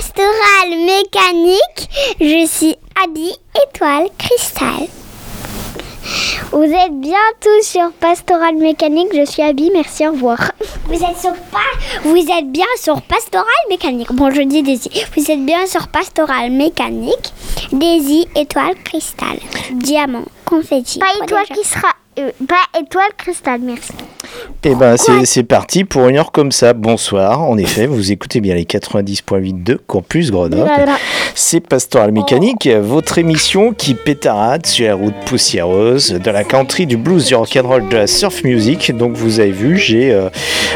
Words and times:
Sur 0.00 0.14
Pastoral 0.14 0.70
Mécanique. 0.70 1.90
Je 2.20 2.46
suis 2.46 2.76
Abby 3.02 3.32
Étoile 3.66 4.08
Cristal. 4.18 4.88
Vous 6.52 6.62
êtes 6.62 7.00
bien 7.00 7.18
tous 7.40 7.66
sur 7.66 7.92
Pastoral 7.92 8.56
Mécanique. 8.56 9.08
Je 9.14 9.24
suis 9.24 9.42
Abby. 9.42 9.70
Merci, 9.72 10.06
au 10.06 10.12
revoir. 10.12 10.52
Vous 10.86 10.94
êtes, 10.94 11.18
sur 11.18 11.32
vous 12.04 12.16
êtes 12.16 12.50
bien 12.50 12.66
sur 12.76 13.02
Pastoral 13.02 13.46
Mécanique. 13.68 14.12
Bon, 14.12 14.30
je 14.30 14.42
dis 14.42 14.62
Daisy. 14.62 14.90
Vous 15.16 15.30
êtes 15.30 15.44
bien 15.44 15.66
sur 15.66 15.88
Pastoral 15.88 16.50
Mécanique. 16.50 17.32
Daisy, 17.72 18.26
étoile, 18.34 18.76
cristal, 18.82 19.38
diamant, 19.72 20.24
confetti. 20.46 20.98
Pas 20.98 21.24
étoile 21.24 21.46
qui 21.46 21.64
sera. 21.64 21.88
Euh, 22.18 22.30
pas 22.46 22.80
étoile, 22.80 23.10
cristal, 23.16 23.60
merci. 23.62 23.92
Eh 24.64 24.74
ben, 24.74 24.96
c'est 24.96 25.42
parti 25.44 25.84
pour 25.84 26.08
une 26.08 26.18
heure 26.18 26.32
comme 26.32 26.52
ça. 26.52 26.72
Bonsoir. 26.72 27.42
En 27.42 27.56
effet, 27.56 27.86
vous 27.86 28.12
écoutez 28.12 28.40
bien 28.40 28.54
les 28.56 28.64
90.8 28.64 29.62
de 29.62 29.74
Campus 29.74 30.30
Grenoble. 30.30 30.70
C'est 31.34 31.60
Pastoral 31.60 32.12
Mécanique, 32.12 32.68
votre 32.68 33.18
émission 33.18 33.72
qui 33.72 33.94
pétarade 33.94 34.66
sur 34.66 34.86
la 34.88 34.94
route 34.94 35.14
poussiéreuse 35.24 36.12
de 36.12 36.30
la 36.30 36.44
country, 36.44 36.86
du 36.86 36.96
blues, 36.96 37.26
du 37.26 37.34
rock'n'roll, 37.34 37.88
de 37.88 37.96
la 37.96 38.06
surf 38.06 38.44
music. 38.44 38.94
Donc, 38.94 39.12
vous 39.12 39.40
avez 39.40 39.52
vu, 39.52 39.78
j'ai 39.78 40.12
euh, 40.12 40.28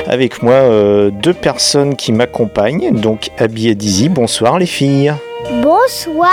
avec 0.06 0.43
moi 0.43 0.55
euh, 0.55 1.11
deux 1.11 1.34
personnes 1.34 1.97
qui 1.97 2.12
m'accompagnent. 2.12 2.93
Donc, 2.93 3.31
Abby 3.39 3.69
et 3.69 3.75
Dizzy. 3.75 4.09
Bonsoir, 4.09 4.59
les 4.59 4.67
filles. 4.67 5.12
Bonsoir. 5.53 6.25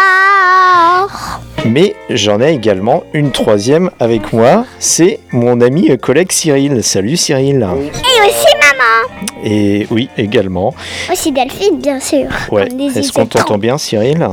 Mais 1.66 1.96
j'en 2.10 2.40
ai 2.42 2.54
également 2.54 3.04
une 3.14 3.32
troisième 3.32 3.92
avec 4.00 4.34
moi. 4.34 4.66
C'est 4.80 5.20
mon 5.32 5.62
ami 5.62 5.88
et 5.88 5.98
collègue 5.98 6.32
Cyril. 6.32 6.84
Salut, 6.84 7.18
Cyril. 7.18 7.66
Et 7.76 8.28
aussi 8.28 8.56
maman. 8.62 9.44
Et 9.44 9.88
oui, 9.92 10.10
également. 10.18 10.74
Aussi 11.12 11.32
Delphine, 11.32 11.80
bien 11.80 12.00
sûr. 12.00 12.26
Ouais. 12.52 12.68
Est-ce 12.96 13.12
qu'on 13.12 13.26
t'entend 13.26 13.58
bien, 13.58 13.78
Cyril 13.78 14.26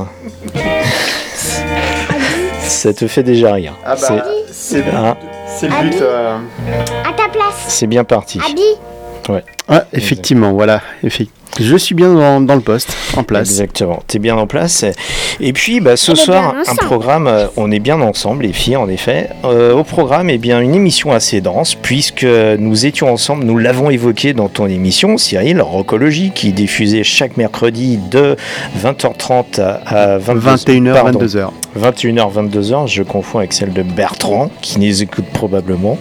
Ça 2.61 2.93
te 2.93 3.07
fait 3.07 3.23
déjà 3.23 3.53
rien. 3.53 3.73
Ah 3.85 3.95
C'est- 3.97 4.15
bah, 4.15 4.25
c'est 4.51 4.83
hein, 4.95 5.17
c'est 5.47 5.67
le 5.67 5.89
but. 5.89 6.01
euh, 6.01 6.37
À 7.03 7.13
ta 7.13 7.27
place. 7.29 7.65
c'est 7.67 7.87
bien 7.87 8.03
parti. 8.03 8.39
Abby. 8.49 8.61
Ouais, 9.27 9.43
effectivement, 9.93 10.51
voilà. 10.53 10.81
Effi- 11.03 11.29
Je 11.59 11.75
suis 11.75 11.95
bien 11.95 12.13
dans, 12.13 12.41
dans 12.41 12.55
le 12.55 12.61
poste, 12.61 12.95
en 13.17 13.23
place. 13.23 13.49
Exactement, 13.49 14.01
t'es 14.07 14.19
bien 14.19 14.37
en 14.37 14.47
place. 14.47 14.85
Et 15.41 15.51
puis 15.53 15.79
bah, 15.79 15.97
ce 15.97 16.11
On 16.11 16.15
soir, 16.15 16.55
un 16.67 16.75
programme, 16.75 17.27
euh, 17.27 17.47
on 17.57 17.71
est 17.71 17.79
bien 17.79 17.99
ensemble, 18.01 18.43
les 18.43 18.53
filles, 18.53 18.77
en 18.77 18.87
effet. 18.87 19.29
Euh, 19.43 19.73
au 19.73 19.83
programme, 19.83 20.29
eh 20.29 20.37
bien, 20.37 20.61
une 20.61 20.75
émission 20.75 21.11
assez 21.11 21.41
dense, 21.41 21.75
puisque 21.75 22.23
nous 22.23 22.85
étions 22.85 23.11
ensemble, 23.11 23.43
nous 23.43 23.57
l'avons 23.57 23.89
évoqué 23.89 24.33
dans 24.33 24.47
ton 24.47 24.67
émission, 24.67 25.17
Cyril, 25.17 25.61
Rockologie, 25.61 26.31
qui 26.33 26.49
est 26.49 26.53
diffusée 26.53 27.03
chaque 27.03 27.35
mercredi 27.35 27.97
de 27.97 28.35
20h30 28.81 29.59
à, 29.59 30.13
à 30.13 30.17
22, 30.17 30.39
21h, 30.49 30.93
pardon, 30.93 31.19
22h. 31.19 31.49
21h, 31.79 32.49
22h, 32.49 32.87
je 32.87 33.03
confonds 33.03 33.39
avec 33.39 33.53
celle 33.53 33.73
de 33.73 33.83
Bertrand, 33.83 34.49
qui 34.61 34.79
nous 34.79 35.03
écoute 35.03 35.25
probablement. 35.33 35.97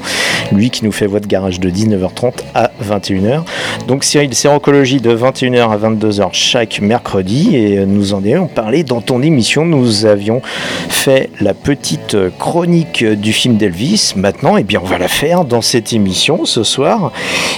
Lui 0.52 0.70
qui 0.70 0.84
nous 0.84 0.92
fait 0.92 1.06
voix 1.06 1.20
de 1.20 1.26
garage 1.26 1.60
de 1.60 1.68
19h30 1.68 2.32
à 2.54 2.70
21h. 2.82 3.42
Donc 3.86 4.04
Cyril, 4.04 4.34
c'est 4.34 4.48
Rockologie 4.48 5.00
de 5.00 5.14
21h 5.38 5.70
à 5.70 5.76
22h 5.76 6.28
chaque 6.32 6.80
mercredi. 6.80 7.54
Et 7.54 7.86
nous 7.86 8.12
en 8.12 8.18
avions 8.18 8.48
parlé 8.48 8.82
dans 8.82 9.00
ton 9.00 9.22
émission. 9.22 9.64
Nous 9.64 10.04
avions 10.04 10.42
fait 10.88 11.30
la 11.40 11.54
petite 11.54 12.16
chronique 12.38 13.04
du 13.04 13.32
film 13.32 13.56
d'Elvis. 13.56 14.14
Maintenant, 14.16 14.56
eh 14.56 14.64
bien, 14.64 14.80
on 14.82 14.86
va 14.86 14.98
la 14.98 15.06
faire 15.06 15.44
dans 15.44 15.62
cette 15.62 15.92
émission 15.92 16.44
ce 16.44 16.64
soir. 16.64 17.12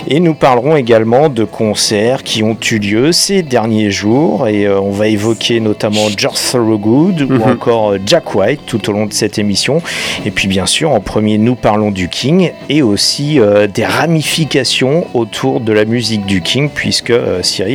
Et 0.08 0.20
nous 0.20 0.34
parlerons 0.34 0.76
également 0.76 1.30
de 1.30 1.44
concerts 1.44 2.22
qui 2.22 2.42
ont 2.42 2.56
eu 2.70 2.78
lieu 2.78 3.12
ces 3.12 3.42
derniers 3.42 3.90
jours. 3.90 4.46
Et 4.46 4.66
euh, 4.66 4.78
on 4.78 4.90
va 4.90 5.08
évoquer 5.08 5.60
notamment 5.60 6.08
George 6.14 6.38
Thorogood 6.52 7.22
ou 7.22 7.32
Mhm. 7.32 7.42
encore 7.52 7.92
euh, 7.92 7.98
Jack 8.04 8.34
White 8.34 8.60
tout 8.66 8.90
au 8.90 8.92
long 8.92 9.06
de 9.06 9.12
cette 9.14 9.38
émission. 9.38 9.80
Et 10.26 10.30
puis 10.30 10.48
bien 10.48 10.66
sûr, 10.66 10.90
en 10.90 11.00
premier, 11.00 11.38
nous 11.38 11.54
parlons 11.54 11.90
du 11.90 12.08
King 12.08 12.52
et 12.68 12.82
aussi 12.82 13.40
euh, 13.40 13.66
des 13.66 13.86
ramifications 13.86 15.06
autour 15.14 15.60
de 15.60 15.72
la 15.72 15.86
musique 15.86 16.26
du 16.26 16.42
King, 16.42 16.68
puisque 16.74 17.10
euh, 17.10 17.42
Cyril, 17.42 17.69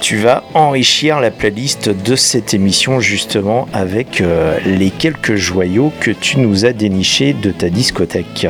tu 0.00 0.16
vas 0.16 0.44
enrichir 0.54 1.20
la 1.20 1.30
playlist 1.30 1.88
de 1.88 2.16
cette 2.16 2.54
émission 2.54 3.00
justement 3.00 3.68
avec 3.72 4.20
euh, 4.20 4.58
les 4.64 4.90
quelques 4.90 5.36
joyaux 5.36 5.92
que 6.00 6.10
tu 6.10 6.38
nous 6.38 6.64
as 6.64 6.72
dénichés 6.72 7.32
de 7.32 7.50
ta 7.50 7.68
discothèque. 7.68 8.46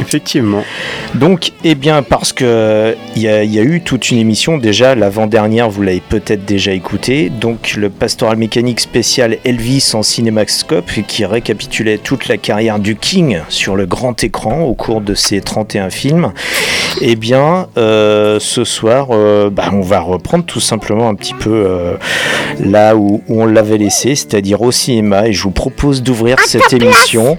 Effectivement. 0.00 0.62
Donc, 1.14 1.52
eh 1.64 1.74
bien, 1.74 2.02
parce 2.02 2.32
que 2.32 2.96
il 3.16 3.22
y, 3.22 3.24
y 3.24 3.58
a 3.58 3.62
eu 3.62 3.80
toute 3.82 4.10
une 4.10 4.18
émission 4.18 4.56
déjà 4.56 4.94
l'avant-dernière, 4.94 5.68
vous 5.68 5.82
l'avez 5.82 6.00
peut-être 6.00 6.44
déjà 6.44 6.72
écouté. 6.72 7.30
Donc, 7.30 7.74
le 7.76 7.90
Pastoral 7.90 8.36
Mécanique 8.36 8.80
spécial 8.80 9.38
Elvis 9.44 9.90
en 9.94 10.02
cinémascope 10.02 10.90
qui 11.06 11.24
récapitulait 11.24 11.98
toute 11.98 12.28
la 12.28 12.36
carrière 12.36 12.78
du 12.78 12.96
King 12.96 13.40
sur 13.48 13.76
le 13.76 13.86
grand 13.86 14.22
écran 14.24 14.62
au 14.62 14.74
cours 14.74 15.00
de 15.00 15.14
ses 15.14 15.40
31 15.40 15.90
films. 15.90 16.32
Eh 17.00 17.16
bien, 17.16 17.68
euh, 17.78 18.38
ce 18.40 18.64
soir, 18.64 19.08
euh, 19.10 19.50
bah, 19.50 19.70
on 19.72 19.80
va 19.80 20.00
reprendre 20.00 20.44
tout 20.44 20.60
simplement 20.60 21.08
un 21.08 21.14
petit 21.14 21.34
peu 21.34 21.50
euh, 21.50 21.94
là 22.58 22.96
où, 22.96 23.22
où 23.28 23.42
on 23.42 23.46
l'avait 23.46 23.78
laissé, 23.78 24.14
c'est-à-dire 24.14 24.60
au 24.62 24.72
cinéma. 24.72 25.28
Et 25.28 25.32
je 25.32 25.42
vous 25.42 25.50
propose 25.50 26.02
d'ouvrir 26.02 26.38
cette 26.40 26.72
émission 26.72 27.38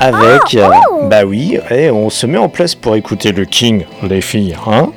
avec, 0.00 0.54
euh, 0.54 0.68
bah 1.08 1.24
oui, 1.24 1.33
eh, 1.70 1.90
on 1.90 2.10
se 2.10 2.26
met 2.26 2.38
en 2.38 2.48
place 2.48 2.74
pour 2.74 2.94
écouter 2.96 3.32
le 3.32 3.44
King, 3.44 3.84
les 4.08 4.20
filles, 4.20 4.56
hein, 4.66 4.90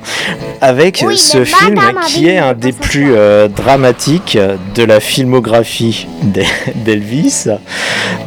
avec 0.60 1.02
Oui, 1.06 1.16
ce 1.18 1.44
film 1.44 1.80
qui 2.06 2.28
est 2.28 2.38
un 2.38 2.54
des 2.54 2.72
plus 2.72 3.12
euh, 3.14 3.48
dramatiques 3.48 4.38
de 4.74 4.82
la 4.84 5.00
filmographie 5.00 6.06
d'E- 6.22 6.44
d'Elvis. 6.74 7.46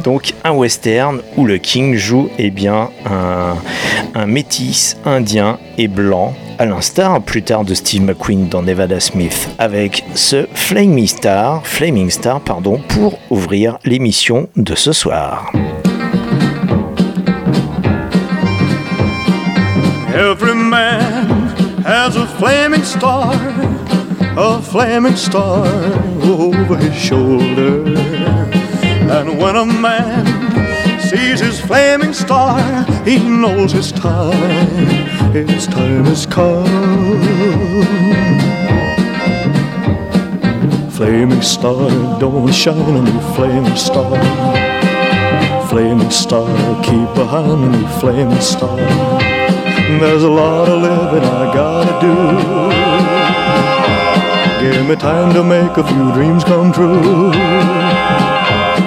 Donc 0.04 0.34
un 0.44 0.52
western 0.52 1.20
où 1.36 1.44
le 1.44 1.58
King 1.58 1.94
joue 1.96 2.28
eh 2.38 2.50
bien 2.50 2.90
un, 3.06 3.56
un 4.14 4.26
métis 4.26 4.96
indien 5.04 5.58
et 5.78 5.88
blanc 5.88 6.34
à 6.58 6.66
l'instar 6.66 7.20
plus 7.22 7.42
tard 7.42 7.64
de 7.64 7.74
Steve 7.74 8.02
McQueen 8.02 8.48
dans 8.48 8.62
Nevada 8.62 9.00
Smith 9.00 9.48
avec 9.58 10.04
ce 10.14 10.46
Flaming 10.54 11.06
Star, 11.06 11.66
Flaming 11.66 12.10
Star 12.10 12.40
pardon, 12.40 12.80
pour 12.88 13.18
ouvrir 13.30 13.78
l'émission 13.84 14.48
de 14.56 14.74
ce 14.74 14.92
soir. 14.92 15.50
Every 20.30 20.54
man 20.54 21.26
has 21.82 22.14
a 22.14 22.26
flaming 22.38 22.84
star, 22.84 23.34
a 24.36 24.62
flaming 24.62 25.16
star 25.16 25.66
over 26.22 26.76
his 26.76 26.94
shoulder. 26.94 27.84
And 29.16 29.36
when 29.40 29.56
a 29.56 29.66
man 29.66 30.24
sees 31.00 31.40
his 31.40 31.60
flaming 31.60 32.14
star, 32.14 32.84
he 33.04 33.18
knows 33.18 33.72
his 33.72 33.90
time, 33.90 35.32
his 35.32 35.66
time 35.66 36.04
has 36.04 36.24
come. 36.24 36.66
Flaming 40.92 41.42
star, 41.42 41.90
don't 42.20 42.54
shine 42.54 42.78
on 42.78 43.04
me, 43.04 43.34
flaming 43.34 43.76
star. 43.76 44.16
Flaming 45.68 46.10
star, 46.10 46.48
keep 46.84 47.12
behind 47.16 47.72
me, 47.72 47.88
flaming 47.98 48.40
star. 48.40 49.31
There's 50.00 50.24
a 50.24 50.30
lot 50.30 50.68
of 50.68 50.82
living 50.82 51.24
I 51.24 51.52
gotta 51.54 51.94
do. 52.06 52.14
Give 54.62 54.86
me 54.88 54.96
time 54.96 55.32
to 55.34 55.42
make 55.42 55.76
a 55.76 55.84
few 55.84 56.12
dreams 56.12 56.44
come 56.44 56.72
true. 56.72 57.32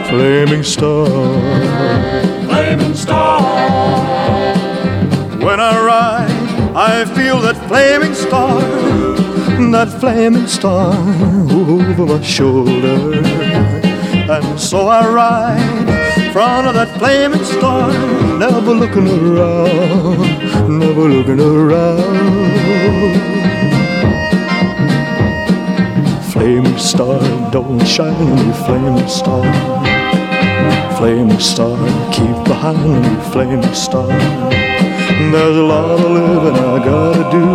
Flaming 0.09 0.63
star, 0.63 1.07
flaming 2.47 2.93
star. 2.93 3.41
When 5.39 5.59
I 5.59 5.73
ride, 5.85 6.31
I 6.75 7.05
feel 7.15 7.39
that 7.41 7.57
flaming 7.67 8.13
star, 8.13 8.61
that 9.71 9.89
flaming 9.99 10.47
star 10.47 10.93
over 11.51 12.05
my 12.05 12.21
shoulder. 12.21 13.21
And 14.27 14.59
so 14.59 14.87
I 14.87 15.07
ride 15.07 16.17
in 16.17 16.31
front 16.31 16.67
of 16.67 16.73
that 16.75 16.97
flaming 16.97 17.43
star, 17.43 17.91
never 18.37 18.73
looking 18.73 19.07
around, 19.07 20.19
never 20.79 21.07
looking 21.09 21.39
around. 21.39 22.01
Flaming 26.31 26.77
star, 26.77 27.19
don't 27.51 27.85
shine 27.85 28.13
on 28.13 28.35
me, 28.47 28.53
flaming 28.65 29.07
star. 29.07 29.43
Flaming 30.97 31.39
star, 31.39 31.77
keep 32.11 32.37
behind 32.45 32.79
me, 33.03 33.31
flaming 33.31 33.73
star. 33.73 34.07
There's 34.07 35.57
a 35.57 35.63
lot 35.63 35.91
of 35.91 36.11
living 36.11 36.55
I 36.55 36.77
gotta 36.85 37.23
do. 37.35 37.45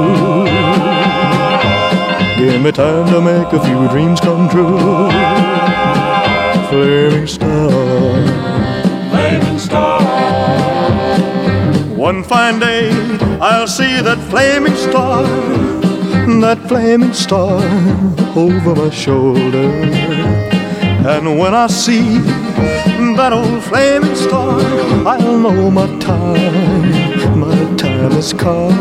Give 2.41 2.61
me 2.63 2.73
time 2.73 3.07
to 3.13 3.21
make 3.21 3.53
a 3.53 3.61
few 3.67 3.89
dreams 3.89 4.21
come 4.21 4.49
true. 4.49 4.79
Flaming 6.69 7.27
star, 7.27 7.71
One 12.01 12.25
fine 12.25 12.59
day 12.59 12.89
I'll 13.43 13.67
see 13.67 14.01
that 14.01 14.19
flaming 14.31 14.75
star, 14.75 15.23
that 16.41 16.59
flaming 16.67 17.13
star 17.13 17.61
over 18.35 18.75
my 18.75 18.89
shoulder. 18.89 19.69
And 21.07 21.39
when 21.39 21.53
I 21.53 21.67
see 21.67 22.01
that 23.19 23.35
old 23.35 23.63
flaming 23.65 24.17
star, 24.17 24.59
I'll 25.07 25.39
know 25.41 25.71
my 25.71 25.87
time, 25.99 27.39
my 27.39 27.77
time 27.77 28.13
has 28.13 28.33
come. 28.33 28.73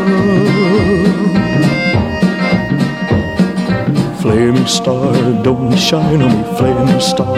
Flaming 4.22 4.66
star, 4.66 5.12
don't 5.44 5.76
shine 5.76 6.22
on 6.22 6.38
me, 6.38 6.58
flaming 6.58 7.02
star. 7.02 7.36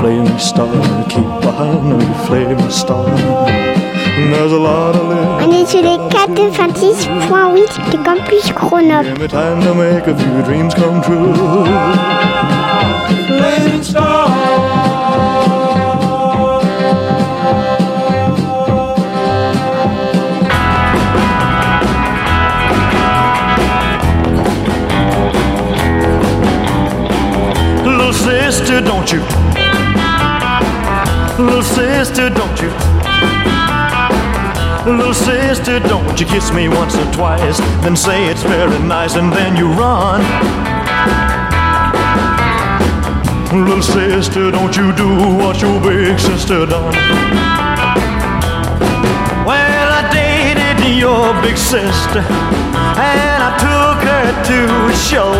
Flaming 0.00 0.38
star, 0.38 1.04
keep 1.10 1.28
behind 1.42 1.98
me, 1.98 2.26
flaming 2.26 2.70
star. 2.70 3.73
There's 4.16 4.52
a 4.52 4.58
lot 4.58 4.94
of 4.94 5.08
living. 5.08 5.24
On 5.42 5.50
est 5.50 5.66
sur 5.66 5.82
les 5.82 5.98
96.8 5.98 7.90
de 7.90 7.96
Campus 8.04 8.52
Chronope. 8.52 9.04
Give 9.04 9.18
me 9.18 9.26
time 9.26 9.60
to 9.62 9.74
make 9.74 10.06
a 10.06 10.14
few 10.16 10.42
dreams 10.44 10.72
come 10.72 11.02
true. 11.02 11.34
Flaming 13.26 13.82
star. 13.82 14.28
Little 27.84 28.12
sister, 28.12 28.80
don't 28.80 29.10
you? 29.10 29.20
Little 31.36 31.62
sister, 31.64 32.30
don't 32.30 32.60
you? 32.62 32.93
Little 34.86 35.14
sister, 35.14 35.80
don't 35.80 36.20
you 36.20 36.26
kiss 36.26 36.52
me 36.52 36.68
once 36.68 36.94
or 36.94 37.10
twice, 37.10 37.58
then 37.80 37.96
say 37.96 38.26
it's 38.26 38.42
very 38.42 38.78
nice, 38.80 39.14
and 39.16 39.32
then 39.32 39.56
you 39.56 39.66
run. 39.72 40.20
Little 43.50 43.80
sister, 43.80 44.50
don't 44.50 44.76
you 44.76 44.92
do 44.92 45.08
what 45.38 45.62
your 45.62 45.80
big 45.80 46.18
sister 46.18 46.66
done. 46.66 46.92
Well, 49.48 49.88
I 50.00 50.02
dated 50.12 50.98
your 50.98 51.32
big 51.40 51.56
sister, 51.56 52.20
and 52.20 53.40
I 53.42 53.52
took 53.64 53.98
her 54.04 54.26
to 54.50 54.58
a 54.92 54.96
show. 54.96 55.32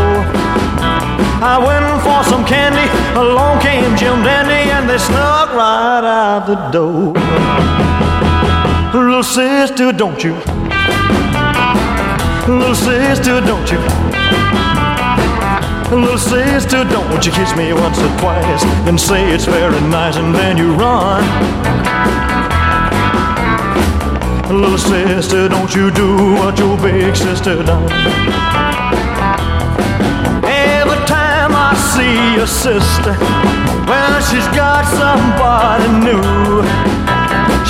I 1.45 1.59
went 1.59 2.01
for 2.03 2.25
some 2.31 2.47
candy, 2.47 2.89
along 3.19 3.61
came 3.61 3.95
Jim 3.95 4.25
Dandy, 4.25 4.71
and 4.73 4.89
they 4.89 4.97
snuck 4.97 5.53
right 5.53 6.03
out 6.03 6.47
the 6.47 6.57
door. 6.71 7.13
Little 8.95 9.25
sister, 9.25 9.91
don't 9.91 10.23
you? 10.23 10.35
Little 12.47 12.77
sister, 12.77 13.41
don't 13.41 13.69
you? 13.69 13.79
Little 15.91 16.17
sister, 16.17 16.85
don't 16.85 17.27
you 17.27 17.33
kiss 17.33 17.57
me 17.57 17.73
once 17.73 17.99
or 17.99 18.19
twice, 18.21 18.63
then 18.85 18.97
say 18.97 19.35
it's 19.35 19.47
very 19.47 19.81
nice, 19.91 20.15
and 20.15 20.33
then 20.33 20.57
you 20.57 20.75
run. 20.75 21.25
Little 24.49 24.79
sister, 24.79 25.49
don't 25.49 25.75
you 25.75 25.91
do 25.91 26.35
what 26.35 26.57
your 26.57 26.79
big 26.79 27.17
sister 27.17 27.65
done. 27.65 27.91
Every 30.45 31.05
time 31.07 31.51
I 31.53 31.75
see 31.95 32.37
your 32.37 32.47
sister, 32.47 33.17
well, 33.89 34.21
she's 34.31 34.47
got 34.55 34.85
somebody 34.87 35.89
new. 36.07 37.04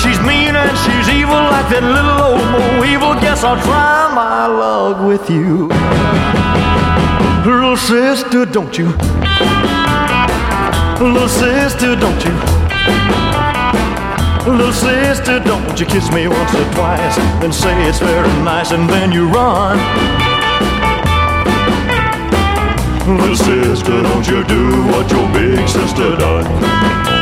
She's 0.05 0.19
mean 0.21 0.55
and 0.55 0.77
she's 0.85 1.09
evil 1.09 1.33
like 1.33 1.67
that 1.73 1.81
little 1.81 2.21
old 2.21 2.45
Mo 2.53 2.85
evil. 2.85 3.15
Guess 3.25 3.43
I'll 3.43 3.57
try 3.57 4.13
my 4.13 4.45
luck 4.45 5.01
with 5.01 5.27
you. 5.31 5.65
Little 7.41 7.75
sister, 7.75 8.45
don't 8.45 8.77
you? 8.77 8.93
Little 11.01 11.27
sister, 11.27 11.95
don't 11.95 12.21
you? 12.23 12.35
Little 14.45 14.71
sister, 14.71 15.39
don't 15.39 15.79
you 15.79 15.87
kiss 15.87 16.11
me 16.11 16.27
once 16.27 16.53
or 16.53 16.71
twice, 16.73 17.15
then 17.41 17.51
say 17.51 17.73
it's 17.89 17.97
very 17.97 18.29
nice, 18.43 18.71
and 18.71 18.87
then 18.87 19.11
you 19.11 19.27
run. 19.27 19.77
Little 23.09 23.35
sister, 23.35 24.03
don't 24.03 24.27
you 24.27 24.43
do 24.43 24.85
what 24.85 25.09
your 25.09 25.27
big 25.33 25.67
sister 25.67 26.15
done. 26.15 27.14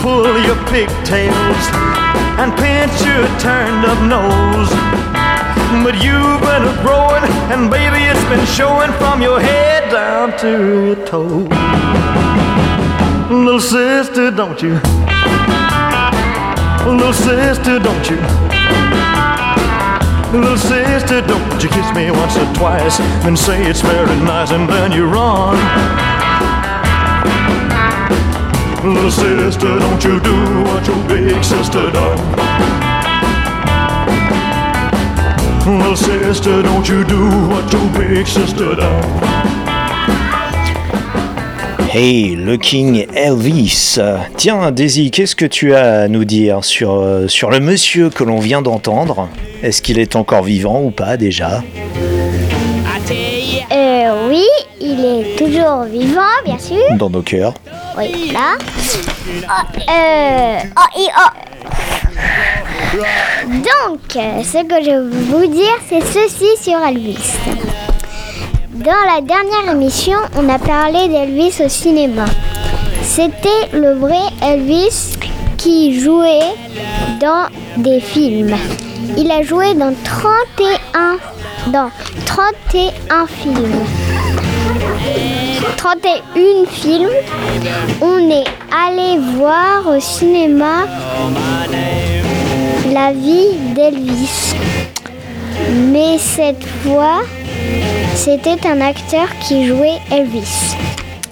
Pull 0.00 0.38
your 0.40 0.56
pigtails 0.72 1.64
and 2.40 2.50
pinch 2.56 2.96
your 3.04 3.26
turned 3.38 3.84
up 3.84 4.00
nose. 4.08 4.70
But 5.84 6.02
you've 6.02 6.40
been 6.40 6.66
growing, 6.82 7.24
and 7.52 7.70
baby, 7.70 8.04
it's 8.10 8.24
been 8.32 8.44
showing 8.46 8.92
from 8.92 9.22
your 9.22 9.38
head 9.40 9.90
down 9.90 10.36
to 10.38 10.50
your 10.86 11.06
toes. 11.06 11.48
Little 13.30 13.60
sister, 13.60 14.30
don't 14.30 14.60
you? 14.62 14.80
Little 16.90 17.12
sister, 17.12 17.78
don't 17.78 18.10
you? 18.10 18.18
Little 20.32 20.56
sister, 20.56 21.20
don't 21.20 21.62
you 21.62 21.68
kiss 21.68 21.94
me 21.94 22.10
once 22.10 22.36
or 22.36 22.52
twice, 22.54 22.98
and 23.26 23.38
say 23.38 23.66
it's 23.66 23.82
very 23.82 24.16
nice, 24.20 24.50
and 24.50 24.68
then 24.68 24.92
you 24.92 25.06
run. 25.06 25.56
Little 28.82 29.10
sister, 29.10 29.78
don't 29.78 30.02
you 30.02 30.18
do 30.20 30.62
what 30.64 30.86
your 30.86 30.96
big 31.06 31.44
sister 31.44 31.90
done. 31.92 32.16
Little 35.66 35.94
sister, 35.94 36.62
don't 36.62 36.88
you 36.88 37.04
do 37.04 37.28
what 37.48 37.70
your 37.70 37.86
big 37.92 38.26
sister 38.26 38.74
done. 38.74 39.04
Hey, 41.92 42.34
le 42.34 42.56
King 42.56 43.06
Elvis. 43.14 44.00
Tiens, 44.38 44.70
Daisy, 44.70 45.10
qu'est-ce 45.10 45.36
que 45.36 45.44
tu 45.44 45.74
as 45.74 46.04
à 46.04 46.08
nous 46.08 46.24
dire 46.24 46.64
sur, 46.64 46.92
euh, 46.92 47.28
sur 47.28 47.50
le 47.50 47.60
monsieur 47.60 48.08
que 48.08 48.24
l'on 48.24 48.38
vient 48.38 48.62
d'entendre? 48.62 49.28
Est-ce 49.62 49.82
qu'il 49.82 49.98
est 49.98 50.16
encore 50.16 50.42
vivant 50.42 50.80
ou 50.82 50.90
pas 50.90 51.18
déjà? 51.18 51.62
Euh, 53.72 54.28
oui, 54.28 54.44
il 54.80 55.04
est 55.04 55.36
toujours 55.36 55.82
vivant, 55.82 56.22
bien 56.46 56.58
sûr. 56.58 56.96
Dans 56.96 57.10
nos 57.10 57.22
cœurs. 57.22 57.52
Oui, 57.96 58.32
là. 58.32 58.56
Oh, 58.58 59.78
euh, 59.90 60.58
oh, 60.76 60.98
et 60.98 61.08
oh. 61.16 61.30
Donc, 63.46 64.16
euh, 64.16 64.42
ce 64.42 64.64
que 64.64 64.84
je 64.84 64.90
veux 64.90 65.10
vous 65.10 65.46
dire, 65.46 65.76
c'est 65.88 66.02
ceci 66.02 66.56
sur 66.60 66.78
Elvis. 66.78 67.34
Dans 68.70 69.04
la 69.14 69.20
dernière 69.20 69.74
émission, 69.74 70.18
on 70.36 70.48
a 70.48 70.58
parlé 70.58 71.08
d'Elvis 71.08 71.60
au 71.64 71.68
cinéma. 71.68 72.24
C'était 73.02 73.68
le 73.72 73.94
vrai 73.94 74.22
Elvis 74.42 75.16
qui 75.56 76.00
jouait 76.00 76.54
dans 77.20 77.48
des 77.76 78.00
films. 78.00 78.56
Il 79.16 79.30
a 79.30 79.42
joué 79.42 79.74
dans 79.74 79.94
31, 80.04 81.18
dans 81.72 81.90
31 82.24 83.26
films. 83.26 83.84
31 85.76 86.66
films. 86.66 87.08
On 88.00 88.30
est 88.30 88.44
allé 88.72 89.18
voir 89.36 89.86
au 89.86 90.00
cinéma 90.00 90.86
la 92.92 93.12
vie 93.12 93.54
d'Elvis. 93.74 94.54
Mais 95.92 96.18
cette 96.18 96.64
fois, 96.82 97.22
c'était 98.14 98.66
un 98.66 98.80
acteur 98.80 99.28
qui 99.40 99.66
jouait 99.66 99.98
Elvis. 100.10 100.76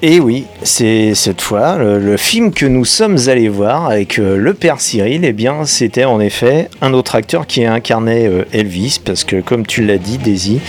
Et 0.00 0.20
oui, 0.20 0.44
c'est 0.62 1.16
cette 1.16 1.40
fois 1.40 1.76
le, 1.76 2.16
film 2.16 2.52
que 2.52 2.66
nous 2.66 2.84
sommes 2.84 3.18
allés 3.26 3.48
voir 3.48 3.86
avec 3.86 4.20
euh, 4.20 4.36
le 4.36 4.54
père 4.54 4.80
Cyril. 4.80 5.24
Eh 5.24 5.32
bien, 5.32 5.64
c'était 5.64 6.04
en 6.04 6.20
effet 6.20 6.68
un 6.80 6.94
autre 6.94 7.16
acteur 7.16 7.48
qui 7.48 7.64
incarnait 7.64 8.28
euh, 8.28 8.44
Elvis, 8.52 9.00
parce 9.04 9.24
que 9.24 9.40
comme 9.40 9.66
tu 9.66 9.84
l'as 9.84 9.98
dit, 9.98 10.18
Daisy, 10.18 10.60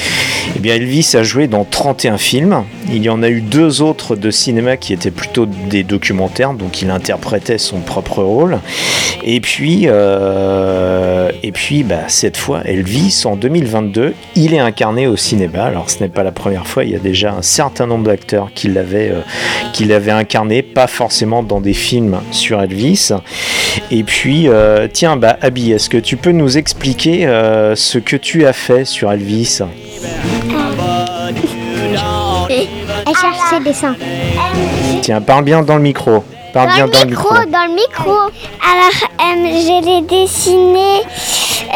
eh 0.56 0.60
bien 0.60 0.74
Elvis 0.74 1.12
a 1.14 1.22
joué 1.22 1.46
dans 1.46 1.64
31 1.64 2.18
films. 2.18 2.64
Il 2.92 3.04
y 3.04 3.10
en 3.10 3.22
a 3.22 3.30
eu 3.30 3.42
deux 3.42 3.84
autres 3.84 4.16
de 4.16 4.32
cinéma 4.32 4.78
qui 4.78 4.94
étaient 4.94 5.12
plutôt 5.12 5.46
des 5.46 5.84
documentaires, 5.84 6.54
donc 6.54 6.82
il 6.82 6.90
interprétait 6.90 7.60
son 7.60 7.82
propre 7.82 8.24
rôle. 8.24 8.58
Et 9.24 9.42
puis, 9.42 9.84
euh, 9.86 11.32
et 11.44 11.52
puis, 11.52 11.84
bah, 11.84 12.04
cette 12.08 12.38
fois, 12.38 12.62
Elvis 12.66 13.24
en 13.26 13.36
2022, 13.36 14.14
il 14.36 14.54
est 14.56 14.60
incarné 14.60 15.08
au 15.08 15.18
cinéma. 15.18 15.66
Alors, 15.66 15.90
ce 15.90 16.00
n'est 16.00 16.10
pas 16.10 16.24
la 16.24 16.32
première 16.32 16.66
fois. 16.66 16.84
Il 16.84 16.92
y 16.92 16.96
a 16.96 17.00
déjà 17.00 17.34
un 17.34 17.42
certain 17.42 17.86
nombre 17.86 18.06
d'acteurs 18.06 18.50
qui 18.56 18.70
l'avaient, 18.70 19.14
euh, 19.20 19.70
qui 19.74 19.86
l'avaient 19.86 20.12
incarné, 20.12 20.62
pas 20.62 20.88
forcément 20.88 21.44
dans 21.44 21.62
des 21.62 21.74
films 21.74 22.20
sur 22.32 22.62
Elvis. 22.62 23.12
Et 23.92 24.04
puis, 24.04 24.48
euh, 24.48 24.88
tiens, 24.92 25.18
bah, 25.18 25.38
Abby, 25.42 25.72
est-ce 25.72 25.90
que 25.90 25.98
tu 25.98 26.18
peux 26.18 26.32
nous 26.32 26.58
expliquer 26.58 27.28
euh, 27.28 27.76
ce 27.76 27.98
que 27.98 28.16
tu 28.16 28.46
as 28.46 28.54
fait 28.54 28.86
sur 28.86 29.12
Elvis? 29.12 29.60
Elle 32.50 33.16
cherche 33.16 33.38
ses 33.50 33.60
dessins. 33.60 33.96
Tiens, 35.02 35.22
parle 35.22 35.44
bien 35.44 35.62
dans 35.62 35.76
le 35.76 35.82
micro. 35.82 36.24
Parle 36.54 36.74
bien 36.74 36.88
Dans 36.88 37.02
le 37.02 37.10
micro, 37.10 37.34
dans 37.34 37.66
le 37.68 37.76
micro. 37.76 38.12
Alors, 38.12 39.00
euh, 39.22 39.46
je 39.46 39.86
l'ai 39.86 40.02
dessiné, 40.02 41.04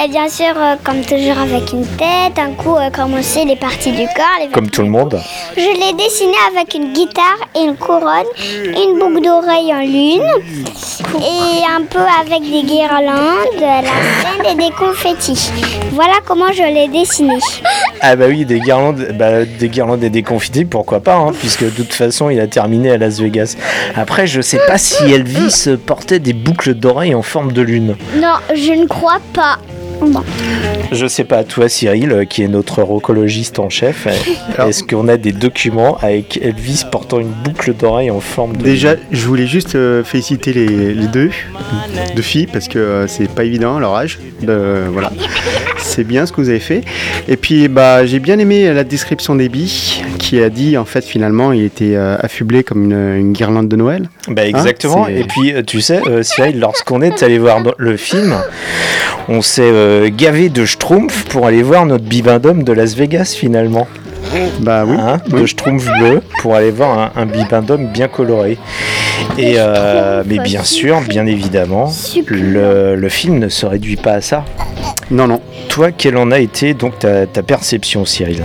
euh, 0.03 0.07
bien 0.07 0.29
sûr, 0.29 0.53
euh, 0.57 0.75
comme 0.83 1.01
toujours 1.01 1.37
avec 1.37 1.71
une 1.73 1.85
tête, 1.85 2.37
un 2.37 2.51
coup, 2.51 2.75
euh, 2.75 3.19
aussi 3.19 3.45
les 3.45 3.55
parties 3.55 3.91
du 3.91 4.05
corps. 4.15 4.39
les 4.39 4.47
Comme 4.49 4.69
tout 4.69 4.81
le 4.81 4.89
monde. 4.89 5.19
Je 5.55 5.61
l'ai 5.61 5.93
dessiné 5.93 6.33
avec 6.51 6.73
une 6.73 6.93
guitare 6.93 7.23
et 7.55 7.59
une 7.59 7.75
couronne, 7.75 8.25
une 8.67 8.99
boucle 8.99 9.23
d'oreille 9.23 9.73
en 9.73 9.81
lune, 9.81 10.23
et 11.17 11.63
un 11.69 11.83
peu 11.83 11.99
avec 11.99 12.41
des 12.41 12.63
guirlandes, 12.63 13.59
la 13.59 13.81
scène 13.81 14.51
et 14.51 14.55
des 14.55 14.71
confettis. 14.75 15.51
Voilà 15.91 16.13
comment 16.25 16.51
je 16.51 16.63
l'ai 16.63 16.87
dessiné. 16.87 17.35
Ah 18.01 18.15
bah 18.15 18.25
oui, 18.27 18.45
des 18.45 18.59
guirlandes, 18.59 19.07
bah, 19.13 19.45
des 19.45 19.69
guirlandes 19.69 20.03
et 20.03 20.09
des 20.09 20.23
confitis, 20.23 20.65
pourquoi 20.65 20.99
pas, 20.99 21.15
hein, 21.15 21.31
puisque 21.37 21.63
de 21.63 21.69
toute 21.69 21.93
façon 21.93 22.29
il 22.29 22.39
a 22.39 22.47
terminé 22.47 22.91
à 22.91 22.97
Las 22.97 23.19
Vegas. 23.19 23.55
Après, 23.95 24.27
je 24.27 24.41
sais 24.41 24.59
pas 24.67 24.77
si 24.77 25.03
Elvis 25.11 25.67
portait 25.85 26.19
des 26.19 26.33
boucles 26.33 26.73
d'oreilles 26.73 27.15
en 27.15 27.21
forme 27.21 27.51
de 27.51 27.61
lune. 27.61 27.95
Non, 28.15 28.35
je 28.53 28.73
ne 28.73 28.87
crois 28.87 29.19
pas. 29.33 29.59
Bon. 30.01 30.21
Je 30.91 31.07
sais 31.07 31.23
pas, 31.23 31.43
toi 31.43 31.69
Cyril, 31.69 32.11
euh, 32.11 32.25
qui 32.25 32.43
est 32.43 32.47
notre 32.47 32.83
rocologiste 32.83 33.57
en 33.59 33.69
chef, 33.69 34.05
euh, 34.07 34.67
est-ce 34.67 34.83
qu'on 34.83 35.07
a 35.07 35.17
des 35.17 35.31
documents 35.31 35.97
avec 36.01 36.37
Elvis 36.41 36.83
portant 36.91 37.19
une 37.19 37.31
boucle 37.43 37.73
d'oreille 37.73 38.11
en 38.11 38.19
forme 38.19 38.55
de 38.57 38.63
Déjà, 38.63 38.95
je 39.11 39.25
voulais 39.25 39.47
juste 39.47 39.75
euh, 39.75 40.03
féliciter 40.03 40.53
les, 40.53 40.93
les 40.93 41.07
deux, 41.07 41.31
deux 42.15 42.21
filles, 42.21 42.47
parce 42.51 42.67
que 42.67 42.77
euh, 42.79 43.07
c'est 43.07 43.29
pas 43.29 43.43
évident 43.43 43.79
leur 43.79 43.95
âge. 43.95 44.19
De- 44.41 44.83
voilà, 44.91 45.11
c'est 45.79 46.03
bien 46.03 46.25
ce 46.25 46.31
que 46.31 46.41
vous 46.41 46.49
avez 46.49 46.59
fait. 46.59 46.81
Et 47.27 47.37
puis, 47.37 47.67
bah, 47.69 48.05
j'ai 48.05 48.19
bien 48.19 48.37
aimé 48.39 48.71
la 48.73 48.83
description 48.83 49.35
d'Ebi, 49.35 50.03
qui 50.19 50.41
a 50.41 50.49
dit 50.49 50.77
en 50.77 50.85
fait 50.85 51.03
finalement 51.03 51.51
il 51.51 51.63
était 51.63 51.95
euh, 51.95 52.17
affublé 52.19 52.63
comme 52.63 52.83
une, 52.85 53.15
une 53.17 53.33
guirlande 53.33 53.67
de 53.67 53.75
Noël. 53.75 54.09
Bah 54.27 54.45
exactement. 54.45 55.05
c'est- 55.05 55.13
et 55.19 55.23
puis 55.23 55.53
tu 55.65 55.81
sais, 55.81 56.01
euh, 56.07 56.23
Cyril, 56.23 56.59
lorsqu'on 56.59 57.01
est 57.01 57.23
allé 57.23 57.39
voir 57.39 57.61
le 57.77 57.97
film, 57.97 58.35
on 59.29 59.41
s'est 59.41 59.61
euh, 59.83 60.09
gavé 60.15 60.49
de 60.49 60.65
schtroumpfs 60.65 61.25
pour 61.25 61.45
aller 61.45 61.61
voir 61.63 61.85
notre 61.85 62.05
bibendum 62.05 62.63
de 62.63 62.73
Las 62.73 62.95
Vegas 62.95 63.35
finalement. 63.37 63.87
Bah 64.61 64.85
oui. 64.87 64.95
Hein, 64.97 65.19
de 65.27 65.45
schtroumpfs 65.45 65.89
bleus 65.99 66.21
pour 66.41 66.55
aller 66.55 66.71
voir 66.71 66.97
un, 66.97 67.21
un 67.21 67.25
bibendum 67.25 67.87
bien 67.87 68.07
coloré. 68.07 68.57
Et 69.37 69.55
euh, 69.57 70.23
mais 70.25 70.39
bien 70.39 70.63
sûr, 70.63 71.01
bien 71.01 71.25
évidemment, 71.25 71.91
le, 72.27 72.95
le 72.95 73.09
film 73.09 73.37
ne 73.37 73.49
se 73.49 73.65
réduit 73.65 73.97
pas 73.97 74.13
à 74.13 74.21
ça. 74.21 74.45
Non, 75.11 75.27
non. 75.27 75.41
Toi, 75.69 75.91
quelle 75.91 76.17
en 76.17 76.31
a 76.31 76.39
été 76.39 76.73
donc 76.73 76.99
ta, 76.99 77.27
ta 77.27 77.43
perception, 77.43 78.05
Cyril? 78.05 78.43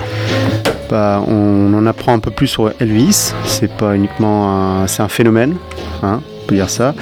Bah, 0.91 1.23
on 1.27 1.73
en 1.75 1.87
apprend 1.87 2.13
un 2.15 2.19
peu 2.19 2.31
plus 2.31 2.49
sur 2.49 2.73
Elvis. 2.81 3.33
C'est 3.45 3.71
pas 3.73 3.95
uniquement 3.95 4.81
un, 4.83 4.87
c'est 4.87 5.03
un 5.03 5.09
phénomène, 5.09 5.57
hein, 6.03 6.21
peut 6.49 6.57
dire 6.57 6.71
ça. 6.71 6.95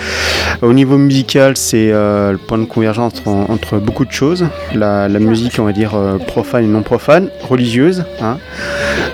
Au 0.62 0.72
niveau 0.72 0.98
musical, 0.98 1.56
c'est 1.56 1.90
euh, 1.92 2.32
le 2.32 2.38
point 2.38 2.58
de 2.58 2.64
convergence 2.64 3.12
entre, 3.24 3.28
entre 3.50 3.78
beaucoup 3.78 4.04
de 4.04 4.12
choses. 4.12 4.44
La, 4.74 5.08
la 5.08 5.18
musique, 5.18 5.58
on 5.58 5.64
va 5.64 5.72
dire 5.72 5.92
euh, 5.94 6.18
profane 6.18 6.64
et 6.64 6.68
non 6.68 6.82
profane, 6.82 7.28
religieuse, 7.48 8.04
hein. 8.20 8.36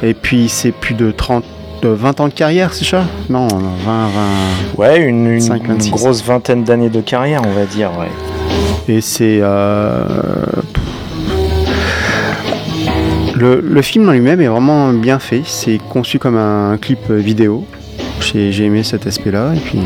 Et 0.03 0.15
puis 0.15 0.49
c'est 0.49 0.73
plus 0.73 0.95
de 0.95 1.11
30 1.13 1.45
de 1.83 1.89
20 1.89 2.21
ans 2.21 2.29
de 2.29 2.33
carrière, 2.33 2.73
c'est 2.75 2.85
ça? 2.85 3.05
Non, 3.29 3.49
20, 3.49 3.57
20. 3.57 4.09
Ouais, 4.79 4.99
une, 5.01 5.27
une 5.33 5.41
5, 5.41 5.67
26. 5.67 5.91
grosse 5.91 6.25
vingtaine 6.25 6.63
d'années 6.65 6.91
de 6.91 7.01
carrière, 7.01 7.43
on 7.45 7.53
va 7.53 7.65
dire. 7.67 7.91
Ouais. 7.99 8.95
Et 8.95 9.01
c'est. 9.01 9.39
euh, 9.43 10.05
Le, 13.35 13.61
le 13.61 13.83
film 13.83 14.09
en 14.09 14.13
lui-même 14.13 14.41
est 14.41 14.47
vraiment 14.47 14.93
bien 14.93 15.19
fait. 15.19 15.43
C'est 15.45 15.79
conçu 15.89 16.19
comme 16.21 16.37
un 16.37 16.77
clip 16.81 17.11
vidéo. 17.11 17.67
J'ai 18.23 18.65
aimé 18.65 18.83
cet 18.83 19.07
aspect-là. 19.07 19.53
Et 19.55 19.61
puis. 19.61 19.79
euh, 19.79 19.83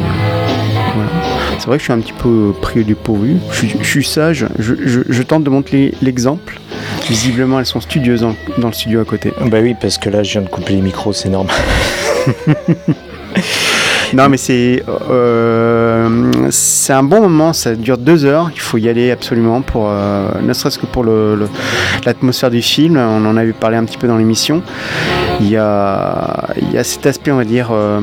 voilà. 0.94 1.10
C'est 1.58 1.66
vrai 1.66 1.76
que 1.78 1.80
je 1.80 1.84
suis 1.84 1.92
un 1.92 2.00
petit 2.00 2.12
peu 2.12 2.52
pris 2.60 2.84
du 2.84 2.94
pourvu. 2.94 3.36
Je, 3.50 3.56
suis- 3.56 3.76
je 3.80 3.86
suis 3.88 4.04
sage. 4.04 4.46
Je, 4.58 4.74
je- 4.84 5.00
je 5.08 5.22
tente 5.22 5.44
de 5.44 5.50
montrer 5.50 5.94
l'exemple. 6.02 6.60
Visiblement, 7.08 7.58
elles 7.60 7.66
sont 7.66 7.80
studieuses 7.80 8.20
dans, 8.22 8.34
dans 8.58 8.68
le 8.68 8.72
studio 8.74 9.00
à 9.00 9.04
côté. 9.04 9.32
Bah 9.46 9.58
oui, 9.62 9.74
parce 9.80 9.96
que 9.98 10.10
là, 10.10 10.22
je 10.22 10.32
viens 10.32 10.42
de 10.42 10.48
couper 10.48 10.74
les 10.74 10.80
micros, 10.82 11.12
c'est 11.12 11.28
normal. 11.28 11.54
Non, 14.14 14.28
mais 14.28 14.36
c'est 14.36 14.84
euh, 15.10 16.30
c'est 16.50 16.92
un 16.92 17.02
bon 17.02 17.20
moment. 17.22 17.52
Ça 17.52 17.74
dure 17.74 17.98
deux 17.98 18.24
heures. 18.24 18.50
Il 18.54 18.60
faut 18.60 18.78
y 18.78 18.88
aller 18.88 19.10
absolument 19.10 19.62
pour 19.62 19.88
euh, 19.88 20.28
ne 20.42 20.52
serait-ce 20.52 20.78
que 20.78 20.86
pour 20.86 21.02
le- 21.02 21.34
le- 21.34 21.48
l'atmosphère 22.04 22.50
du 22.50 22.62
film. 22.62 22.96
On 22.96 23.26
en 23.26 23.36
avait 23.36 23.52
parlé 23.52 23.76
un 23.76 23.84
petit 23.84 23.98
peu 23.98 24.06
dans 24.06 24.16
l'émission. 24.16 24.62
Il 25.40 25.48
y 25.50 25.56
a 25.56 26.48
il 26.60 26.72
y 26.72 26.78
a 26.78 26.84
cet 26.84 27.06
aspect, 27.06 27.30
on 27.30 27.36
va 27.36 27.44
dire. 27.44 27.68
euh, 27.72 28.00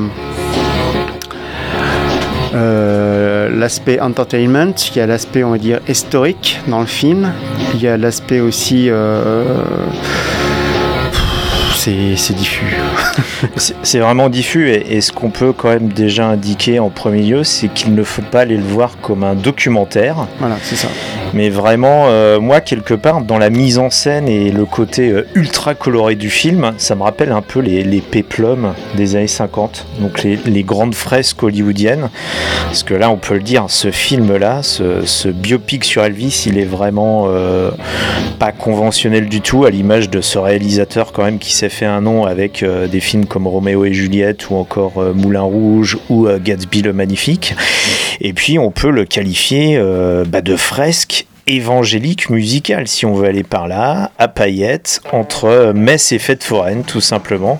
euh, 2.55 3.49
l'aspect 3.57 3.99
entertainment, 3.99 4.73
il 4.91 4.97
y 4.97 5.01
a 5.01 5.07
l'aspect 5.07 5.43
on 5.43 5.51
va 5.51 5.57
dire 5.57 5.79
historique 5.87 6.59
dans 6.67 6.79
le 6.81 6.85
film, 6.85 7.31
il 7.73 7.81
y 7.81 7.87
a 7.87 7.97
l'aspect 7.97 8.39
aussi 8.41 8.89
euh, 8.89 9.43
c'est 11.75 12.35
diffus. 12.35 12.75
C'est 13.57 13.75
c'est 13.83 13.99
vraiment 13.99 14.29
diffus 14.29 14.69
et, 14.69 14.95
et 14.95 15.01
ce 15.01 15.11
qu'on 15.11 15.29
peut 15.29 15.51
quand 15.51 15.69
même 15.69 15.89
déjà 15.89 16.27
indiquer 16.27 16.79
en 16.79 16.89
premier 16.89 17.21
lieu, 17.23 17.43
c'est 17.43 17.67
qu'il 17.67 17.93
ne 17.93 18.03
faut 18.03 18.21
pas 18.21 18.41
aller 18.41 18.55
le 18.55 18.63
voir 18.63 18.91
comme 19.01 19.23
un 19.23 19.35
documentaire, 19.35 20.27
Voilà, 20.39 20.55
c'est 20.63 20.75
ça. 20.77 20.87
Mais 21.33 21.49
vraiment, 21.49 22.05
euh, 22.07 22.39
moi, 22.39 22.61
quelque 22.61 22.93
part, 22.93 23.21
dans 23.21 23.39
la 23.39 23.49
mise 23.49 23.79
en 23.79 23.89
scène 23.89 24.27
et 24.27 24.51
le 24.51 24.65
côté 24.65 25.09
euh, 25.09 25.27
ultra 25.33 25.73
coloré 25.73 26.15
du 26.15 26.29
film, 26.29 26.73
ça 26.77 26.95
me 26.95 27.01
rappelle 27.01 27.31
un 27.31 27.41
peu 27.41 27.59
les, 27.59 27.83
les 27.83 28.01
péplums 28.01 28.73
des 28.95 29.15
années 29.15 29.27
50, 29.27 29.87
donc 29.99 30.23
les, 30.23 30.63
grandes 30.63 30.93
fresques 30.93 31.41
hollywoodiennes. 31.41 32.09
Parce 32.65 32.83
que 32.83 32.93
là, 32.93 33.09
on 33.09 33.17
peut 33.17 33.33
le 33.33 33.41
dire, 33.41 33.65
ce 33.67 33.89
film-là, 33.89 34.61
ce, 34.61 35.29
biopic 35.29 35.83
sur 35.83 36.03
Elvis, 36.03 36.43
il 36.45 36.59
est 36.59 36.65
vraiment 36.65 37.25
euh, 37.27 37.71
pas 38.37 38.51
conventionnel 38.51 39.27
du 39.27 39.41
tout, 39.41 39.65
à 39.65 39.71
l'image 39.71 40.09
de 40.09 40.21
ce 40.21 40.37
réalisateur 40.37 41.11
quand 41.11 41.23
même 41.23 41.39
qui 41.39 41.53
s'est 41.53 41.69
fait 41.69 41.85
un 41.85 42.01
nom 42.01 42.25
avec 42.25 42.63
des 42.91 42.99
films 42.99 43.25
comme 43.25 43.47
Roméo 43.47 43.85
et 43.85 43.93
Juliette 43.93 44.49
ou 44.49 44.55
encore 44.55 45.03
Moulin 45.15 45.41
Rouge 45.41 45.97
ou 46.09 46.27
Gatsby 46.43 46.83
le 46.83 46.93
Magnifique. 46.93 47.55
Et 48.21 48.33
puis 48.33 48.59
on 48.59 48.71
peut 48.71 48.91
le 48.91 49.05
qualifier 49.05 49.77
euh, 49.77 50.23
bah, 50.25 50.41
de 50.41 50.55
fresque 50.55 51.25
évangélique 51.47 52.29
musical, 52.29 52.87
si 52.87 53.05
on 53.05 53.13
veut 53.13 53.27
aller 53.27 53.43
par 53.43 53.67
là, 53.67 54.11
à 54.17 54.27
paillettes, 54.27 55.01
entre 55.11 55.73
messe 55.75 56.11
et 56.11 56.19
fête 56.19 56.43
foraine, 56.43 56.83
tout 56.83 57.01
simplement. 57.01 57.59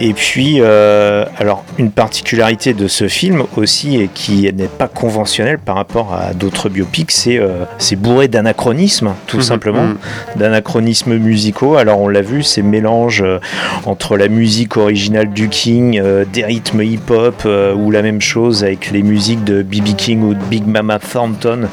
Et 0.00 0.12
puis, 0.12 0.56
euh, 0.58 1.24
alors, 1.38 1.64
une 1.78 1.90
particularité 1.90 2.72
de 2.74 2.88
ce 2.88 3.06
film 3.06 3.44
aussi, 3.56 3.96
et 4.00 4.08
qui 4.12 4.50
n'est 4.52 4.66
pas 4.66 4.88
conventionnelle 4.88 5.58
par 5.58 5.76
rapport 5.76 6.14
à 6.14 6.34
d'autres 6.34 6.68
biopics, 6.68 7.10
c'est 7.12 7.38
euh, 7.38 7.64
bourré 7.96 8.28
d'anachronismes, 8.28 9.14
tout 9.26 9.36
Mhm, 9.36 9.42
simplement, 9.42 9.84
mhm. 9.84 9.96
d'anachronismes 10.36 11.16
musicaux. 11.16 11.76
Alors, 11.76 12.00
on 12.00 12.08
l'a 12.08 12.22
vu, 12.22 12.42
ces 12.42 12.62
mélanges 12.62 13.22
euh, 13.22 13.38
entre 13.84 14.16
la 14.16 14.28
musique 14.28 14.76
originale 14.76 15.30
du 15.32 15.48
King, 15.48 16.00
euh, 16.02 16.24
des 16.30 16.44
rythmes 16.44 16.82
hip-hop, 16.82 17.42
euh, 17.46 17.74
ou 17.74 17.90
la 17.90 18.02
même 18.02 18.20
chose 18.20 18.64
avec 18.64 18.90
les 18.90 19.02
musiques 19.02 19.44
de 19.44 19.62
B.B. 19.62 19.94
King 19.96 20.22
ou 20.22 20.34
de 20.34 20.42
Big 20.44 20.66
Mama 20.66 20.98
Thornton, 20.98 21.68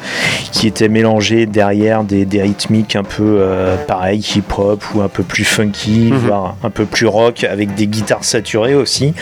qui 0.52 0.66
étaient 0.66 0.88
mélangées 0.88 1.21
derrière 1.30 2.04
des, 2.04 2.24
des 2.24 2.42
rythmiques 2.42 2.96
un 2.96 3.04
peu 3.04 3.38
euh, 3.40 3.76
pareil, 3.86 4.18
hip-hop, 4.34 4.82
ou 4.94 5.00
un 5.02 5.08
peu 5.08 5.22
plus 5.22 5.44
funky, 5.44 6.10
Mhm. 6.12 6.16
voire 6.18 6.56
un 6.62 6.70
peu 6.70 6.84
plus 6.84 7.06
rock, 7.06 7.44
avec 7.44 7.74
des 7.74 7.86
guitares 7.86 8.24
saturées 8.24 8.74
aussi. 8.74 9.14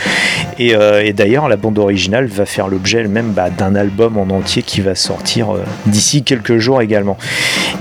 Et, 0.58 0.74
euh, 0.74 1.02
et 1.04 1.12
d'ailleurs, 1.12 1.48
la 1.48 1.56
bande 1.56 1.78
originale 1.78 2.26
va 2.26 2.46
faire 2.46 2.68
l'objet 2.68 2.98
elle-même 3.00 3.32
bah, 3.32 3.50
d'un 3.50 3.74
album 3.74 4.16
en 4.18 4.28
entier 4.34 4.62
qui 4.62 4.80
va 4.80 4.94
sortir 4.94 5.54
euh, 5.54 5.60
d'ici 5.86 6.22
quelques 6.22 6.58
jours 6.58 6.80
également. 6.82 7.16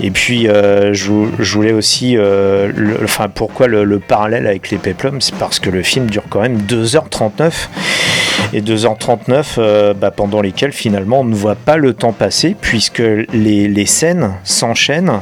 Et 0.02 0.10
puis, 0.10 0.48
euh, 0.48 0.92
je, 0.92 1.06
vou- 1.10 1.30
je 1.38 1.54
voulais 1.54 1.72
aussi, 1.72 2.12
le- 2.14 2.98
enfin, 3.02 3.28
pourquoi 3.32 3.66
le, 3.66 3.84
le 3.84 3.98
parallèle 3.98 4.46
avec 4.46 4.70
les 4.70 4.78
Peplums? 4.78 5.20
C'est 5.20 5.34
parce 5.36 5.58
que 5.58 5.70
le 5.70 5.82
film 5.82 6.06
dure 6.06 6.24
quand 6.28 6.40
même 6.40 6.58
2h39. 6.68 7.68
Et 8.52 8.60
2h39 8.62 9.44
euh, 9.58 9.94
bah, 9.94 10.10
pendant 10.10 10.40
lesquelles 10.40 10.72
finalement 10.72 11.20
on 11.20 11.24
ne 11.24 11.34
voit 11.34 11.54
pas 11.54 11.76
le 11.76 11.94
temps 11.94 12.12
passer 12.12 12.56
puisque 12.60 12.98
les, 12.98 13.68
les 13.68 13.86
scènes 13.86 14.32
s'enchaînent 14.44 15.20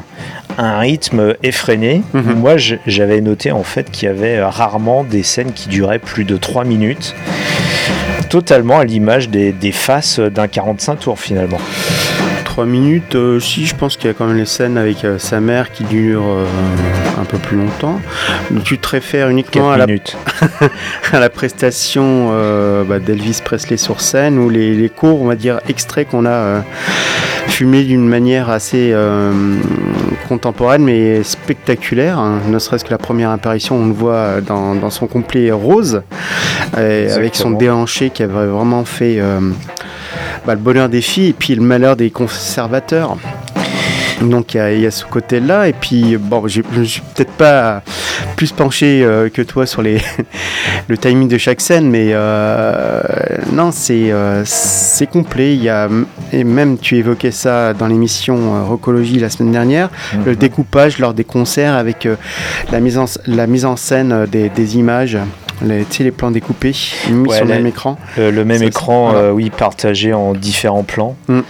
à 0.56 0.76
un 0.76 0.78
rythme 0.78 1.34
effréné. 1.42 2.02
Mhm. 2.14 2.34
Moi 2.34 2.56
j'avais 2.86 3.20
noté 3.20 3.52
en 3.52 3.64
fait 3.64 3.90
qu'il 3.90 4.06
y 4.06 4.10
avait 4.10 4.42
rarement 4.42 5.04
des 5.04 5.22
scènes 5.22 5.52
qui 5.52 5.68
duraient 5.68 5.98
plus 5.98 6.24
de 6.24 6.36
3 6.36 6.64
minutes. 6.64 7.14
Totalement 8.30 8.78
à 8.78 8.84
l'image 8.84 9.28
des, 9.28 9.52
des 9.52 9.72
faces 9.72 10.20
d'un 10.20 10.48
45 10.48 11.00
tours 11.00 11.18
finalement. 11.18 11.58
3 12.58 12.66
minutes, 12.66 13.14
euh, 13.14 13.38
si 13.38 13.66
je 13.66 13.76
pense 13.76 13.96
qu'il 13.96 14.08
y 14.08 14.10
a 14.10 14.14
quand 14.14 14.26
même 14.26 14.36
les 14.36 14.44
scènes 14.44 14.78
avec 14.78 15.04
euh, 15.04 15.16
sa 15.18 15.38
mère 15.38 15.70
qui 15.70 15.84
durent 15.84 16.26
euh, 16.26 16.44
un 17.16 17.24
peu 17.24 17.38
plus 17.38 17.56
longtemps. 17.56 18.00
Donc, 18.50 18.64
tu 18.64 18.78
te 18.78 18.88
réfères 18.88 19.28
uniquement 19.28 19.70
4 19.70 19.80
à 19.80 19.86
la, 19.86 20.66
à 21.12 21.20
la 21.20 21.30
prestation 21.30 22.32
bah, 22.84 22.98
d'Elvis 22.98 23.42
Presley 23.44 23.76
sur 23.76 24.00
scène 24.00 24.40
ou 24.40 24.50
les, 24.50 24.74
les 24.74 24.88
courts, 24.88 25.22
on 25.22 25.26
va 25.26 25.36
dire, 25.36 25.60
extraits 25.68 26.08
qu'on 26.08 26.26
a 26.26 26.64
fumés 27.46 27.84
d'une 27.84 28.08
manière 28.08 28.50
assez 28.50 28.92
contemporaine 30.28 30.82
mais 30.82 31.22
spectaculaire. 31.22 32.18
hein. 32.18 32.40
Ne 32.48 32.58
serait-ce 32.58 32.84
que 32.84 32.90
la 32.90 32.98
première 32.98 33.30
apparition, 33.30 33.76
on 33.76 33.86
le 33.86 33.92
voit 33.92 34.40
dans, 34.40 34.74
dans 34.74 34.90
son 34.90 35.06
complet 35.06 35.52
rose, 35.52 36.02
avec 36.72 37.36
son 37.36 37.52
déhanché 37.52 38.10
qui 38.10 38.24
avait 38.24 38.46
vraiment 38.46 38.84
fait 38.84 39.22
bah, 40.46 40.54
le 40.54 40.60
bonheur 40.60 40.88
des 40.88 41.00
filles 41.02 41.28
et 41.28 41.32
puis 41.32 41.54
le 41.54 41.62
malheur 41.62 41.96
des 41.96 42.10
conservateurs. 42.10 43.16
Donc 44.20 44.54
il 44.54 44.56
y 44.56 44.60
a- 44.60 44.72
il 44.72 44.80
y, 44.80 44.86
a 44.86 44.90
ce 44.90 45.04
côté-là, 45.04 45.68
et 45.68 45.72
puis 45.72 46.16
bon, 46.16 46.48
je 46.48 46.62
ne 46.76 46.82
suis 46.82 47.02
peut-être 47.14 47.30
pas 47.32 47.82
plus 48.34 48.50
penché 48.50 49.04
euh, 49.04 49.28
que 49.28 49.42
toi 49.42 49.64
sur 49.64 49.80
les 49.80 50.00
le 50.88 50.98
timing 50.98 51.28
de 51.28 51.38
chaque 51.38 51.60
scène, 51.60 51.88
mais 51.88 52.08
euh, 52.12 53.00
non, 53.52 53.70
c'est 53.70 54.10
euh, 54.10 54.42
c'est 54.44 55.06
complet. 55.06 55.54
Il 55.54 55.62
y 55.62 55.68
a 55.68 55.88
et 56.32 56.42
même 56.42 56.78
tu 56.78 56.96
évoquais 56.96 57.30
ça 57.30 57.74
dans 57.74 57.86
l'émission 57.86 58.66
Rocologie 58.66 59.20
la 59.20 59.30
semaine 59.30 59.52
dernière, 59.52 59.88
le 60.26 60.34
découpage 60.34 60.98
lors 60.98 61.14
des 61.14 61.24
concerts 61.24 61.74
avec 61.74 62.08
la 62.72 62.80
mise 62.80 62.98
en 62.98 63.04
la 63.26 63.46
mise 63.46 63.64
en 63.64 63.76
scène 63.76 64.26
des, 64.26 64.48
des 64.48 64.76
images. 64.78 65.16
Les, 65.62 66.10
plans 66.10 66.30
découpés 66.30 66.74
mis 67.10 67.28
Ouais, 67.28 67.36
sur 67.36 67.46
le 67.46 67.54
même 67.54 67.66
écran. 67.66 67.98
Le 68.16 68.44
même 68.44 68.62
écran, 68.62 69.14
euh, 69.14 69.30
oui, 69.30 69.50
partagé 69.50 70.12
en 70.12 70.32
différents 70.34 70.84
plans. 70.84 71.16
Mm. 71.28 71.40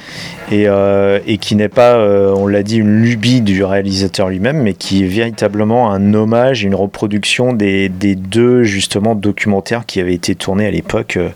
Et, 0.51 0.65
euh, 0.67 1.19
et 1.27 1.37
qui 1.37 1.57
n'est 1.57 1.69
pas, 1.69 1.97
euh, 1.97 2.33
on 2.35 2.47
l'a 2.47 2.63
dit, 2.63 2.79
une 2.79 3.03
lubie 3.03 3.43
du 3.43 3.63
réalisateur 3.65 4.31
lui-même, 4.31 4.63
mais 4.63 4.73
qui 4.73 5.05
est 5.05 5.07
véritablement 5.07 5.93
un 5.93 6.15
hommage, 6.15 6.65
une 6.65 6.75
reproduction 6.75 7.53
des, 7.53 7.91
des 7.91 8.15
deux 8.15 8.63
justement 8.63 9.15
documentaires 9.15 9.85
qui 9.85 10.01
avaient 10.01 10.15
été 10.15 10.35
tournés 10.35 10.67
à 10.67 10.71
l'époque 10.71 11.19
euh, 11.19 11.29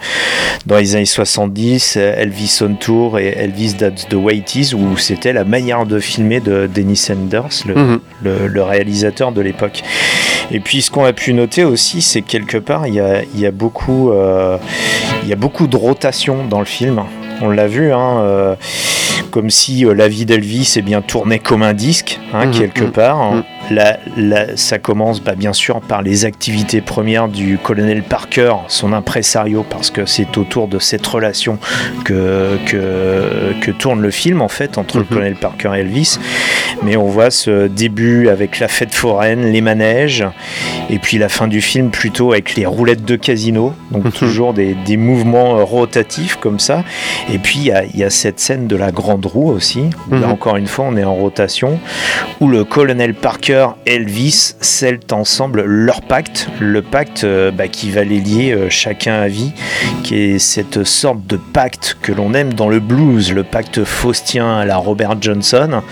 dans 0.64 0.78
les 0.78 0.96
années 0.96 1.04
70, 1.04 1.96
euh, 1.98 2.14
Elvis 2.16 2.60
on 2.62 2.74
Tour 2.74 3.18
et 3.18 3.34
Elvis 3.36 3.74
That's 3.74 4.08
the 4.08 4.14
Way 4.14 4.36
It 4.38 4.54
Is, 4.54 4.74
où 4.74 4.96
c'était 4.96 5.34
la 5.34 5.44
manière 5.44 5.84
de 5.84 6.00
filmer 6.00 6.40
de 6.40 6.66
Dennis 6.74 6.96
Sanders, 6.96 7.48
le, 7.66 7.74
Mhm. 7.74 8.00
le, 8.22 8.46
le 8.48 8.62
réalisateur 8.62 9.32
de 9.32 9.42
l'époque. 9.42 9.82
Et 10.50 10.60
puis 10.60 10.80
ce 10.80 10.90
qu'on 10.90 11.04
a 11.04 11.12
pu 11.12 11.34
noter 11.34 11.64
aussi, 11.64 12.00
c'est 12.00 12.22
que 12.22 12.28
quelque 12.30 12.58
part, 12.58 12.86
il 12.86 12.94
y 12.94 13.00
a, 13.00 13.22
il 13.34 13.40
y 13.40 13.44
a 13.46 13.50
beaucoup, 13.50 14.10
il 15.22 15.28
y 15.28 15.32
a 15.32 15.36
beaucoup 15.36 15.66
de 15.66 15.76
rotation 15.76 16.44
dans 16.48 16.58
le 16.58 16.64
film. 16.66 17.02
On 17.44 17.50
l'a 17.50 17.66
vu, 17.66 17.92
hein, 17.92 18.20
euh, 18.20 18.54
comme 19.32 19.50
si 19.50 19.84
euh, 19.84 19.94
la 19.94 20.06
vie 20.06 20.24
d'Elvis 20.26 20.74
est 20.76 20.82
bien 20.82 21.02
tournée 21.02 21.40
comme 21.40 21.62
un 21.64 21.74
disque, 21.74 22.20
hein, 22.32 22.46
Mhm, 22.46 22.52
quelque 22.52 22.84
mhm, 22.84 22.90
part. 22.92 23.20
hein. 23.20 23.34
mhm. 23.36 23.42
La- 23.72 23.98
la- 24.16 24.56
ça 24.56 24.78
commence 24.78 25.20
bah, 25.22 25.34
bien 25.34 25.52
sûr 25.52 25.80
par 25.80 26.02
les 26.02 26.24
activités 26.24 26.80
premières 26.80 27.28
du 27.28 27.58
colonel 27.58 28.02
Parker, 28.02 28.54
son 28.68 28.92
impresario, 28.92 29.64
parce 29.68 29.90
que 29.90 30.04
c'est 30.04 30.36
autour 30.36 30.68
de 30.68 30.78
cette 30.78 31.06
relation 31.06 31.58
que, 32.04 32.58
que, 32.66 33.54
que 33.60 33.70
tourne 33.70 34.00
le 34.02 34.10
film 34.10 34.42
en 34.42 34.48
fait 34.48 34.78
entre 34.78 34.98
le 34.98 35.04
Mhm. 35.04 35.08
colonel 35.08 35.34
Parker 35.36 35.70
et 35.76 35.80
Elvis. 35.80 36.18
Mais 36.82 36.96
on 36.96 37.06
voit 37.06 37.30
ce 37.30 37.68
début 37.68 38.28
avec 38.28 38.58
la 38.58 38.68
fête 38.68 38.92
foraine, 38.94 39.52
les 39.52 39.60
manèges, 39.60 40.24
et 40.90 40.98
puis 40.98 41.18
la 41.18 41.28
fin 41.28 41.46
du 41.48 41.60
film 41.60 41.90
plutôt 41.90 42.32
avec 42.32 42.54
les 42.56 42.66
roulettes 42.66 43.04
de 43.04 43.16
casino, 43.16 43.72
donc 43.90 44.04
Mhm. 44.06 44.12
toujours 44.12 44.52
des, 44.54 44.74
des 44.84 44.96
mouvements 44.96 45.58
euh, 45.58 45.62
rotatifs 45.64 46.36
comme 46.36 46.58
ça. 46.58 46.84
Et 47.32 47.38
puis 47.38 47.58
il 47.60 47.64
y 47.66 47.72
a, 47.72 47.84
il 47.84 47.96
y 47.96 48.04
a 48.04 48.10
cette 48.10 48.40
scène 48.40 48.66
de 48.66 48.76
la 48.76 48.90
grande 48.90 49.24
roue 49.24 49.50
aussi, 49.50 49.84
où 50.10 50.14
là 50.14 50.26
Mhm. 50.26 50.32
encore 50.32 50.56
une 50.56 50.66
fois 50.66 50.84
on 50.88 50.96
est 50.96 51.04
en 51.04 51.14
rotation, 51.14 51.78
où 52.40 52.48
le 52.48 52.64
colonel 52.64 53.14
Parker 53.14 53.61
Elvis 53.86 54.54
scellent 54.60 55.00
ensemble 55.12 55.62
leur 55.62 56.02
pacte, 56.02 56.48
le 56.60 56.82
pacte 56.82 57.24
euh, 57.24 57.50
bah, 57.50 57.68
qui 57.68 57.90
va 57.90 58.04
les 58.04 58.20
lier 58.20 58.52
euh, 58.52 58.68
chacun 58.70 59.14
à 59.20 59.28
vie, 59.28 59.52
qui 60.02 60.16
est 60.16 60.38
cette 60.38 60.84
sorte 60.84 61.26
de 61.26 61.36
pacte 61.36 61.96
que 62.02 62.12
l'on 62.12 62.34
aime 62.34 62.52
dans 62.54 62.68
le 62.68 62.80
blues, 62.80 63.32
le 63.32 63.42
pacte 63.44 63.84
faustien 63.84 64.58
à 64.58 64.64
la 64.64 64.76
Robert 64.76 65.20
Johnson, 65.20 65.82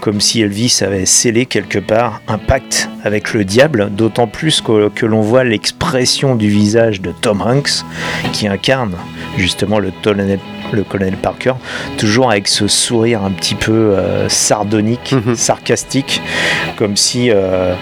comme 0.00 0.20
si 0.20 0.42
Elvis 0.42 0.78
avait 0.82 1.06
scellé 1.06 1.46
quelque 1.46 1.78
part 1.78 2.20
un 2.28 2.38
pacte 2.38 2.88
avec 3.04 3.32
le 3.34 3.44
diable, 3.44 3.90
d'autant 3.92 4.26
plus 4.26 4.60
que, 4.60 4.88
que 4.88 5.06
l'on 5.06 5.20
voit 5.20 5.44
l'expression 5.44 6.34
du 6.36 6.48
visage 6.48 7.00
de 7.00 7.12
Tom 7.20 7.42
Hanks, 7.42 7.84
qui 8.32 8.48
incarne 8.48 8.94
justement 9.36 9.78
le 9.78 9.92
colonel, 10.02 10.38
le 10.72 10.82
colonel 10.84 11.16
Parker, 11.16 11.52
toujours 11.98 12.30
avec 12.30 12.48
ce 12.48 12.66
sourire 12.66 13.22
un 13.24 13.30
petit 13.30 13.54
peu 13.54 13.72
euh, 13.72 14.28
sardonique, 14.28 15.12
Mhm. 15.12 15.36
sarcastique, 15.36 16.22
comme 16.76 16.96
si 16.96 17.13
euh, 17.30 17.74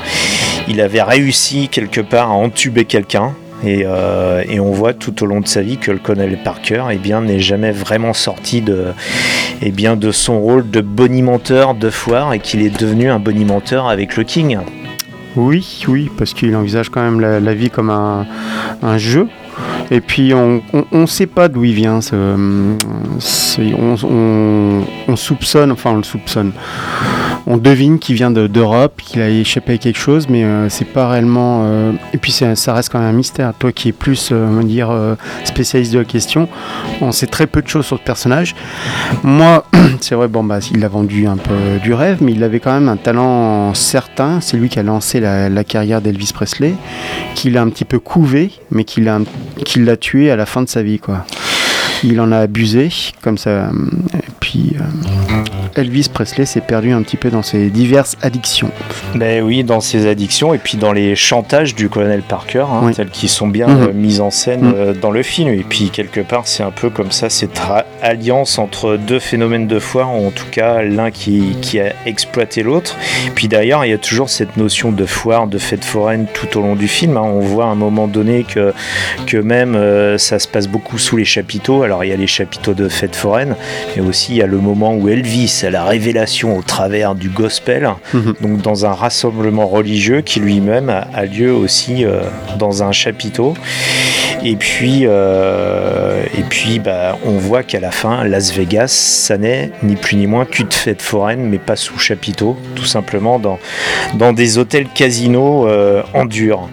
il 0.69 0.81
avait 0.81 1.03
réussi 1.03 1.69
quelque 1.69 2.01
part 2.01 2.31
à 2.31 2.35
entuber 2.35 2.85
quelqu'un. 2.85 3.33
Et, 3.65 3.85
euh, 3.87 4.43
et 4.49 4.59
on 4.59 4.73
voit 4.73 4.93
tout 4.93 5.23
au 5.23 5.27
long 5.27 5.41
de 5.41 5.47
sa 5.47 5.63
vie 5.63 5.77
que 5.79 5.93
le 5.93 5.99
colonel 5.99 6.37
Parker 6.43 6.83
eh 6.91 6.97
bien, 6.97 7.21
n'est 7.21 7.39
jamais 7.39 7.71
vraiment 7.71 8.13
sorti 8.13 8.61
de, 8.61 8.87
eh 9.63 9.71
bien, 9.71 9.95
de 9.95 10.11
son 10.11 10.41
rôle 10.41 10.69
de 10.69 10.81
bonimenteur 10.81 11.75
de 11.75 11.89
foire 11.89 12.33
et 12.33 12.41
qu'il 12.41 12.61
est 12.63 12.77
devenu 12.77 13.09
un 13.09 13.21
bonimenteur 13.21 13.87
avec 13.89 14.17
le 14.17 14.25
King. 14.25 14.59
Oui, 15.37 15.85
oui, 15.89 16.11
parce 16.19 16.35
qu'il 16.35 16.55
envisage 16.57 16.89
quand 16.91 17.03
même 17.03 17.21
la, 17.21 17.55
vie 17.55 17.71
comme 17.71 17.89
un, 17.91 18.27
jeu. 18.99 19.29
Et 19.91 20.01
puis 20.01 20.35
on 20.35 20.61
ne 20.93 21.07
sait 21.07 21.27
pas 21.27 21.49
d'où 21.49 21.65
il 21.65 21.75
vient. 21.75 22.01
on- 22.13 22.77
on 25.09 25.17
soupçonne, 25.17 25.73
enfin 25.73 25.93
on 25.93 25.97
le 25.97 26.03
soupçonne. 26.03 26.53
On 27.47 27.57
devine 27.57 27.99
qu'il 27.99 28.15
vient 28.15 28.31
de- 28.31 28.47
d'Europe, 28.47 29.01
qu'il 29.05 29.21
a 29.21 29.29
échappé 29.29 29.75
à 29.75 29.79
quelque 29.79 29.99
chose, 29.99 30.29
mais 30.29 30.45
euh, 30.45 30.69
c'est 30.69 30.85
pas 30.85 31.09
réellement. 31.09 31.63
euh, 31.65 31.93
Et 32.15 32.19
puis 32.19 32.31
ça 32.33 32.75
reste 32.75 32.91
quand 32.91 32.99
même 33.01 33.09
un 33.09 33.13
mystère. 33.13 33.53
Toi 33.59 33.73
qui 33.73 33.89
es 33.89 33.93
plus, 33.93 34.29
euh, 34.33 34.63
dire, 34.63 34.91
spécialiste 35.45 35.93
de 35.93 35.99
la 35.99 36.05
question, 36.05 36.49
on 37.01 37.11
sait 37.13 37.27
très 37.27 37.47
peu 37.47 37.61
de 37.63 37.69
choses 37.69 37.87
sur 37.87 37.97
le 37.97 38.03
personnage. 38.05 38.55
Moi, 39.23 39.65
c'est 40.01 40.15
vrai, 40.15 40.29
bon 40.29 40.45
bah 40.45 40.59
il 40.73 40.85
a 40.85 40.89
vendu 40.89 41.27
un 41.27 41.37
peu 41.37 41.79
du 41.83 41.95
rêve, 41.95 42.19
mais 42.21 42.33
il 42.33 42.43
avait 42.45 42.61
quand 42.61 42.73
même 42.73 42.89
un 42.89 42.97
talent 42.97 43.75
certain. 43.75 44.41
C'est 44.41 44.57
lui 44.57 44.69
qui 44.69 44.79
a 44.79 44.83
lancé 44.83 45.21
la, 45.21 45.65
carrière 45.65 46.01
d'Elvis 46.01 46.31
Presley, 46.35 46.75
qu'il 47.35 47.57
a 47.59 47.63
un 47.63 47.69
petit 47.69 47.85
peu 47.85 47.99
couvé, 47.99 48.51
mais 48.71 48.85
qu'il 48.85 49.05
l'a 49.05 49.97
tué 49.97 50.31
à 50.31 50.37
la 50.37 50.47
fin 50.47 50.63
de 50.63 50.69
sa 50.69 50.83
vie. 50.83 51.01
Il 52.05 52.21
en 52.21 52.33
a 52.33 52.39
abusé, 52.39 52.89
comme 53.23 53.39
ça. 53.39 53.71
Puis, 54.41 54.75
Elvis 55.77 56.09
Presley 56.13 56.45
s'est 56.45 56.61
perdu 56.61 56.93
un 56.93 57.03
petit 57.03 57.17
peu 57.17 57.31
dans 57.31 57.43
ses 57.43 57.71
diverses 57.71 58.17
addictions. 58.23 58.71
Ben 59.15 59.43
oui, 59.43 59.65
dans 59.65 59.81
ses 59.81 60.07
addictions 60.07 60.53
et 60.53 60.59
puis 60.59 60.77
dans 60.77 60.93
les 60.93 61.17
chantages 61.17 61.75
du 61.75 61.89
colonel 61.89 62.23
Parker, 62.23 62.67
hein, 62.71 62.81
Oui. 62.85 62.95
tels 62.95 63.09
qui 63.11 63.27
sont 63.29 63.49
bien 63.49 63.67
Mhm. 63.69 63.83
euh, 63.89 63.93
mis 63.95 64.21
en 64.21 64.31
scène 64.31 64.61
Mhm. 64.67 64.75
euh, 64.77 64.93
dans 64.93 65.11
le 65.11 65.23
film. 65.23 65.49
Et 65.49 65.65
puis 65.69 65.91
quelque 65.91 66.21
part, 66.21 66.47
c'est 66.47 66.63
un 66.63 66.71
peu 66.71 66.91
comme 66.91 67.11
ça, 67.11 67.31
cette 67.31 67.61
alliance 68.03 68.59
entre 68.59 68.97
deux 68.97 69.19
phénomènes 69.19 69.67
de 69.67 69.79
foire, 69.79 70.15
ou 70.15 70.27
en 70.27 70.31
tout 70.31 70.45
cas 70.51 70.83
l'un 70.83 71.11
qui, 71.11 71.57
qui 71.63 71.81
a 71.81 71.93
exploité 72.07 72.63
l'autre. 72.63 72.97
Puis 73.35 73.49
d'ailleurs, 73.49 73.85
il 73.85 73.91
y 73.91 73.95
a 73.95 73.99
toujours 73.99 74.29
cette 74.29 74.57
notion 74.59 74.93
de 74.93 75.07
foire, 75.07 75.47
de 75.47 75.59
fête 75.59 75.85
foraine 75.85 76.27
tout 76.35 76.59
au 76.59 76.63
long 76.63 76.77
du 76.77 76.89
film. 76.89 77.17
hein. 77.17 77.23
On 77.25 77.41
voit 77.41 77.65
à 77.65 77.69
un 77.69 77.75
moment 77.77 78.09
donné 78.09 78.45
que, 78.45 78.75
que 79.27 79.39
même 79.39 79.75
euh, 79.75 80.19
ça 80.19 80.39
se 80.39 80.47
passe 80.49 80.69
beaucoup 80.69 80.99
sous 80.99 81.17
les 81.17 81.25
chapiteaux. 81.25 81.83
Alors 81.83 82.05
il 82.05 82.11
y 82.11 82.13
a 82.13 82.17
les 82.17 82.27
chapiteaux 82.27 82.75
de 82.75 82.89
fête 82.89 83.17
foraine, 83.17 83.57
mais 83.97 84.03
aussi 84.03 84.33
il 84.33 84.37
y 84.39 84.43
a 84.43 84.47
le 84.47 84.59
moment 84.59 84.95
où 84.95 85.09
Elvis 85.09 85.62
a 85.67 85.71
la 85.71 85.85
révélation 85.85 86.57
au 86.57 86.63
travers 86.63 87.15
du 87.15 87.29
gospel, 87.29 87.89
Mhm. 88.15 88.35
donc 88.41 88.63
dans 88.63 88.87
un 88.87 88.93
rassemblement 88.93 89.67
religieux 89.67 90.21
qui 90.21 90.41
lui-même 90.41 90.89
a, 90.91 91.25
lieu 91.25 91.53
aussi 91.53 92.05
euh, 92.05 92.21
dans 92.59 92.83
un 92.83 92.93
chapiteau. 92.93 93.55
Et 94.45 94.57
puis, 94.57 95.03
euh, 95.05 96.23
et 96.37 96.43
puis 96.43 96.81
bah, 96.81 97.17
on 97.25 97.33
voit 97.39 97.63
qu'à 97.63 97.79
la 97.79 97.93
fin, 97.93 98.25
Las 98.25 98.53
Vegas, 98.53 98.89
ça 98.89 99.39
n'est 99.39 99.71
ni 99.85 99.95
plus 99.95 100.17
ni 100.17 100.27
moins 100.27 100.45
qu'une 100.47 100.71
fête 100.71 101.01
foraine, 101.01 101.45
mais 101.49 101.59
pas 101.59 101.77
sous 101.77 101.97
chapiteau, 101.99 102.57
tout 102.75 102.85
simplement 102.85 103.39
dans, 103.39 103.59
dans 104.15 104.33
des 104.33 104.59
hôtels 104.59 104.89
casinos 104.93 105.69
euh, 105.69 106.03
en 106.13 106.25
dur. 106.25 106.69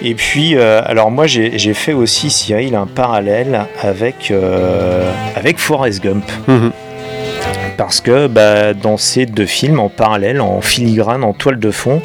Et 0.00 0.14
puis, 0.14 0.54
euh, 0.56 0.80
alors 0.84 1.10
moi 1.10 1.26
j'ai 1.26 1.74
fait 1.74 1.92
aussi, 1.92 2.30
Cyril, 2.30 2.74
un 2.74 2.86
parallèle 2.86 3.66
avec, 3.82 4.30
euh, 4.30 5.10
avec 5.36 5.58
Forrest 5.58 6.02
Gump. 6.02 6.24
Mhm. 6.46 6.70
Parce 7.78 8.00
que 8.00 8.26
bah, 8.26 8.74
dans 8.74 8.96
ces 8.96 9.24
deux 9.24 9.46
films, 9.46 9.78
en 9.78 9.88
parallèle, 9.88 10.40
en 10.40 10.60
filigrane, 10.60 11.22
en 11.22 11.32
toile 11.32 11.60
de 11.60 11.70
fond, 11.70 12.02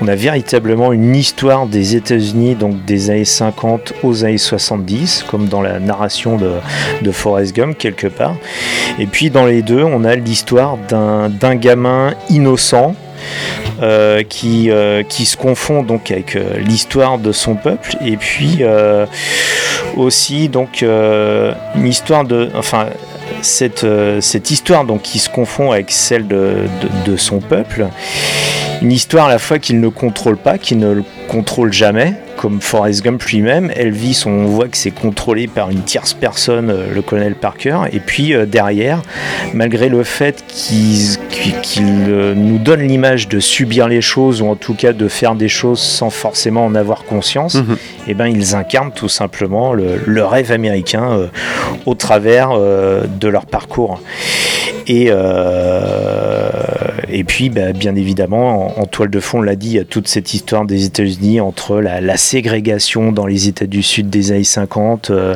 on 0.00 0.06
a 0.06 0.14
véritablement 0.14 0.92
une 0.92 1.16
histoire 1.16 1.66
des 1.66 1.96
États-Unis, 1.96 2.54
donc 2.54 2.84
des 2.84 3.10
années 3.10 3.24
50 3.24 3.94
aux 4.04 4.24
années 4.24 4.38
70, 4.38 5.24
comme 5.28 5.48
dans 5.48 5.62
la 5.62 5.80
narration 5.80 6.38
de, 6.38 7.10
Forrest 7.10 7.56
Gump, 7.56 7.76
quelque 7.76 8.06
part. 8.06 8.36
Et 9.00 9.06
puis 9.06 9.30
dans 9.30 9.46
les 9.46 9.62
deux, 9.62 9.82
on 9.82 10.04
a 10.04 10.14
l'histoire 10.14 10.78
d'un 10.88 11.54
gamin 11.56 12.14
innocent. 12.30 12.94
euh, 13.82 14.22
qui, 14.22 14.70
euh, 14.70 15.02
qui 15.02 15.26
se 15.26 15.36
confond 15.36 15.82
donc 15.82 16.10
avec 16.10 16.36
euh, 16.36 16.58
l'histoire 16.58 17.18
de 17.18 17.32
son 17.32 17.56
peuple 17.56 17.96
et 18.04 18.16
puis 18.16 18.62
aussi 19.96 20.48
donc 20.48 20.82
une 20.82 21.86
histoire 21.86 22.24
de 22.24 22.48
enfin 22.54 22.86
cette, 23.42 23.84
euh, 23.84 24.20
cette 24.20 24.50
histoire 24.50 24.84
donc 24.84 25.02
qui 25.02 25.18
se 25.18 25.28
confond 25.28 25.72
avec 25.72 25.90
celle 25.90 26.26
de, 26.26 26.64
de- 27.04 27.16
son 27.16 27.38
peuple. 27.40 27.86
Une 28.82 28.92
histoire 28.92 29.26
à 29.26 29.30
la 29.30 29.38
fois 29.38 29.58
qu'il 29.58 29.80
ne 29.80 29.88
contrôle 29.88 30.36
pas 30.36 30.58
qu'il 30.58 30.78
ne 30.78 30.92
le 30.92 31.04
contrôle 31.28 31.72
jamais 31.72 32.12
comme 32.46 32.60
Forrest 32.60 33.02
Gump 33.02 33.20
lui-même 33.24 33.72
Elvis 33.74 34.22
on 34.24 34.44
voit 34.44 34.68
que 34.68 34.76
c'est 34.76 34.92
contrôlé 34.92 35.48
par 35.48 35.68
une 35.68 35.82
tierce 35.82 36.14
personne 36.14 36.70
euh, 36.70 36.94
le 36.94 37.02
colonel 37.02 37.34
Parker 37.34 37.76
et 37.92 37.98
puis 37.98 38.34
euh, 38.34 38.46
derrière 38.46 39.02
malgré 39.52 39.88
le 39.88 40.04
fait 40.04 40.44
qu'il 40.46 41.18
euh, 42.08 42.34
nous 42.36 42.58
donne 42.58 42.82
l'image 42.82 43.26
de 43.26 43.40
subir 43.40 43.88
les 43.88 44.00
choses 44.00 44.42
ou 44.42 44.46
en 44.46 44.54
tout 44.54 44.74
cas 44.74 44.92
de 44.92 45.08
faire 45.08 45.34
des 45.34 45.48
choses 45.48 45.80
sans 45.80 46.10
forcément 46.10 46.64
en 46.64 46.76
avoir 46.76 47.02
conscience 47.02 47.56
Mhm. 47.56 47.76
et 48.06 48.14
ben 48.14 48.26
ils 48.26 48.54
incarnent 48.54 48.92
tout 48.92 49.08
simplement 49.08 49.72
le, 49.72 50.00
le 50.06 50.24
rêve 50.24 50.52
américain 50.52 51.28
au 51.84 51.94
travers 51.94 52.50
de 52.56 53.28
leur 53.28 53.46
parcours. 53.46 54.00
Et, 54.88 55.06
euh, 55.10 56.50
et 57.08 57.24
puis, 57.24 57.50
bah, 57.50 57.72
bien 57.72 57.94
évidemment, 57.96 58.78
en, 58.78 58.82
en 58.82 58.86
toile 58.86 59.10
de 59.10 59.20
fond, 59.20 59.38
on 59.38 59.42
l'a 59.42 59.56
dit, 59.56 59.68
il 59.70 59.74
y 59.74 59.78
a 59.78 59.84
toute 59.84 60.06
cette 60.08 60.32
histoire 60.34 60.64
des 60.64 60.84
États-Unis 60.84 61.40
entre 61.40 61.80
la, 61.80 62.00
la 62.00 62.16
ségrégation 62.16 63.10
dans 63.12 63.26
les 63.26 63.48
États 63.48 63.66
du 63.66 63.82
Sud 63.82 64.10
des 64.10 64.32
années 64.32 64.44
50, 64.44 65.10
euh, 65.10 65.34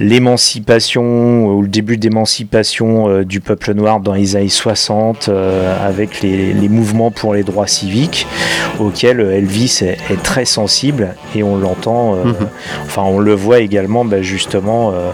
l'émancipation 0.00 1.46
ou 1.46 1.62
le 1.62 1.68
début 1.68 1.96
d'émancipation 1.96 3.08
euh, 3.08 3.24
du 3.24 3.40
peuple 3.40 3.72
noir 3.74 4.00
dans 4.00 4.14
les 4.14 4.36
années 4.36 4.48
60, 4.48 5.28
euh, 5.28 5.86
avec 5.86 6.20
les, 6.20 6.52
les 6.52 6.68
mouvements 6.68 7.10
pour 7.10 7.34
les 7.34 7.42
droits 7.42 7.66
civiques, 7.66 8.26
auxquels 8.80 9.20
Elvis 9.20 9.78
est, 9.82 9.96
est 10.12 10.22
très 10.22 10.44
sensible 10.44 11.14
et 11.34 11.42
on 11.42 11.56
l'entend, 11.56 12.14
euh, 12.16 12.24
Mhm. 12.24 12.48
enfin 12.86 13.02
on 13.02 13.18
le 13.18 13.34
voit 13.34 13.60
également 13.60 14.04
bah, 14.04 14.22
justement 14.22 14.92
euh, 14.92 15.10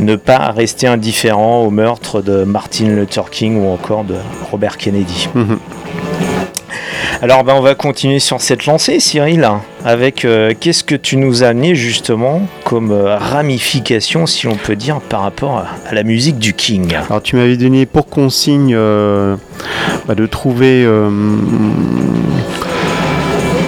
ne 0.00 0.16
pas 0.16 0.50
rester 0.50 0.86
indifférent 0.86 1.62
au 1.64 1.70
meurtre 1.70 2.22
de 2.22 2.44
Martin 2.44 2.88
Luther 2.88 3.30
King 3.30 3.62
ou 3.62 3.68
encore 3.68 4.04
de 4.04 4.16
Robert 4.50 4.76
Kennedy. 4.76 5.28
Mhm. 5.34 5.58
Alors 7.22 7.44
ben, 7.44 7.54
on 7.56 7.60
va 7.60 7.74
continuer 7.74 8.18
sur 8.18 8.40
cette 8.40 8.66
lancée 8.66 9.00
Cyril 9.00 9.48
avec 9.84 10.24
euh, 10.24 10.52
qu'est-ce 10.58 10.84
que 10.84 10.94
tu 10.94 11.16
nous 11.16 11.42
as 11.44 11.48
amené 11.48 11.74
justement 11.74 12.42
comme 12.64 12.90
euh, 12.90 13.16
ramification 13.16 14.26
si 14.26 14.46
l'on 14.46 14.56
peut 14.56 14.76
dire 14.76 15.00
par 15.00 15.22
rapport 15.22 15.58
à, 15.58 15.66
à 15.88 15.94
la 15.94 16.02
musique 16.02 16.38
du 16.38 16.54
King? 16.54 16.94
Alors 17.08 17.22
tu 17.22 17.36
m'avais 17.36 17.56
donné 17.56 17.86
pour 17.86 18.08
consigne 18.08 18.74
euh, 18.74 19.36
bah, 20.06 20.14
de 20.14 20.26
trouver 20.26 20.86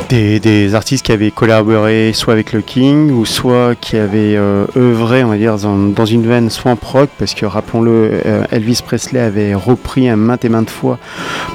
des, 0.08 0.74
artistes 0.74 1.04
qui 1.04 1.12
avaient 1.12 1.30
collaboré 1.30 2.12
soit 2.12 2.32
avec 2.32 2.52
le 2.52 2.60
King 2.60 3.10
ou 3.10 3.24
soit 3.24 3.74
qui 3.80 3.96
avaient 3.96 4.36
euh, 4.36 4.66
œuvré 4.76 5.24
on 5.24 5.28
va 5.28 5.36
dire 5.36 5.56
dans, 5.56 5.76
dans 5.76 6.04
une 6.04 6.26
veine 6.26 6.50
swamp 6.50 6.78
rock 6.82 7.10
parce 7.18 7.34
que 7.34 7.46
rappelons-le 7.46 8.20
euh, 8.26 8.44
Elvis 8.50 8.80
Presley 8.84 9.20
avait 9.20 9.54
repris 9.54 10.08
un 10.08 10.16
maintes 10.16 10.44
et 10.44 10.48
maintes 10.48 10.70
fois 10.70 10.98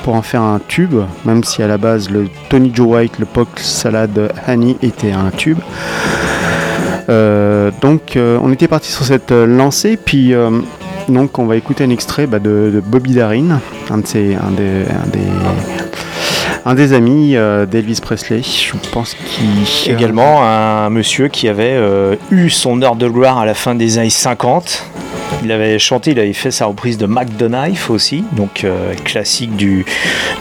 pour 0.04 0.16
en 0.16 0.22
faire 0.22 0.42
un 0.42 0.60
tube 0.68 0.96
même 1.26 1.44
si 1.44 1.62
à 1.62 1.68
la 1.68 1.78
base 1.78 2.10
le 2.10 2.28
Tony 2.50 2.72
Joe 2.74 2.88
White 2.88 3.20
le 3.20 3.26
Poc 3.26 3.48
Salad 3.58 4.32
Honey 4.48 4.78
était 4.82 5.12
un 5.12 5.32
tube. 5.32 5.60
Euh, 7.10 7.72
donc 7.82 8.18
on 8.18 8.52
était 8.52 8.68
parti 8.68 8.92
sur 8.92 9.06
cette 9.06 9.32
lancée 9.32 9.98
puis 9.98 10.34
donc 11.10 11.40
on 11.40 11.46
va 11.46 11.56
écouter 11.56 11.84
un 11.84 11.90
extrait 11.90 12.28
bah, 12.28 12.40
de, 12.40 12.82
Bobby 12.86 13.14
Darin, 13.14 13.60
un, 13.90 13.98
de 13.98 14.08
ses, 14.08 14.36
un, 14.36 14.52
des, 14.52 14.86
un 16.65 16.76
des 16.76 16.93
amis 16.93 17.36
euh, 17.36 17.65
d'Elvis 17.65 18.00
Presley. 18.02 18.41
Je 18.43 18.74
pense 18.91 19.15
qu'il... 19.15 19.93
Également 19.93 20.43
un 20.43 20.89
monsieur 20.89 21.28
qui 21.28 21.47
avait 21.47 21.74
euh, 21.74 22.15
eu 22.30 22.50
son 22.50 22.82
heure 22.82 22.95
de 22.95 23.08
gloire 23.08 23.38
à 23.39 23.45
la 23.45 23.54
fin 23.54 23.76
des 23.76 23.97
années 23.97 24.10
50. 24.10 24.86
Il 25.43 25.52
avait 25.52 25.80
chanté, 25.80 26.12
il 26.12 26.19
avait 26.19 26.34
fait 26.34 26.52
sa 26.52 26.65
reprise 26.65 26.97
de 26.97 27.08
Knife 27.08 27.89
aussi, 27.89 28.24
donc 28.34 28.63
euh, 28.63 28.93
classique 29.06 29.56
du, 29.56 29.86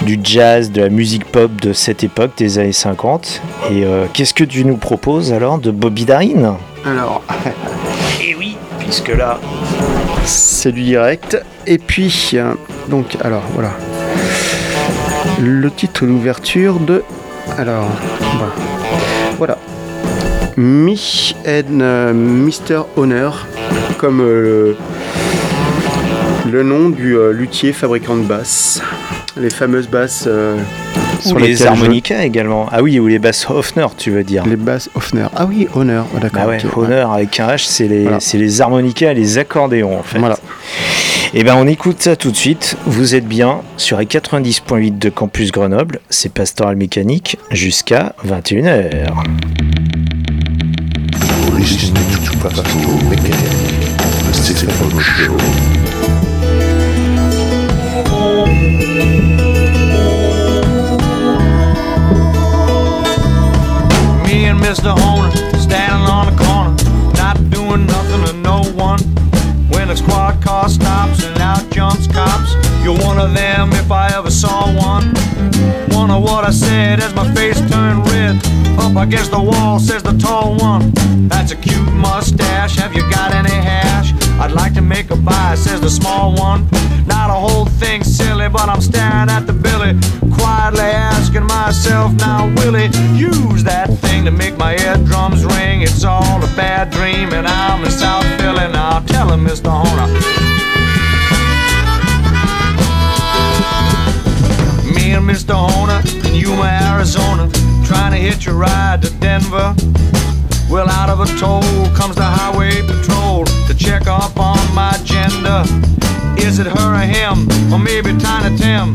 du 0.02 0.20
jazz, 0.22 0.70
de 0.70 0.82
la 0.82 0.88
musique 0.90 1.24
pop 1.24 1.50
de 1.60 1.72
cette 1.72 2.04
époque, 2.04 2.32
des 2.36 2.58
années 2.58 2.72
50. 2.72 3.40
Et 3.70 3.84
euh, 3.84 4.04
qu'est-ce 4.12 4.34
que 4.34 4.44
tu 4.44 4.64
nous 4.64 4.76
proposes 4.76 5.32
alors 5.32 5.58
de 5.58 5.70
Bobby 5.70 6.04
Darin? 6.04 6.58
Alors, 6.84 7.22
Eh 8.22 8.34
oui, 8.34 8.56
puisque 8.78 9.08
là, 9.08 9.38
c'est 10.24 10.72
du 10.72 10.82
direct. 10.82 11.42
Et 11.66 11.78
puis, 11.78 12.32
euh, 12.34 12.52
donc, 12.88 13.16
alors, 13.22 13.42
voilà. 13.54 13.70
Le 15.40 15.70
titre 15.70 16.06
d'ouverture 16.06 16.78
de... 16.80 17.02
Alors, 17.58 17.88
voilà. 18.36 18.52
voilà. 19.38 19.58
Me 20.56 20.92
and 21.46 21.80
euh, 21.80 22.12
Mr. 22.12 22.82
Honor, 22.96 23.46
comme 23.98 24.20
euh, 24.20 24.74
le 26.50 26.62
nom 26.62 26.90
du 26.90 27.16
euh, 27.16 27.32
luthier 27.32 27.72
fabricant 27.72 28.16
de 28.16 28.22
basses. 28.22 28.82
Les 29.36 29.50
fameuses 29.50 29.88
basses 29.88 30.28
ou 31.32 31.36
les 31.38 31.54
je- 31.56 31.64
harmonicas 31.66 32.22
également. 32.24 32.66
Ah 32.72 32.82
oui, 32.82 32.98
ou 32.98 33.06
les 33.06 33.18
basses 33.18 33.48
Hofner, 33.48 33.86
tu 33.96 34.10
veux 34.10 34.24
dire. 34.24 34.44
Les 34.46 34.56
basses 34.56 34.90
Hofner. 34.94 35.26
Ah 35.36 35.46
oui, 35.46 35.68
Honor. 35.74 36.06
Ah, 36.16 36.20
d'accord. 36.20 36.42
Bah 36.42 36.48
ouais, 36.48 36.58
Honor 36.76 37.12
avec 37.14 37.38
un 37.40 37.46
H, 37.48 37.64
c'est 37.66 37.88
les, 37.88 38.02
Voilà. 38.02 38.20
c'est 38.20 38.38
les 38.38 38.60
harmonicas 38.60 39.12
et 39.12 39.14
les 39.14 39.38
accordéons 39.38 39.98
en 39.98 40.02
fait. 40.02 40.18
Voilà. 40.18 40.36
Et 41.32 41.44
ben 41.44 41.54
on 41.54 41.68
écoute 41.68 42.02
ça 42.02 42.16
tout 42.16 42.32
de 42.32 42.36
suite. 42.36 42.76
Vous 42.86 43.14
êtes 43.14 43.24
bien 43.24 43.62
sur 43.76 43.98
les 43.98 44.06
90.8 44.06 44.98
de 44.98 45.10
Campus 45.10 45.52
Grenoble. 45.52 46.00
C'est 46.10 46.32
Pastoral 46.32 46.74
Mécanique 46.74 47.38
jusqu'à 47.52 48.16
21h. 48.26 49.06
You're 51.22 51.56
listening 51.56 51.94
to 52.24 52.36
Pastoral 52.38 53.04
Mechanic, 53.08 53.36
the 54.24 54.34
Stephen 54.34 54.98
Show. 54.98 55.36
Me 64.26 64.46
and 64.46 64.58
Mr. 64.58 64.90
Owner 65.00 65.19
stops 70.80 71.24
and 71.24 71.38
out 71.38 71.68
jumps 71.70 72.06
cops, 72.06 72.54
you're 72.82 72.98
one 72.98 73.18
of 73.18 73.34
them 73.34 73.72
if 73.72 73.90
I 73.90 74.08
ever 74.16 74.30
saw 74.30 74.66
one. 74.74 75.12
Wonder 75.90 76.18
what 76.18 76.44
I 76.44 76.50
said 76.50 77.00
as 77.00 77.14
my 77.14 77.26
face 77.34 77.60
turned 77.70 78.06
red. 78.10 78.36
Up 78.78 78.96
against 78.96 79.30
the 79.30 79.42
wall 79.42 79.78
says 79.78 80.02
the 80.02 80.16
tall 80.16 80.56
one. 80.56 80.92
That's 81.28 81.52
a 81.52 81.56
cute 81.56 81.92
mustache. 81.92 82.76
Have 82.76 82.94
you 82.94 83.02
got 83.10 83.32
any 83.32 83.50
hash? 83.50 84.12
I'd 84.40 84.52
like 84.52 84.74
to 84.74 84.80
make 84.80 85.10
a 85.10 85.16
buy, 85.16 85.54
says 85.54 85.80
the 85.80 85.90
small 85.90 86.34
one. 86.34 86.66
Not 87.06 87.28
a 87.30 87.34
whole 87.34 87.66
thing 87.66 88.02
silly, 88.02 88.48
but 88.48 88.68
I'm 88.68 88.80
staring 88.80 89.28
at 89.28 89.46
the 89.46 89.52
billy, 89.52 89.92
quietly 90.32 90.80
asking 90.80 91.44
myself, 91.44 92.12
now 92.14 92.46
will 92.56 92.74
it 92.74 92.94
use 93.14 93.62
that 93.64 93.88
thing 93.98 94.24
to 94.24 94.30
make 94.30 94.56
my 94.56 94.76
eardrums 94.76 95.44
ring? 95.44 95.82
It's 95.82 96.04
all 96.04 96.42
a 96.42 96.50
bad 96.56 96.90
dream, 96.90 97.32
and 97.32 97.46
I'm 97.46 97.84
in 97.84 97.90
South 97.90 98.24
Philly 98.38 98.68
now. 98.72 99.00
Tell 99.00 99.30
him, 99.32 99.44
Mr. 99.44 99.70
Horner. 99.70 100.29
Arizona, 107.00 107.48
trying 107.86 108.12
to 108.12 108.18
hitch 108.18 108.46
a 108.46 108.52
ride 108.52 109.00
to 109.00 109.10
Denver. 109.20 109.74
Well, 110.68 110.86
out 110.86 111.08
of 111.08 111.20
a 111.20 111.26
toll 111.40 111.62
comes 111.96 112.14
the 112.14 112.28
highway 112.28 112.82
patrol 112.82 113.46
to 113.46 113.74
check 113.74 114.06
up 114.06 114.38
on 114.38 114.60
my 114.74 114.92
gender. 115.02 115.64
Is 116.36 116.58
it 116.58 116.66
her 116.66 116.92
or 116.92 117.00
him, 117.00 117.48
or 117.72 117.78
maybe 117.78 118.14
Tiny 118.18 118.54
Tim? 118.54 118.92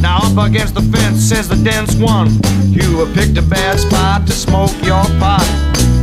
Now 0.00 0.20
up 0.22 0.38
against 0.46 0.76
the 0.76 0.82
fence 0.94 1.18
says 1.18 1.48
the 1.48 1.56
dense 1.56 1.96
one. 1.96 2.38
You 2.70 3.04
have 3.04 3.12
picked 3.16 3.36
a 3.36 3.42
bad 3.42 3.80
spot 3.80 4.28
to 4.28 4.32
smoke 4.32 4.70
your 4.84 5.02
pot. 5.18 5.42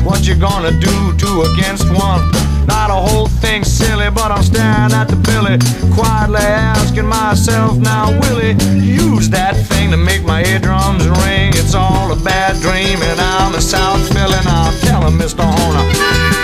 What 0.03 0.27
you 0.27 0.36
gonna 0.36 0.77
do 0.77 1.15
two 1.15 1.43
against 1.53 1.88
one? 1.95 2.27
Not 2.67 2.89
a 2.89 2.99
whole 3.08 3.27
thing 3.27 3.63
silly, 3.63 4.10
but 4.12 4.30
I'm 4.32 4.43
staring 4.43 4.91
at 4.91 5.08
the 5.08 5.15
billy, 5.15 5.58
quietly 5.95 6.41
asking 6.41 7.08
myself, 7.08 7.77
now 7.77 8.12
will 8.21 8.39
he 8.39 8.51
use 8.80 9.30
that 9.30 9.56
thing 9.56 9.89
to 9.91 9.97
make 9.97 10.23
my 10.23 10.43
eardrums 10.43 11.08
ring? 11.08 11.51
It's 11.56 11.73
all 11.73 12.12
a 12.12 12.15
bad 12.17 12.62
dream, 12.62 13.01
and 13.01 13.19
I'm 13.19 13.56
in 13.56 13.62
South 13.62 14.06
Philly 14.13 14.41
now. 14.43 14.71
Tell 14.82 15.08
him, 15.08 15.17
Mr. 15.17 15.43
Horner. 15.43 16.37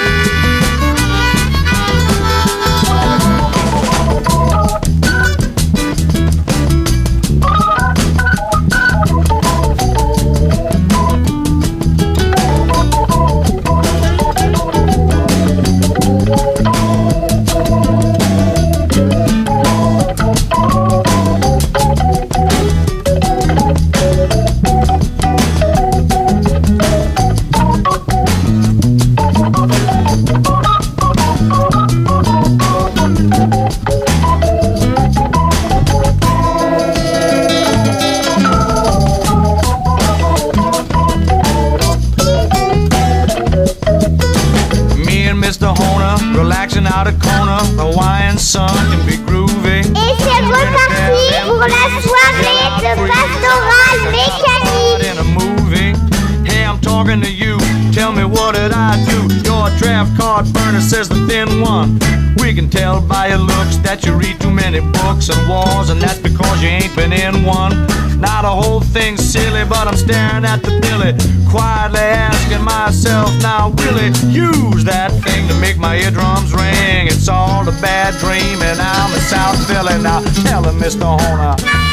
But 69.70 69.88
I'm 69.88 69.96
staring 69.96 70.46
at 70.46 70.62
the 70.64 70.80
billy, 70.82 71.14
quietly 71.50 72.00
asking 72.00 72.64
myself, 72.64 73.30
now 73.42 73.70
will 73.70 73.98
it 73.98 74.16
use 74.26 74.84
that 74.84 75.12
thing 75.24 75.48
to 75.48 75.56
make 75.60 75.78
my 75.78 75.98
eardrums 75.98 76.54
ring? 76.54 77.08
It's 77.08 77.28
all 77.28 77.68
a 77.68 77.72
bad 77.82 78.18
dream, 78.20 78.62
and 78.62 78.80
I'm 78.80 79.12
a 79.14 79.20
South 79.22 79.60
Philly 79.68 80.02
now. 80.02 80.22
Tell 80.44 80.64
him, 80.64 80.80
Mr. 80.80 81.06
Horner. 81.06 81.93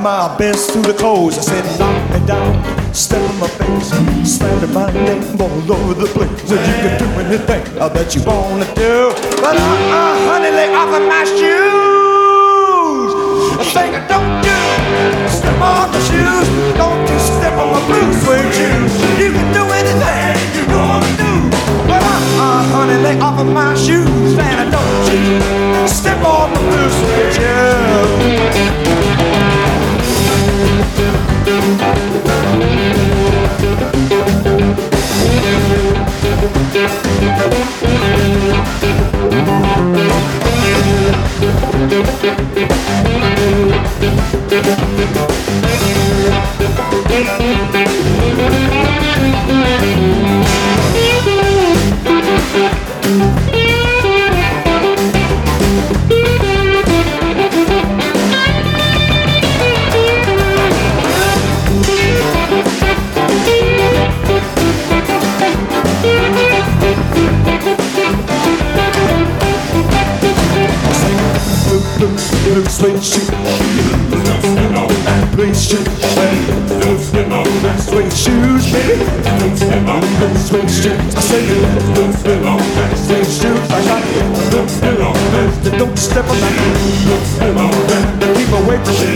My 0.00 0.34
best 0.38 0.70
through 0.70 0.82
the 0.82 0.94
clothes. 0.94 1.36
I 1.38 1.42
said, 1.42 1.64
knock 1.78 2.10
me 2.10 2.26
down, 2.26 2.56
step 2.94 3.20
in 3.20 3.38
my 3.38 3.48
face, 3.48 3.92
slander 4.38 4.66
my 4.68 4.90
name 4.92 5.40
all 5.40 5.72
over 5.72 5.94
the 5.94 6.06
place. 6.06 6.48
So 6.48 6.54
you 6.54 6.74
can 6.80 6.98
do 6.98 7.04
anything 7.20 7.62
that 7.76 8.14
you 8.14 8.22
wanna 8.24 8.64
do. 8.74 9.12
But 9.44 9.56
uh, 9.56 9.60
uh, 9.60 10.16
honey, 10.24 10.50
lay 10.56 10.72
off 10.72 10.88
of 10.88 11.04
my 11.04 11.24
shoes. 11.28 13.10
A 13.60 13.64
thing 13.76 13.92
I 13.92 14.00
don't 14.08 14.40
do. 14.40 14.56
Step 15.28 15.60
on 15.60 15.92
my 15.92 16.00
shoes. 16.08 16.48
Don't 16.80 17.04
you 17.04 17.18
step 17.20 17.52
on 17.60 17.68
my 17.76 17.80
blue 17.84 18.08
suede 18.24 18.52
shoes. 18.56 18.92
You 19.20 19.28
can 19.36 19.52
do 19.52 19.64
anything 19.68 20.40
you 20.56 20.64
wanna 20.72 21.12
do. 21.20 21.32
But 21.84 22.00
uh, 22.00 22.40
uh, 22.40 22.62
honey, 22.72 22.98
lay 23.04 23.20
off 23.20 23.38
of 23.38 23.48
my 23.52 23.74
shoes. 23.74 24.32
And 24.32 24.56
I 24.64 24.66
don't 24.72 25.00
you 25.12 25.88
step 25.88 26.24
on 26.24 26.52
my 26.52 26.60
blue 26.60 26.88
suede 26.88 27.19
blue 72.80 72.96
suede 72.96 73.04
shoes. 73.04 73.28
Blue 75.36 75.54
shoes, 75.54 75.84
blue 76.00 77.78
suede 77.78 78.12
shoes, 78.12 78.72
baby. 78.72 79.04
Blue 80.18 80.36
suede 80.38 80.70
shoes. 80.70 81.14
I 81.14 81.20
say 81.20 81.42
blue 81.94 82.12
suede 82.96 83.26
shoes. 83.26 83.70
I 83.70 83.84
got 83.84 84.02
blue 84.50 84.66
blue. 84.80 85.78
Don't 85.78 85.98
step 85.98 86.24
on 86.28 86.40
my 86.40 86.48
blue. 86.50 87.16
Keep 88.34 88.52
away 88.52 88.78
from 88.84 88.96
me. 89.00 89.08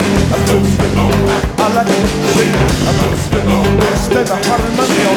I 1.59 1.69
like 1.75 1.89
it. 1.89 2.05
Spend 4.05 4.29
a 4.29 4.37
hundred 4.37 4.75
money 4.77 5.14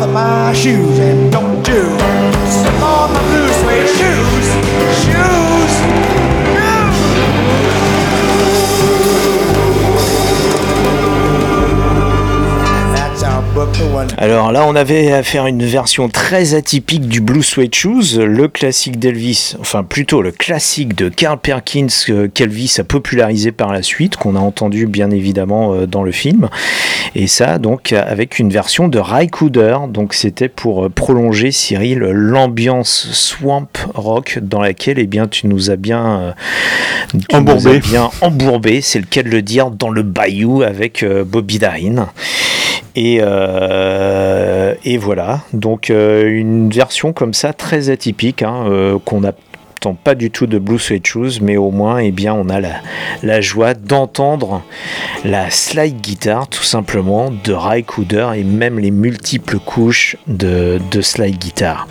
off 0.00 0.08
of 0.08 0.14
my 0.14 0.52
shoes 0.54 0.98
and 0.98 1.30
don't 1.30 1.66
you 1.68 1.84
step 2.48 2.82
on 2.82 3.12
my 3.12 3.20
blue 3.28 3.48
suede 3.60 3.88
shoes. 3.88 5.04
Shoes. 5.04 5.39
Alors 14.16 14.52
là, 14.52 14.64
on 14.66 14.76
avait 14.76 15.12
à 15.12 15.22
faire 15.22 15.46
une 15.46 15.64
version 15.64 16.08
très 16.08 16.54
atypique 16.54 17.08
du 17.08 17.20
Blue 17.20 17.42
Suede 17.42 17.74
Shoes, 17.74 18.18
le 18.18 18.48
classique 18.48 18.98
d'Elvis, 18.98 19.56
enfin 19.60 19.82
plutôt 19.82 20.22
le 20.22 20.30
classique 20.30 20.94
de 20.94 21.08
Carl 21.08 21.38
Perkins 21.38 21.86
euh, 22.08 22.28
qu'Elvis 22.32 22.76
a 22.78 22.84
popularisé 22.84 23.52
par 23.52 23.72
la 23.72 23.82
suite, 23.82 24.16
qu'on 24.16 24.36
a 24.36 24.40
entendu 24.40 24.86
bien 24.86 25.10
évidemment 25.10 25.74
euh, 25.74 25.86
dans 25.86 26.02
le 26.02 26.12
film. 26.12 26.48
Et 27.14 27.26
ça, 27.26 27.58
donc, 27.58 27.92
avec 27.92 28.38
une 28.38 28.50
version 28.50 28.88
de 28.88 28.98
Ry 28.98 29.28
Cooder. 29.28 29.76
Donc, 29.88 30.14
c'était 30.14 30.48
pour 30.48 30.86
euh, 30.86 30.88
prolonger, 30.88 31.50
Cyril, 31.50 31.98
l'ambiance 31.98 33.08
swamp 33.12 33.68
rock 33.94 34.38
dans 34.42 34.60
laquelle, 34.60 34.98
eh 34.98 35.06
bien, 35.06 35.26
tu 35.26 35.46
nous 35.46 35.70
as 35.70 35.76
bien, 35.76 36.34
tu 37.08 37.16
nous 37.16 37.38
Embourbé. 37.38 37.76
as 37.76 37.78
bien 37.78 38.10
embourbé, 38.20 38.80
c'est 38.80 38.98
le 39.00 39.06
cas 39.06 39.22
de 39.22 39.28
le 39.28 39.42
dire, 39.42 39.70
dans 39.70 39.90
le 39.90 40.02
bayou 40.02 40.62
avec 40.62 41.04
Bobby 41.04 41.58
Darin. 41.58 42.08
Et, 42.96 43.20
euh, 43.22 43.59
et 44.82 44.96
voilà, 44.96 45.40
donc 45.52 45.90
euh, 45.90 46.28
une 46.28 46.70
version 46.70 47.12
comme 47.12 47.34
ça 47.34 47.52
très 47.52 47.90
atypique, 47.90 48.42
hein, 48.42 48.64
euh, 48.68 48.98
qu'on 49.04 49.20
n'attend 49.20 49.94
pas 49.94 50.14
du 50.14 50.30
tout 50.30 50.46
de 50.46 50.58
Blue 50.58 50.78
Suede 50.78 51.06
Shoes, 51.06 51.40
mais 51.40 51.56
au 51.56 51.70
moins 51.70 51.98
eh 51.98 52.10
bien, 52.10 52.34
on 52.34 52.48
a 52.48 52.60
la, 53.22 53.40
joie 53.40 53.74
d'entendre 53.74 54.62
la 55.24 55.50
slide 55.50 56.00
guitare 56.00 56.48
tout 56.48 56.62
simplement 56.62 57.30
de 57.44 57.52
Ry 57.52 57.84
Cooder 57.84 58.30
et 58.36 58.44
même 58.44 58.78
les 58.78 58.90
multiples 58.90 59.58
couches 59.58 60.16
de, 60.26 60.80
de 60.90 61.00
slide 61.00 61.38
guitare. 61.38 61.86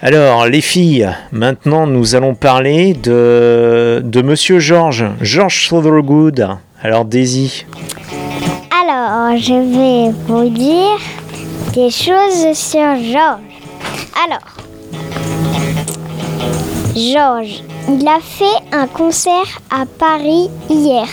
Alors 0.00 0.46
les 0.46 0.60
filles, 0.60 1.08
maintenant 1.32 1.86
nous 1.86 2.14
allons 2.14 2.34
parler 2.34 2.94
de, 2.94 4.22
Monsieur 4.22 4.58
George, 4.58 5.04
George 5.20 5.68
Thorogood. 5.68 6.48
Alors 6.82 7.04
Daisy, 7.04 7.64
Alors, 8.82 9.36
je 9.36 9.54
vais 9.54 10.12
vous 10.26 10.48
dire 10.48 10.98
des 11.72 11.90
choses 11.90 12.52
sur 12.54 12.96
Georges. 12.96 13.40
Alors, 14.24 14.56
Georges, 16.96 17.62
il 17.88 18.06
a 18.08 18.18
fait 18.20 18.44
un 18.72 18.86
concert 18.86 19.60
à 19.70 19.84
Paris 19.98 20.48
hier. 20.68 21.06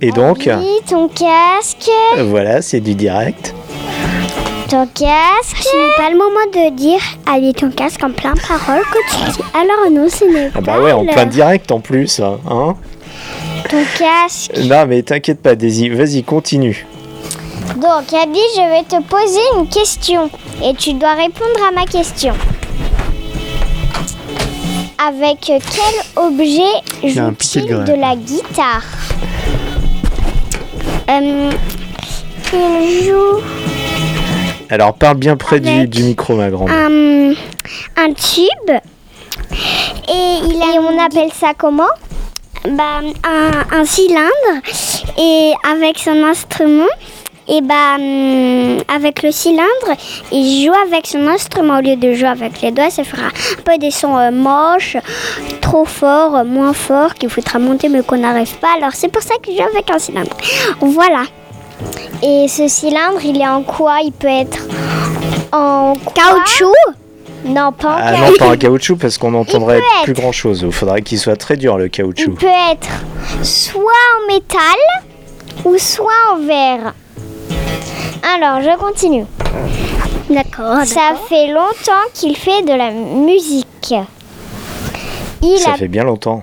et 0.00 0.12
donc, 0.12 0.38
Oui, 0.48 0.78
ton 0.88 1.08
casque, 1.08 1.90
voilà, 2.28 2.62
c'est 2.62 2.80
du 2.80 2.94
direct. 2.94 3.52
ton 4.70 4.86
casque. 4.86 5.56
Ce 5.62 5.76
n'est 5.76 5.96
pas 5.96 6.10
le 6.10 6.16
moment 6.16 6.46
de 6.52 6.74
dire 6.76 7.00
allez 7.26 7.52
ton 7.52 7.70
casque 7.70 8.02
en 8.04 8.10
plein 8.12 8.34
parole 8.34 8.82
que 8.92 8.98
tu 9.10 9.30
dis. 9.32 9.44
Alors 9.54 9.90
non, 9.90 10.08
ce 10.08 10.24
n'est 10.24 10.50
Ah 10.54 10.60
pas 10.62 10.78
bah 10.78 10.80
ouais, 10.80 10.92
en 10.92 11.02
le- 11.02 11.12
plein 11.12 11.26
direct 11.26 11.70
en 11.72 11.80
plus, 11.80 12.20
hein. 12.20 12.76
Ton 13.70 13.82
casque. 13.98 14.52
Non 14.64 14.86
mais 14.86 15.02
t'inquiète 15.02 15.40
pas 15.42 15.54
Daisy, 15.54 15.88
vas-y 15.88 16.22
continue. 16.22 16.86
Donc, 17.76 18.12
Abby, 18.12 18.38
je 18.56 18.60
vais 18.70 18.82
te 18.82 19.00
poser 19.02 19.40
une 19.56 19.68
question 19.68 20.30
et 20.64 20.74
tu 20.74 20.94
dois 20.94 21.14
répondre 21.14 21.60
à 21.68 21.72
ma 21.72 21.84
question. 21.86 22.32
Avec 25.06 25.38
quel 25.42 25.60
objet 26.16 26.62
joue-t-il 27.04 27.66
de 27.66 28.00
la 28.00 28.16
guitare? 28.16 28.82
Euh, 31.10 31.50
Il 32.52 33.04
joue 33.06 33.40
Alors 34.70 34.94
parle 34.94 35.18
bien 35.18 35.36
près 35.36 35.60
du, 35.60 36.02
micro 36.02 36.34
ma 36.34 36.50
grande. 36.50 36.70
un, 36.70 37.32
un 37.96 38.12
tube 38.12 38.76
et, 40.08 40.38
il 40.50 40.60
a- 40.62 40.74
et 40.74 40.78
on 40.80 40.98
appelle 41.04 41.30
ça 41.38 41.52
comment? 41.56 41.84
Bah, 42.64 43.00
un, 43.72 43.84
cylindre 43.84 44.30
et 45.16 45.52
avec 45.70 45.98
son 45.98 46.22
instrument 46.24 46.86
et 47.50 47.62
bah 47.62 47.96
hum, 47.96 48.78
avec 48.94 49.22
le 49.22 49.30
cylindre 49.32 49.96
il 50.32 50.66
joue 50.66 50.74
avec 50.86 51.06
son 51.06 51.26
instrument. 51.26 51.78
Au 51.78 51.80
lieu 51.80 51.96
de 51.96 52.12
jouer 52.12 52.28
avec 52.28 52.60
les 52.60 52.70
doigts 52.70 52.90
ça 52.90 53.04
fera 53.04 53.28
un 53.28 53.62
peu 53.64 53.78
des 53.78 53.90
sons 53.90 54.18
euh, 54.18 54.30
moches 54.30 54.96
trop 55.62 55.86
forts 55.86 56.36
euh, 56.36 56.44
moins 56.44 56.74
forts 56.74 57.14
qu'il 57.14 57.30
faudra 57.30 57.58
monter 57.58 57.88
mais 57.88 58.02
qu'on 58.02 58.18
n'arrive 58.18 58.54
pas. 58.56 58.74
Alors 58.76 58.92
c'est 58.92 59.08
pour 59.08 59.22
ça 59.22 59.34
qu'il 59.42 59.56
joue 59.56 59.62
avec 59.62 59.90
un 59.90 59.98
cylindre. 59.98 60.36
Voilà. 60.80 61.22
Et 62.22 62.48
ce 62.48 62.68
cylindre 62.68 63.24
il 63.24 63.40
est 63.40 63.48
en 63.48 63.62
quoi? 63.62 63.98
Il 64.04 64.12
peut 64.12 64.28
être 64.28 64.58
en 65.52 65.94
caoutchouc 66.14 66.74
non 67.48 67.72
pas 67.72 67.88
en 67.94 67.96
Ah 67.98 68.12
caoutchouc 68.12 68.30
non 68.30 68.36
pas 68.38 68.48
en 68.52 68.56
caoutchouc 68.56 68.96
parce 68.96 69.18
qu'on 69.18 69.30
n'entendrait 69.32 69.80
plus 70.04 70.12
être. 70.12 70.20
grand 70.20 70.32
chose. 70.32 70.62
Il 70.66 70.72
faudrait 70.72 71.02
qu'il 71.02 71.18
soit 71.18 71.36
très 71.36 71.56
dur 71.56 71.76
le 71.78 71.86
Il 71.86 71.90
caoutchouc. 71.90 72.34
peut 72.34 72.46
être 72.72 72.88
soit 73.42 73.82
en 73.82 74.32
métal 74.32 74.60
ou 75.64 75.76
soit 75.78 76.12
en 76.32 76.38
verre. 76.46 76.94
Alors, 78.34 78.60
je 78.60 78.76
continue. 78.78 79.24
D'accord. 80.30 80.84
Ça 80.84 81.14
fait 81.28 81.46
longtemps 81.48 82.04
qu'il 82.14 82.36
fait 82.36 82.62
de 82.62 82.72
la 82.76 82.90
musique. 82.90 83.94
Il 85.42 85.58
Ça 85.58 85.72
a 85.72 85.76
fait 85.76 85.88
bien 85.88 86.04
longtemps. 86.04 86.42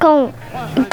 quand, 0.00 0.32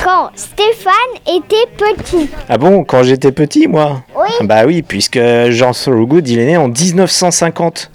quand 0.04 0.30
Stéphane 0.36 0.94
était 1.26 1.56
petit. 1.78 2.30
Ah 2.50 2.58
bon, 2.58 2.84
quand 2.84 3.04
j'étais 3.04 3.32
petit, 3.32 3.68
moi 3.68 4.04
Oui. 4.16 4.30
Bah 4.46 4.66
oui, 4.68 4.84
puisque 4.84 5.20
Jean 5.50 5.72
Thorogood, 5.72 6.28
il 6.28 6.40
est 6.40 6.46
né 6.46 6.58
en 6.58 6.68
1950. 6.68 7.90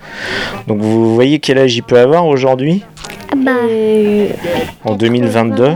Donc 0.66 0.80
vous 0.80 1.14
voyez 1.14 1.38
quel 1.38 1.58
âge 1.58 1.76
il 1.76 1.82
peut 1.82 1.98
avoir 1.98 2.26
aujourd'hui 2.26 2.82
Bah, 3.36 3.52
En 4.84 4.94
2022 4.96 5.68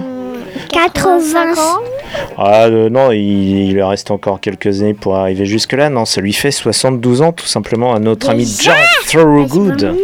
80 0.73 1.53
ans. 1.53 1.81
Ah 2.39 2.65
euh, 2.65 2.89
non, 2.89 3.13
il, 3.13 3.19
il 3.69 3.73
lui 3.75 3.83
reste 3.83 4.11
encore 4.11 4.41
quelques 4.41 4.81
années 4.81 4.95
pour 4.95 5.17
arriver 5.17 5.45
jusque-là. 5.45 5.91
Non, 5.91 6.07
ça 6.07 6.21
lui 6.21 6.33
fait 6.33 6.51
72 6.51 7.21
ans, 7.23 7.33
tout 7.33 7.47
simplement, 7.47 7.95
à 7.95 7.99
notre 7.99 8.31
ami 8.31 8.47
George 8.47 8.79
Thorogood. 9.11 9.95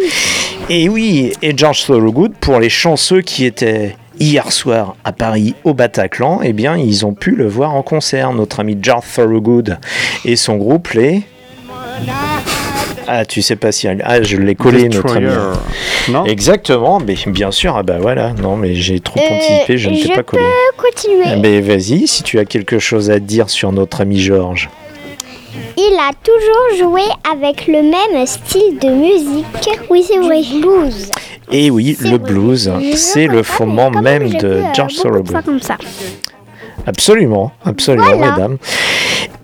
Et 0.68 0.88
oui, 0.88 1.32
et 1.42 1.56
George 1.56 1.86
Thorogood, 1.86 2.34
pour 2.38 2.60
les 2.60 2.68
chanceux 2.68 3.22
qui 3.22 3.46
étaient 3.46 3.96
hier 4.20 4.52
soir 4.52 4.96
à 5.04 5.12
Paris 5.12 5.54
au 5.64 5.74
Bataclan, 5.74 6.40
eh 6.42 6.52
bien, 6.52 6.76
ils 6.76 7.04
ont 7.06 7.14
pu 7.14 7.30
le 7.32 7.46
voir 7.48 7.74
en 7.74 7.82
concert, 7.82 8.32
notre 8.32 8.60
ami 8.60 8.78
George 8.80 9.04
Thorogood 9.14 9.78
et 10.24 10.36
son 10.36 10.56
groupe, 10.56 10.88
les... 10.90 11.22
Ah, 13.08 13.24
tu 13.24 13.42
sais 13.42 13.56
pas 13.56 13.72
si... 13.72 13.88
Ah, 13.88 14.22
je 14.22 14.36
l'ai 14.36 14.54
collé, 14.54 14.88
notre 14.88 15.16
ami. 15.16 15.26
Non 16.08 16.24
Exactement, 16.24 17.00
mais 17.04 17.16
bien 17.26 17.50
sûr, 17.50 17.76
ah 17.76 17.82
bah 17.82 17.98
voilà, 18.00 18.32
non, 18.32 18.56
mais 18.56 18.74
j'ai 18.74 19.00
trop 19.00 19.18
Euh, 19.20 19.34
anticipé, 19.34 19.76
je 19.76 19.90
ne 19.90 19.96
t'ai 19.96 20.14
pas 20.14 20.22
collé. 20.22 20.42
peux 20.76 20.82
continuer. 20.90 21.24
Ah, 21.26 21.36
Mais 21.36 21.60
vas-y, 21.60 22.06
si 22.06 22.22
tu 22.22 22.38
as 22.38 22.44
quelque 22.44 22.78
chose 22.78 23.10
à 23.10 23.18
dire 23.18 23.50
sur 23.50 23.72
notre 23.72 24.00
ami 24.00 24.20
Georges. 24.20 24.70
Il 25.76 25.96
a 25.98 26.12
toujours 26.22 26.88
joué 26.90 27.02
avec 27.30 27.66
le 27.66 27.82
même 27.82 28.26
style 28.26 28.78
de 28.80 28.88
musique. 28.88 29.80
Oui, 29.90 30.04
c'est 30.06 30.18
vrai. 30.18 30.40
Blues. 30.60 31.10
Et 31.52 31.70
oui, 31.70 31.96
le 32.00 32.18
blues, 32.18 32.70
c'est 32.96 33.26
le 33.26 33.42
fondement 33.42 33.90
même 33.90 34.30
de 34.30 34.46
euh, 34.46 34.62
George 34.74 34.94
Thorogood. 34.96 35.36
Absolument, 36.86 37.52
absolument, 37.64 38.16
Voilà. 38.16 38.32
mesdames. 38.32 38.56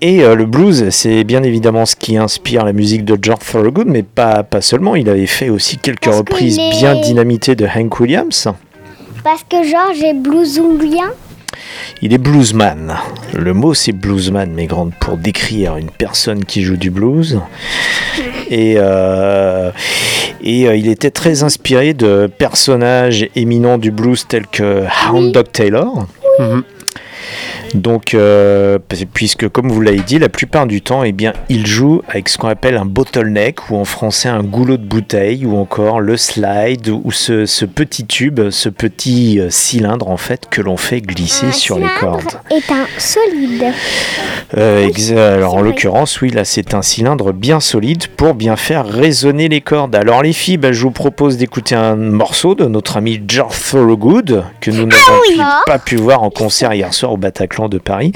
Et 0.01 0.23
euh, 0.23 0.35
le 0.35 0.45
blues, 0.45 0.89
c'est 0.89 1.23
bien 1.23 1.43
évidemment 1.43 1.85
ce 1.85 1.95
qui 1.95 2.17
inspire 2.17 2.65
la 2.65 2.73
musique 2.73 3.05
de 3.05 3.17
George 3.21 3.45
Thorogood, 3.51 3.87
mais 3.87 4.03
pas, 4.03 4.43
pas 4.43 4.61
seulement. 4.61 4.95
Il 4.95 5.09
avait 5.09 5.25
fait 5.25 5.49
aussi 5.49 5.77
quelques 5.77 6.03
Parce 6.05 6.15
que 6.17 6.19
reprises 6.19 6.57
les- 6.57 6.69
bien 6.71 6.95
dynamitées 6.95 7.55
de 7.55 7.65
Hank 7.65 7.99
Williams. 7.99 8.47
Parce 9.23 9.43
que 9.43 9.57
Georges 9.63 10.01
est 10.03 10.13
bluesouillien. 10.13 11.11
Il 12.01 12.13
est 12.13 12.17
bluesman. 12.17 12.95
Le 13.33 13.53
mot 13.53 13.73
c'est 13.73 13.91
bluesman, 13.91 14.51
mes 14.51 14.67
grandes, 14.67 14.93
pour 14.99 15.17
décrire 15.17 15.77
une 15.77 15.89
personne 15.89 16.45
qui 16.45 16.63
joue 16.63 16.77
du 16.77 16.89
blues. 16.89 17.39
Et, 18.49 18.75
euh, 18.77 19.71
et 20.41 20.67
euh, 20.67 20.75
il 20.75 20.87
était 20.87 21.11
très 21.11 21.43
inspiré 21.43 21.93
de 21.93 22.29
personnages 22.37 23.27
éminents 23.35 23.77
du 23.77 23.91
blues 23.91 24.25
tels 24.27 24.47
que 24.47 24.83
Hound 25.11 25.33
Dog 25.33 25.51
Taylor. 25.51 26.07
Mhm. 26.39 26.63
Donc, 27.73 28.13
euh, 28.13 28.79
puisque 29.13 29.47
comme 29.49 29.69
vous 29.69 29.81
l'avez 29.81 29.99
dit, 29.99 30.17
la 30.19 30.29
plupart 30.29 30.65
du 30.65 30.81
temps, 30.81 31.03
eh 31.03 31.11
bien, 31.11 31.33
il 31.49 31.67
joue 31.67 32.01
avec 32.09 32.29
ce 32.29 32.37
qu'on 32.37 32.47
appelle 32.47 32.77
un 32.77 32.85
bottleneck, 32.85 33.69
ou 33.69 33.75
en 33.77 33.85
français 33.85 34.29
un 34.29 34.43
goulot 34.43 34.77
de 34.77 34.85
bouteille, 34.85 35.45
ou 35.45 35.57
encore 35.57 35.99
le 35.99 36.17
slide, 36.17 36.89
ou 36.89 37.11
ce, 37.11 37.45
ce 37.45 37.65
petit 37.65 38.05
tube, 38.05 38.49
ce 38.49 38.69
petit 38.69 39.39
euh, 39.39 39.49
cylindre 39.49 40.09
en 40.09 40.17
fait 40.17 40.47
que 40.49 40.61
l'on 40.61 40.77
fait 40.77 41.01
glisser 41.01 41.47
Un 41.47 41.51
sur 41.51 41.77
les 41.77 41.85
cordes. 41.99 42.39
est 42.49 42.71
un 42.71 42.85
solide. 42.97 43.65
Euh, 44.57 44.87
ex- 44.87 45.11
alors 45.11 45.55
en 45.55 45.61
l'occurrence, 45.61 46.21
oui, 46.21 46.29
là 46.31 46.45
c'est 46.45 46.73
un 46.73 46.81
cylindre 46.81 47.33
bien 47.33 47.59
solide 47.59 48.07
pour 48.07 48.33
bien 48.33 48.55
faire 48.55 48.85
résonner 48.87 49.47
les 49.49 49.61
cordes. 49.61 49.95
Alors 49.95 50.23
les 50.23 50.33
filles, 50.33 50.57
bah, 50.57 50.71
je 50.71 50.81
vous 50.81 50.91
propose 50.91 51.37
d'écouter 51.37 51.75
un 51.75 51.95
morceau 51.95 52.55
de 52.55 52.65
notre 52.65 52.97
ami 52.97 53.21
George 53.27 53.55
Thorogood 53.69 54.43
que 54.61 54.71
nous 54.71 54.85
n'avons 54.87 55.19
oui. 55.29 55.35
pu- 55.35 55.41
pas 55.67 55.79
pu 55.79 55.95
voir 55.97 56.23
en 56.23 56.29
concert 56.29 56.73
hier 56.73 56.93
soir 56.93 57.11
au 57.11 57.17
Bataclan 57.17 57.58
de 57.67 57.77
Paris. 57.79 58.13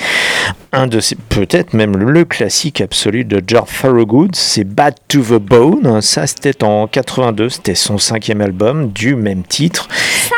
Un 0.72 0.88
de 0.88 1.00
ces, 1.00 1.16
peut-être 1.16 1.74
même 1.74 1.98
le 1.98 2.26
classique 2.26 2.82
absolu 2.82 3.26
de 3.26 3.42
George 3.46 3.70
Thorogood, 3.82 4.36
c'est 4.36 4.64
Bad 4.64 4.96
to 5.08 5.22
the 5.22 5.40
Bone. 5.40 6.02
Ça 6.02 6.28
c'était 6.28 6.64
en 6.64 6.88
82, 6.88 7.50
c'était 7.50 7.76
son 7.76 7.98
cinquième 7.98 8.42
album 8.42 8.92
du 8.92 9.16
même 9.16 9.44
titre 9.44 9.88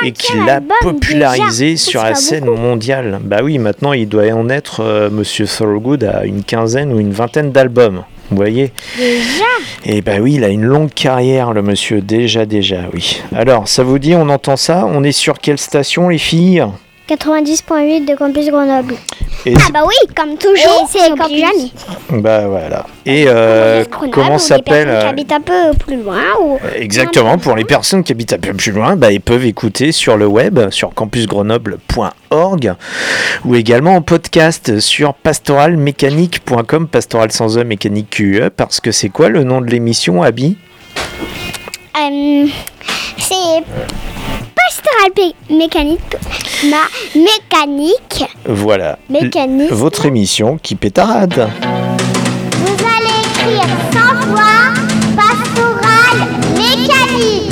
et 0.04 0.12
qu'il 0.12 0.50
a 0.50 0.62
popularisé 0.82 1.72
déjà. 1.72 1.84
sur 1.84 2.04
la 2.04 2.16
scène 2.16 2.46
mondiale. 2.46 3.20
Bah 3.24 3.40
oui, 3.44 3.58
maintenant 3.60 3.94
il 3.94 4.08
doit 4.08 4.32
en 4.34 4.50
être, 4.50 4.82
euh, 4.82 5.10
Monsieur 5.10 5.46
Thorogood, 5.46 6.04
à 6.04 6.26
une 6.26 6.44
quinzaine 6.44 6.92
ou 6.92 7.00
une 7.00 7.12
vingtaine 7.12 7.52
d'albums. 7.52 8.04
Vous 8.32 8.38
voyez 8.38 8.72
Déjà 8.98 9.46
Et 9.86 10.02
bah 10.02 10.14
oui, 10.20 10.36
il 10.36 10.44
a 10.44 10.50
une 10.50 10.64
longue 10.64 10.92
carrière, 10.92 11.54
le 11.54 11.62
monsieur, 11.62 12.02
déjà, 12.02 12.46
déjà, 12.46 12.80
oui. 12.94 13.22
Alors, 13.36 13.68
ça 13.68 13.84
vous 13.84 14.00
dit, 14.00 14.16
on 14.16 14.30
entend 14.30 14.58
ça 14.58 14.86
On 14.88 15.04
est 15.04 15.12
sur 15.12 15.38
quelle 15.38 15.60
station, 15.60 16.10
les 16.10 16.18
filles? 16.18 16.66
90.8 17.08 18.06
de 18.06 18.16
Campus 18.16 18.48
Grenoble. 18.48 18.96
Et 19.46 19.54
Ah 19.56 19.70
bah 19.72 19.82
oui, 19.86 19.96
comme 20.16 20.38
toujours, 20.38 20.90
c'est 20.90 21.10
Campus 21.16 21.40
jamais. 21.40 22.22
Bah 22.22 22.48
voilà. 22.48 22.86
Et 23.06 23.26
euh, 23.28 23.86
comment 24.12 24.40
s'appelle 24.40 24.88
Qui 24.88 24.94
euh, 25.06 25.10
habitent 25.10 25.32
un 25.32 25.42
peu 25.42 25.74
plus 25.78 26.02
loin 26.02 26.24
ou 26.42 26.58
Exactement, 26.76 27.38
pour 27.38 27.56
les 27.56 27.64
personnes 27.64 28.04
qui 28.04 28.12
habitent 28.12 28.34
un 28.34 28.40
peu 28.40 28.54
plus 28.54 28.72
loin, 28.72 28.96
bah, 28.96 29.12
ils 29.12 29.22
peuvent 29.22 29.46
écouter 29.46 29.92
sur 29.92 30.18
le 30.18 30.26
web, 30.26 30.72
sur 30.72 30.96
campusgrenoble.org, 30.96 32.74
ou 33.46 33.56
également 33.56 33.96
en 33.96 34.02
podcast 34.02 34.80
sur 34.80 35.14
pastoralmécanique.com, 35.14 36.88
pastoral 36.88 37.32
sans 37.32 37.58
E, 37.60 37.64
mécanique 37.64 38.10
QE, 38.10 38.50
parce 38.56 38.80
que 38.80 38.92
c'est 38.92 39.10
quoi 39.10 39.30
le 39.30 39.44
nom 39.44 39.62
de 39.62 39.68
l'émission, 39.68 40.24
Abby? 40.24 40.58
Euh, 41.98 42.48
c'est 43.20 43.64
Pastoral 44.56 45.34
Mécanique. 45.50 46.02
Ma 46.64 46.88
mécanique. 47.16 48.26
Voilà. 48.46 48.98
Mécanisme. 49.10 49.74
Votre 49.74 50.06
émission 50.06 50.58
qui 50.62 50.76
pétarade. 50.76 51.50
Vous 52.52 52.86
allez 52.86 53.20
écrire 53.28 53.68
100 53.92 54.00
fois 54.22 54.74
Pastoral 55.16 56.28
Mécanique. 56.56 57.52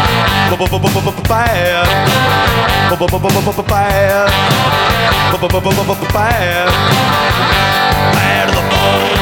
bad. 6.11 6.67
Bad 8.13 8.49
the 8.49 8.61
bone. 8.69 9.21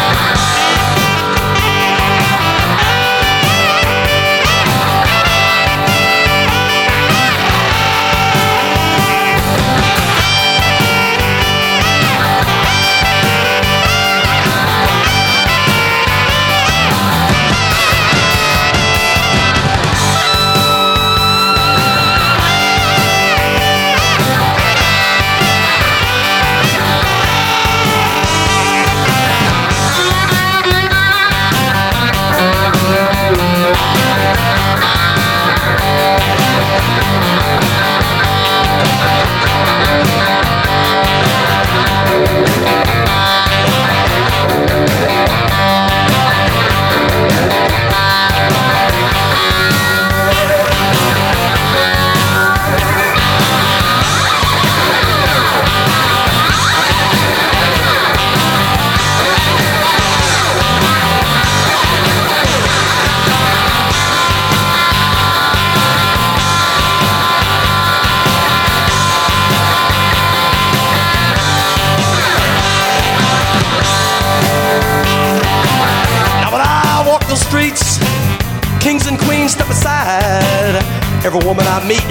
Every 81.23 81.39
woman 81.45 81.65
I 81.67 81.85
meet, 81.85 82.01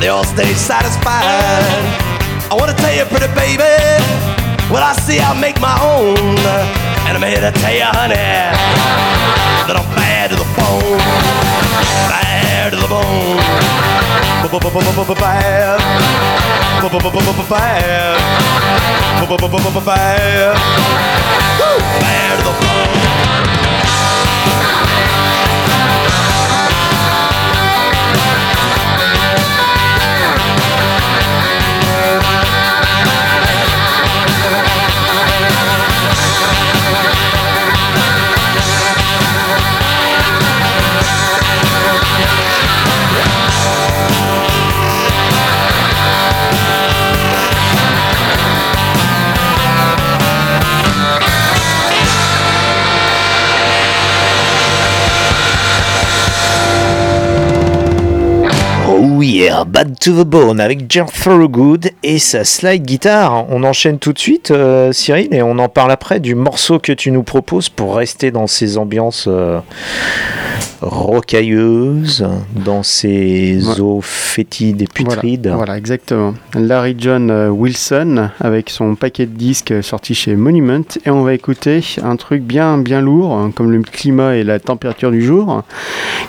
they 0.00 0.08
all 0.08 0.24
stay 0.24 0.54
satisfied. 0.54 1.22
I 2.50 2.54
wanna 2.56 2.72
tell 2.72 2.94
you, 2.96 3.04
pretty 3.04 3.28
baby, 3.36 3.68
what 4.72 4.82
I 4.82 4.94
see 5.04 5.20
I 5.20 5.34
make 5.38 5.60
my 5.60 5.76
own. 5.84 6.16
And 7.06 7.16
I'm 7.16 7.22
here 7.22 7.40
to 7.40 7.52
tell 7.60 7.72
you, 7.72 7.84
honey, 7.84 8.14
that 8.16 9.76
I'm 9.76 9.84
bad 9.94 10.30
to 10.30 10.36
the 10.36 10.46
bone. 10.56 10.98
Bad 12.08 12.70
to 12.72 12.76
the 12.80 12.88
bone. 12.88 13.36
Bad. 15.20 15.80
Bad. 17.48 18.16
Bad. 22.00 22.38
To 22.38 22.42
the 22.48 22.54
bone. 22.64 22.96
Oh 59.68 59.76
yeah, 59.76 59.84
Bad 59.84 59.97
to 60.00 60.12
the 60.12 60.26
Bone 60.26 60.60
avec 60.60 60.90
Jeff 60.90 61.22
Thorogood 61.24 61.90
et 62.02 62.18
sa 62.18 62.44
slide 62.44 62.84
guitare. 62.84 63.46
On 63.50 63.64
enchaîne 63.64 63.98
tout 63.98 64.12
de 64.12 64.18
suite, 64.18 64.50
euh, 64.50 64.92
Cyril, 64.92 65.32
et 65.34 65.42
on 65.42 65.58
en 65.58 65.68
parle 65.68 65.90
après 65.92 66.20
du 66.20 66.34
morceau 66.34 66.78
que 66.78 66.92
tu 66.92 67.10
nous 67.10 67.22
proposes 67.22 67.68
pour 67.68 67.96
rester 67.96 68.30
dans 68.30 68.46
ces 68.46 68.78
ambiances 68.78 69.24
euh, 69.28 69.58
rocailleuses, 70.80 72.26
dans 72.64 72.82
ces 72.82 73.58
Ouais. 73.66 73.80
eaux 73.80 74.00
fétides 74.02 74.82
et 74.82 74.86
putrides. 74.86 75.42
Voilà, 75.48 75.56
voilà, 75.56 75.78
exactement. 75.78 76.34
Larry 76.54 76.94
John 76.98 77.30
euh, 77.30 77.48
Wilson 77.48 78.30
avec 78.40 78.70
son 78.70 78.94
paquet 78.94 79.26
de 79.26 79.32
disques 79.36 79.82
sorti 79.82 80.14
chez 80.14 80.36
Monument 80.36 80.84
et 81.04 81.10
on 81.10 81.22
va 81.22 81.34
écouter 81.34 81.80
un 82.02 82.16
truc 82.16 82.42
bien 82.42 82.78
bien 82.78 83.00
lourd 83.00 83.34
hein, 83.34 83.50
comme 83.54 83.72
le 83.72 83.82
climat 83.82 84.36
et 84.36 84.44
la 84.44 84.60
température 84.60 85.10
du 85.10 85.22
jour 85.24 85.62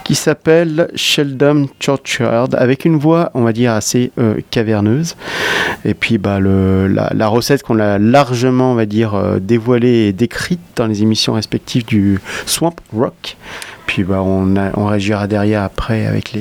qui 0.03 0.15
s'appelle 0.15 0.89
Sheldon 0.95 1.67
Churchyard 1.79 2.49
avec 2.55 2.85
une 2.85 2.97
voix 2.97 3.29
on 3.33 3.41
va 3.43 3.53
dire 3.53 3.58
assez 3.67 4.11
euh, 4.17 4.35
caverneuse 4.51 5.15
et 5.85 5.93
puis 5.93 6.17
bah 6.17 6.39
le, 6.39 6.87
la, 6.87 7.27
recette 7.27 7.63
qu'on 7.63 7.79
a 7.79 7.97
largement 7.97 8.71
on 8.71 8.75
va 8.75 8.85
dire 8.85 9.15
euh, 9.15 9.39
dévoilée 9.39 10.07
et 10.07 10.13
décrite 10.13 10.59
dans 10.75 10.87
les 10.87 11.01
émissions 11.01 11.33
respectives 11.33 11.85
du 11.85 12.19
Swamp 12.45 12.75
Rock 12.93 13.37
puis 13.85 14.03
bah 14.03 14.21
on, 14.21 14.55
a- 14.55 14.71
on 14.75 14.85
réagira 14.85 15.27
derrière 15.27 15.63
après 15.63 16.05
avec 16.05 16.33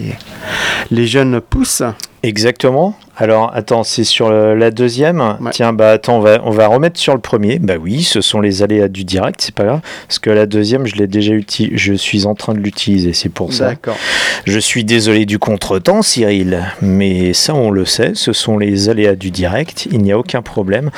les 0.91 1.07
jeunes 1.07 1.41
pousses. 1.41 1.83
Exactement. 2.23 2.95
Alors, 3.17 3.51
attends, 3.55 3.83
c'est 3.83 4.05
sur 4.05 4.31
la 4.31 4.71
deuxième. 4.71 5.21
Ouais. 5.41 5.51
Tiens, 5.51 5.73
bah 5.73 5.91
attends, 5.91 6.19
on 6.19 6.21
va, 6.21 6.41
on 6.45 6.51
va 6.51 6.69
remettre 6.69 7.01
sur 7.01 7.15
le 7.15 7.21
premier. 7.21 7.59
Bah 7.59 7.75
oui, 7.81 8.05
ce 8.05 8.21
sont 8.21 8.41
les 8.41 8.63
aléas 8.63 8.87
du 8.87 9.05
direct, 9.05 9.41
c'est 9.43 9.55
pas 9.55 9.65
grave. 9.65 9.81
Parce 10.07 10.21
que 10.21 10.31
la 10.31 10.47
deuxième, 10.47 10.87
je 10.87 10.95
l'ai 10.95 11.09
déjà 11.09 11.33
utilisé. 11.33 11.77
Je 11.77 11.95
suis 11.95 12.27
en 12.27 12.37
train 12.37 12.55
de 12.55 12.61
l'utiliser, 12.61 13.13
c'est 13.13 13.29
pour 13.29 13.53
ça. 13.53 13.71
D'accord. 13.71 13.97
Je 14.45 14.59
suis 14.59 14.85
désolé 14.85 15.27
du 15.27 15.39
contretemps, 15.41 16.03
Cyril, 16.03 16.63
mais 16.81 17.33
ça 17.33 17.55
on 17.55 17.71
le 17.71 17.85
sait, 17.85 18.13
ce 18.15 18.33
sont 18.33 18.57
les 18.57 18.89
aléas 18.89 19.17
du 19.17 19.31
direct, 19.31 19.89
il 19.91 19.99
n'y 19.99 20.13
a 20.13 20.19
aucun 20.19 20.43
problème. 20.43 20.91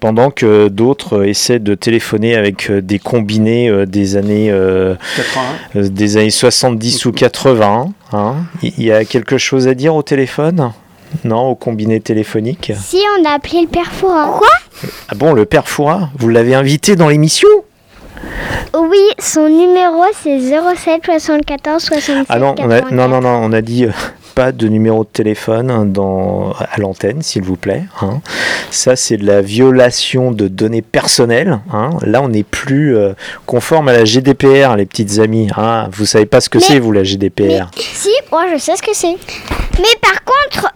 Pendant 0.00 0.30
que 0.30 0.68
d'autres 0.68 1.24
essaient 1.26 1.60
de 1.60 1.74
téléphoner 1.74 2.34
avec 2.34 2.70
euh, 2.70 2.82
des 2.82 2.98
combinés 2.98 3.68
euh, 3.68 3.86
des 3.86 4.16
années 4.16 4.48
81. 5.16 5.80
euh, 5.80 5.88
des 5.88 6.16
années 6.16 6.30
70 6.30 7.06
ou 7.06 7.12
80, 7.12 7.92
hein. 8.12 8.36
il 8.62 8.82
y 8.82 8.92
a 8.92 9.04
quelque 9.04 9.38
chose 9.38 9.68
à 9.68 9.74
dire 9.74 9.94
au 9.94 10.02
téléphone? 10.02 10.72
Non, 11.24 11.48
au 11.48 11.54
combiné 11.54 12.00
téléphonique? 12.00 12.72
Si 12.78 13.00
on 13.18 13.24
a 13.24 13.34
appelé 13.34 13.62
le 13.62 13.66
père 13.68 13.90
Fouras. 13.90 14.36
Quoi? 14.38 14.48
Ah 15.08 15.14
bon, 15.14 15.32
le 15.32 15.46
père 15.46 15.68
Foura, 15.68 16.10
vous 16.18 16.28
l'avez 16.28 16.54
invité 16.54 16.96
dans 16.96 17.08
l'émission? 17.08 17.48
Oui, 18.74 19.00
son 19.18 19.48
numéro 19.48 20.02
c'est 20.22 20.38
07 20.40 21.04
74 21.04 21.82
67 21.82 22.26
Ah 22.28 22.38
non, 22.38 22.54
on 22.58 22.70
a, 22.70 22.80
84. 22.80 22.92
non, 22.92 23.08
non, 23.08 23.20
non, 23.20 23.40
on 23.42 23.52
a 23.52 23.60
dit 23.62 23.86
euh, 23.86 23.92
pas 24.38 24.52
de 24.52 24.68
numéro 24.68 25.02
de 25.02 25.08
téléphone 25.08 25.92
dans, 25.92 26.52
à 26.52 26.78
l'antenne, 26.78 27.22
s'il 27.22 27.42
vous 27.42 27.56
plaît. 27.56 27.82
hein. 28.02 28.20
Ça, 28.70 28.94
c'est 28.94 29.16
de 29.16 29.26
la 29.26 29.40
violation 29.42 30.30
de 30.30 30.46
données 30.46 30.80
personnelles. 30.80 31.58
hein. 31.72 31.90
Là, 32.02 32.22
on 32.22 32.28
n'est 32.28 32.44
plus 32.44 32.96
euh, 32.96 33.14
conforme 33.46 33.88
à 33.88 33.92
la 33.92 34.04
GDPR, 34.04 34.76
les 34.76 34.86
petites 34.86 35.18
amies. 35.18 35.48
hein. 35.56 35.88
Vous 35.90 36.06
savez 36.06 36.24
pas 36.26 36.40
ce 36.40 36.48
que 36.48 36.58
Mais- 36.58 36.64
c'est, 36.64 36.78
vous, 36.78 36.92
la 36.92 37.02
GDPR 37.02 37.68
Si, 37.76 38.10
moi 38.30 38.44
je 38.54 38.60
sais 38.60 38.76
ce 38.76 38.82
que 38.82 38.94
c'est. 38.94 39.16
Mais 39.80 39.96
par 40.00 40.22
contre, 40.22 40.72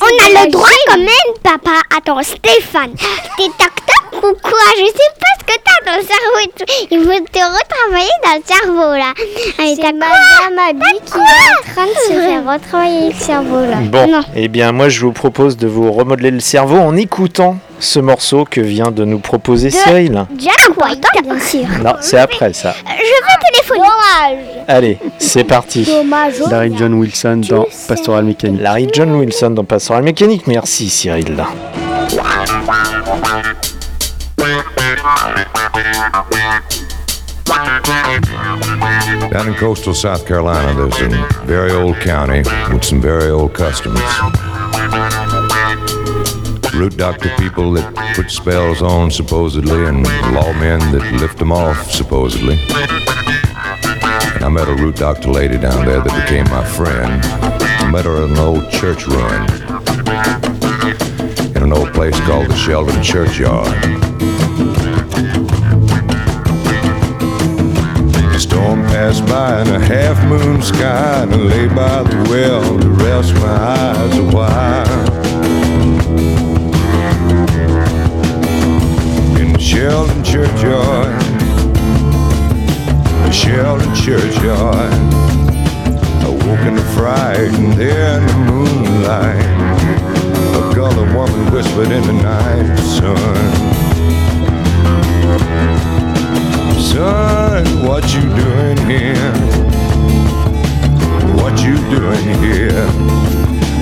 on 0.00 0.36
a 0.40 0.44
le 0.44 0.50
droit 0.52 0.68
quand 0.86 0.98
même, 0.98 1.34
papa. 1.42 1.72
Attends, 1.98 2.22
Stéphane, 2.22 2.92
t'es 3.36 3.48
toc 3.58 3.73
Ou 4.24 4.32
quoi 4.42 4.58
Je 4.78 4.86
sais 4.86 5.12
pas 5.20 5.26
ce 5.38 5.44
que 5.44 5.60
t'as 5.62 5.90
dans 5.90 5.96
le 5.98 6.02
cerveau. 6.02 6.38
et 6.42 6.50
tout. 6.56 6.64
Il 6.90 6.98
faut 7.00 7.24
te 7.30 7.38
retravailler 7.38 8.18
dans 8.24 8.36
le 8.36 8.42
cerveau 8.46 8.92
là. 8.96 9.12
T'as 9.56 9.92
Madame 9.92 10.58
Abby 10.70 11.00
qui 11.04 11.12
quoi 11.12 11.20
est 11.22 11.70
en 11.70 11.74
train 11.74 11.86
de 11.86 11.92
se 11.92 12.20
faire 12.26 12.52
retravailler 12.52 13.08
le 13.10 13.14
cerveau 13.14 13.60
là. 13.60 13.76
Bon, 13.82 14.06
Non. 14.10 14.22
eh 14.34 14.48
bien 14.48 14.72
moi 14.72 14.88
je 14.88 15.00
vous 15.04 15.12
propose 15.12 15.56
de 15.56 15.66
vous 15.66 15.92
remodeler 15.92 16.30
le 16.30 16.40
cerveau 16.40 16.78
en 16.78 16.96
écoutant 16.96 17.58
ce 17.80 17.98
morceau 17.98 18.46
que 18.50 18.60
vient 18.62 18.90
de 18.90 19.04
nous 19.04 19.18
proposer 19.18 19.68
Cyril. 19.70 20.24
Jack 20.38 20.68
White. 20.82 21.04
Bien 21.22 21.38
sûr. 21.40 21.66
Non, 21.82 21.94
c'est 22.00 22.18
après 22.18 22.52
ça. 22.54 22.74
Je 22.86 22.92
vais 22.92 23.52
téléphoner. 23.52 23.80
Dommage. 23.80 24.44
Allez, 24.68 24.98
c'est 25.18 25.44
parti. 25.44 25.82
Dommage. 25.84 26.34
Larry 26.50 26.72
John 26.78 26.94
Wilson 26.94 27.42
dans 27.48 27.66
Pastoral 27.88 28.24
Mécanique. 28.24 28.60
Larry 28.62 28.88
John 28.92 29.14
Wilson 29.16 29.50
dans 29.50 29.64
Pastoral 29.64 30.02
Mécanique. 30.02 30.46
Merci 30.46 30.88
Cyril. 30.88 31.44
Down 39.30 39.48
in 39.48 39.54
coastal 39.54 39.94
South 39.94 40.26
Carolina, 40.26 40.74
there's 40.74 41.00
a 41.00 41.44
very 41.44 41.72
old 41.72 41.96
county 41.96 42.42
with 42.70 42.84
some 42.84 43.00
very 43.00 43.30
old 43.30 43.54
customs. 43.54 43.98
Root 46.74 46.98
doctor 46.98 47.30
people 47.38 47.72
that 47.72 47.90
put 48.14 48.30
spells 48.30 48.82
on, 48.82 49.10
supposedly, 49.10 49.86
and 49.86 50.04
lawmen 50.04 50.92
that 50.92 51.20
lift 51.20 51.38
them 51.38 51.50
off, 51.50 51.90
supposedly. 51.90 52.58
And 54.34 54.44
I 54.44 54.48
met 54.50 54.68
a 54.68 54.74
root 54.74 54.96
doctor 54.96 55.30
lady 55.30 55.56
down 55.56 55.86
there 55.86 56.02
that 56.02 56.22
became 56.22 56.44
my 56.50 56.64
friend. 56.66 57.24
I 57.24 57.90
met 57.90 58.04
her 58.04 58.24
in 58.24 58.32
an 58.32 58.38
old 58.38 58.70
church 58.70 59.06
ruin 59.06 59.46
in 61.56 61.62
an 61.62 61.72
old 61.72 61.94
place 61.94 62.18
called 62.20 62.48
the 62.48 62.56
Sheldon 62.56 63.02
Churchyard. 63.02 64.13
The 68.34 68.40
storm 68.40 68.82
passed 68.86 69.24
by 69.26 69.62
in 69.62 69.68
a 69.68 69.78
half 69.78 70.20
moon 70.26 70.60
sky, 70.60 71.22
and 71.22 71.32
I 71.32 71.36
lay 71.36 71.68
by 71.68 72.02
the 72.02 72.16
well 72.28 72.80
to 72.80 72.88
rest 72.90 73.32
my 73.34 73.46
eyes 73.46 74.18
a 74.18 74.24
while. 74.24 75.04
In 79.38 79.52
the 79.52 79.60
Sheldon 79.60 80.24
Churchyard, 80.24 81.14
the 83.22 83.30
Sheldon 83.30 83.94
Churchyard, 83.94 84.92
I 86.24 86.28
woke 86.28 86.66
in 86.66 86.76
a 86.76 86.84
fright, 86.96 87.38
and 87.38 87.72
there 87.74 88.18
in 88.18 88.26
the 88.26 88.34
moonlight, 88.50 89.44
a 90.56 90.74
colored 90.74 91.14
woman 91.14 91.52
whispered 91.52 91.92
in 91.92 92.02
the 92.02 92.14
night, 92.14 92.78
son. 92.80 93.93
Son, 96.94 97.64
what 97.84 98.04
you 98.14 98.20
doing 98.20 98.78
here? 98.88 99.32
What 101.34 101.60
you 101.60 101.74
doing 101.90 102.38
here? 102.38 102.86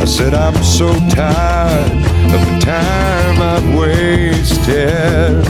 I 0.00 0.06
said, 0.06 0.32
I'm 0.32 0.56
so 0.62 0.88
tired 1.10 1.92
of 2.32 2.40
the 2.40 2.58
time 2.64 3.42
I've 3.42 3.78
wasted. 3.78 5.44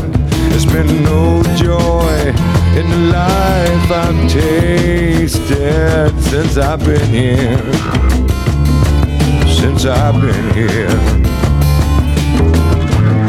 There's 0.50 0.66
been 0.66 1.04
no 1.04 1.40
joy 1.54 2.34
in 2.76 2.90
the 2.90 3.12
life 3.12 3.90
I've 3.92 4.28
tasted 4.28 6.10
since 6.20 6.56
I've 6.56 6.84
been 6.84 7.08
here. 7.10 7.62
Since 9.46 9.84
I've 9.84 10.20
been 10.20 10.52
here. 10.52 10.98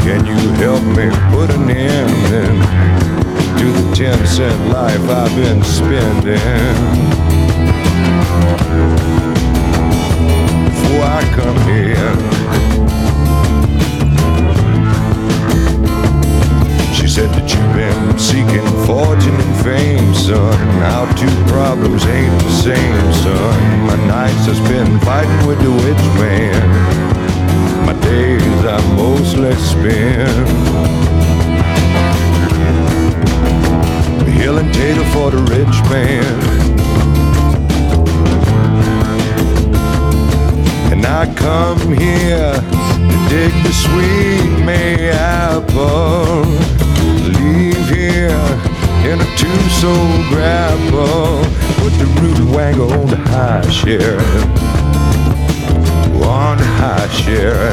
Can 0.01 0.25
you 0.25 0.49
help 0.57 0.83
me 0.97 1.07
put 1.29 1.51
an 1.51 1.69
end 1.69 2.33
then? 2.33 3.22
10 3.95 4.25
cent 4.25 4.69
life 4.69 5.07
I've 5.07 5.35
been 5.35 5.61
spending. 5.63 6.39
Man. 35.93 36.25
And 40.91 41.05
I 41.05 41.23
come 41.35 41.81
here 41.93 42.53
to 43.11 43.17
dig 43.29 43.53
the 43.67 43.73
sweet 43.85 44.65
May 44.65 45.11
apple. 45.11 46.45
Leave 47.37 47.87
here 47.89 48.49
in 49.09 49.21
a 49.21 49.29
two-soul 49.37 50.13
grapple. 50.31 51.45
Put 51.81 51.93
the 52.01 52.07
root 52.19 52.39
wangle 52.55 52.91
on 52.91 53.07
the 53.07 53.21
high 53.33 53.69
sheriff. 53.69 54.25
On 56.23 56.57
the 56.57 56.69
high 56.81 57.07
sheriff. 57.09 57.72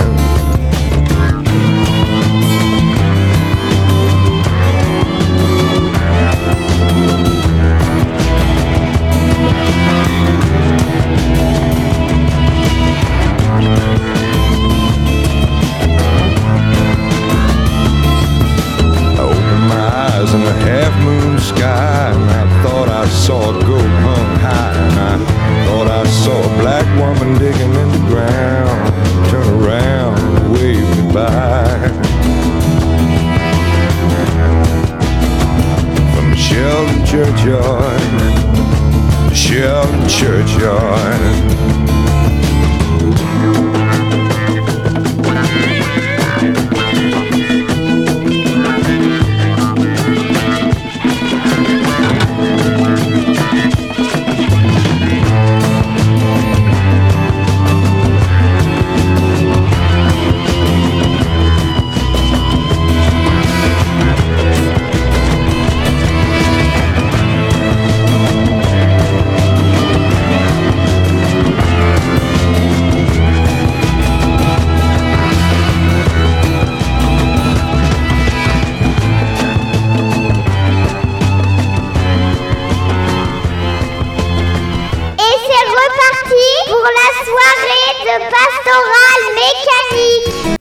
Pastoral 88.91 89.35
mécanique. 89.35 90.60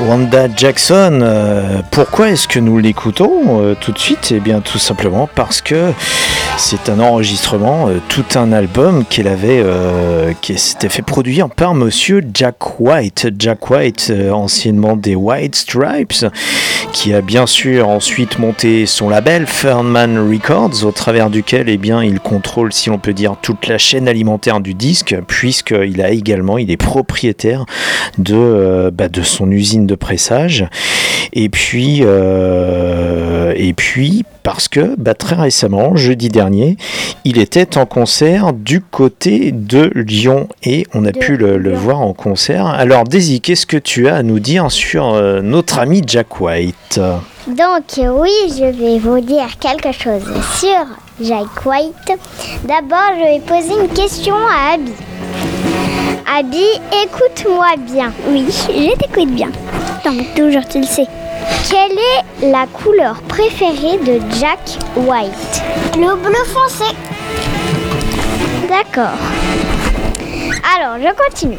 Wanda 0.00 0.48
Jackson, 0.56 1.20
euh, 1.20 1.82
pourquoi 1.90 2.30
est-ce 2.30 2.48
que 2.48 2.58
nous 2.58 2.78
l'écoutons 2.78 3.62
euh, 3.62 3.74
tout 3.78 3.92
de 3.92 3.98
suite? 3.98 4.32
Eh 4.34 4.40
bien 4.40 4.60
tout 4.60 4.78
simplement 4.78 5.28
parce 5.34 5.60
que 5.60 5.92
c'est 6.58 6.88
un 6.88 7.00
enregistrement, 7.00 7.88
euh, 7.88 8.00
tout 8.08 8.24
un 8.34 8.52
album 8.52 9.04
qu'elle 9.04 9.28
avait, 9.28 9.60
euh, 9.62 10.32
qui 10.40 10.58
s'était 10.58 10.88
fait 10.88 11.02
produire 11.02 11.50
par 11.50 11.74
monsieur 11.74 12.22
Jack 12.32 12.80
White. 12.80 13.28
Jack 13.38 13.70
White, 13.70 14.08
euh, 14.10 14.30
anciennement 14.30 14.96
des 14.96 15.14
White 15.14 15.54
Stripes, 15.54 16.26
qui 16.92 17.12
a 17.12 17.20
bien 17.20 17.46
sûr 17.46 17.88
ensuite 17.88 18.38
monté 18.38 18.86
son 18.86 19.08
label 19.08 19.46
Fernman 19.46 20.30
Records, 20.30 20.84
au 20.84 20.92
travers 20.92 21.30
duquel 21.30 21.68
eh 21.68 21.76
bien, 21.76 22.02
il 22.02 22.20
contrôle, 22.20 22.72
si 22.72 22.88
l'on 22.88 22.98
peut 22.98 23.12
dire, 23.12 23.36
toute 23.40 23.66
la 23.66 23.76
chaîne 23.76 24.08
alimentaire 24.08 24.60
du 24.60 24.74
disque, 24.74 25.14
puisqu'il 25.26 26.00
a 26.00 26.10
également, 26.10 26.58
il 26.58 26.70
est 26.70 26.76
propriétaire 26.78 27.66
de, 28.18 28.90
bah, 28.92 29.08
de 29.08 29.22
son 29.22 29.50
usine 29.50 29.86
de 29.86 29.94
pressage. 29.94 30.66
Et 31.32 31.48
puis, 31.48 32.02
et 32.02 33.72
puis 33.74 34.24
parce 34.46 34.68
que 34.68 34.94
bah, 34.96 35.14
très 35.14 35.34
récemment, 35.34 35.96
jeudi 35.96 36.28
dernier, 36.28 36.76
il 37.24 37.38
était 37.38 37.76
en 37.76 37.84
concert 37.84 38.52
du 38.52 38.80
côté 38.80 39.50
de 39.50 39.90
Lyon 39.96 40.46
et 40.62 40.86
on 40.94 41.04
a 41.04 41.10
De 41.10 41.18
pu 41.18 41.36
le, 41.36 41.74
voir 41.74 42.00
en 42.00 42.12
concert. 42.12 42.64
Alors 42.64 43.02
Daisy, 43.02 43.40
qu'est-ce 43.40 43.66
que 43.66 43.76
tu 43.76 44.06
as 44.06 44.14
à 44.14 44.22
nous 44.22 44.38
dire 44.38 44.70
sur 44.70 45.14
euh, 45.14 45.40
notre 45.42 45.80
ami 45.80 46.00
Jack 46.06 46.40
White? 46.40 47.00
Donc 47.48 47.82
oui, 47.96 48.30
je 48.50 48.66
vais 48.66 49.00
vous 49.00 49.18
dire 49.18 49.58
quelque 49.58 49.90
chose 49.90 50.22
sur 50.60 50.86
Jack 51.20 51.66
White. 51.66 52.16
D'abord, 52.68 53.14
je 53.18 53.24
vais 53.24 53.40
poser 53.40 53.82
une 53.82 53.88
question 53.88 54.36
à 54.36 54.74
Abby. 54.74 54.92
Abby, 56.38 56.64
écoute-moi 57.02 57.74
bien. 57.92 58.12
Oui, 58.28 58.44
je 58.48 58.96
t'écoute 58.96 59.34
bien. 59.34 59.48
Donc 60.04 60.24
toujours 60.36 60.62
tu 60.68 60.78
le 60.78 60.86
sais. 60.86 61.08
Quelle 61.70 61.98
est 61.98 62.50
la 62.50 62.66
couleur 62.66 63.20
préférée 63.22 63.98
de 63.98 64.20
Jack 64.38 64.78
White? 64.96 65.62
Le 65.96 66.16
bleu 66.16 66.44
foncé. 66.46 66.84
D'accord. 68.68 69.18
Alors, 70.76 70.96
je 70.98 71.14
continue. 71.24 71.58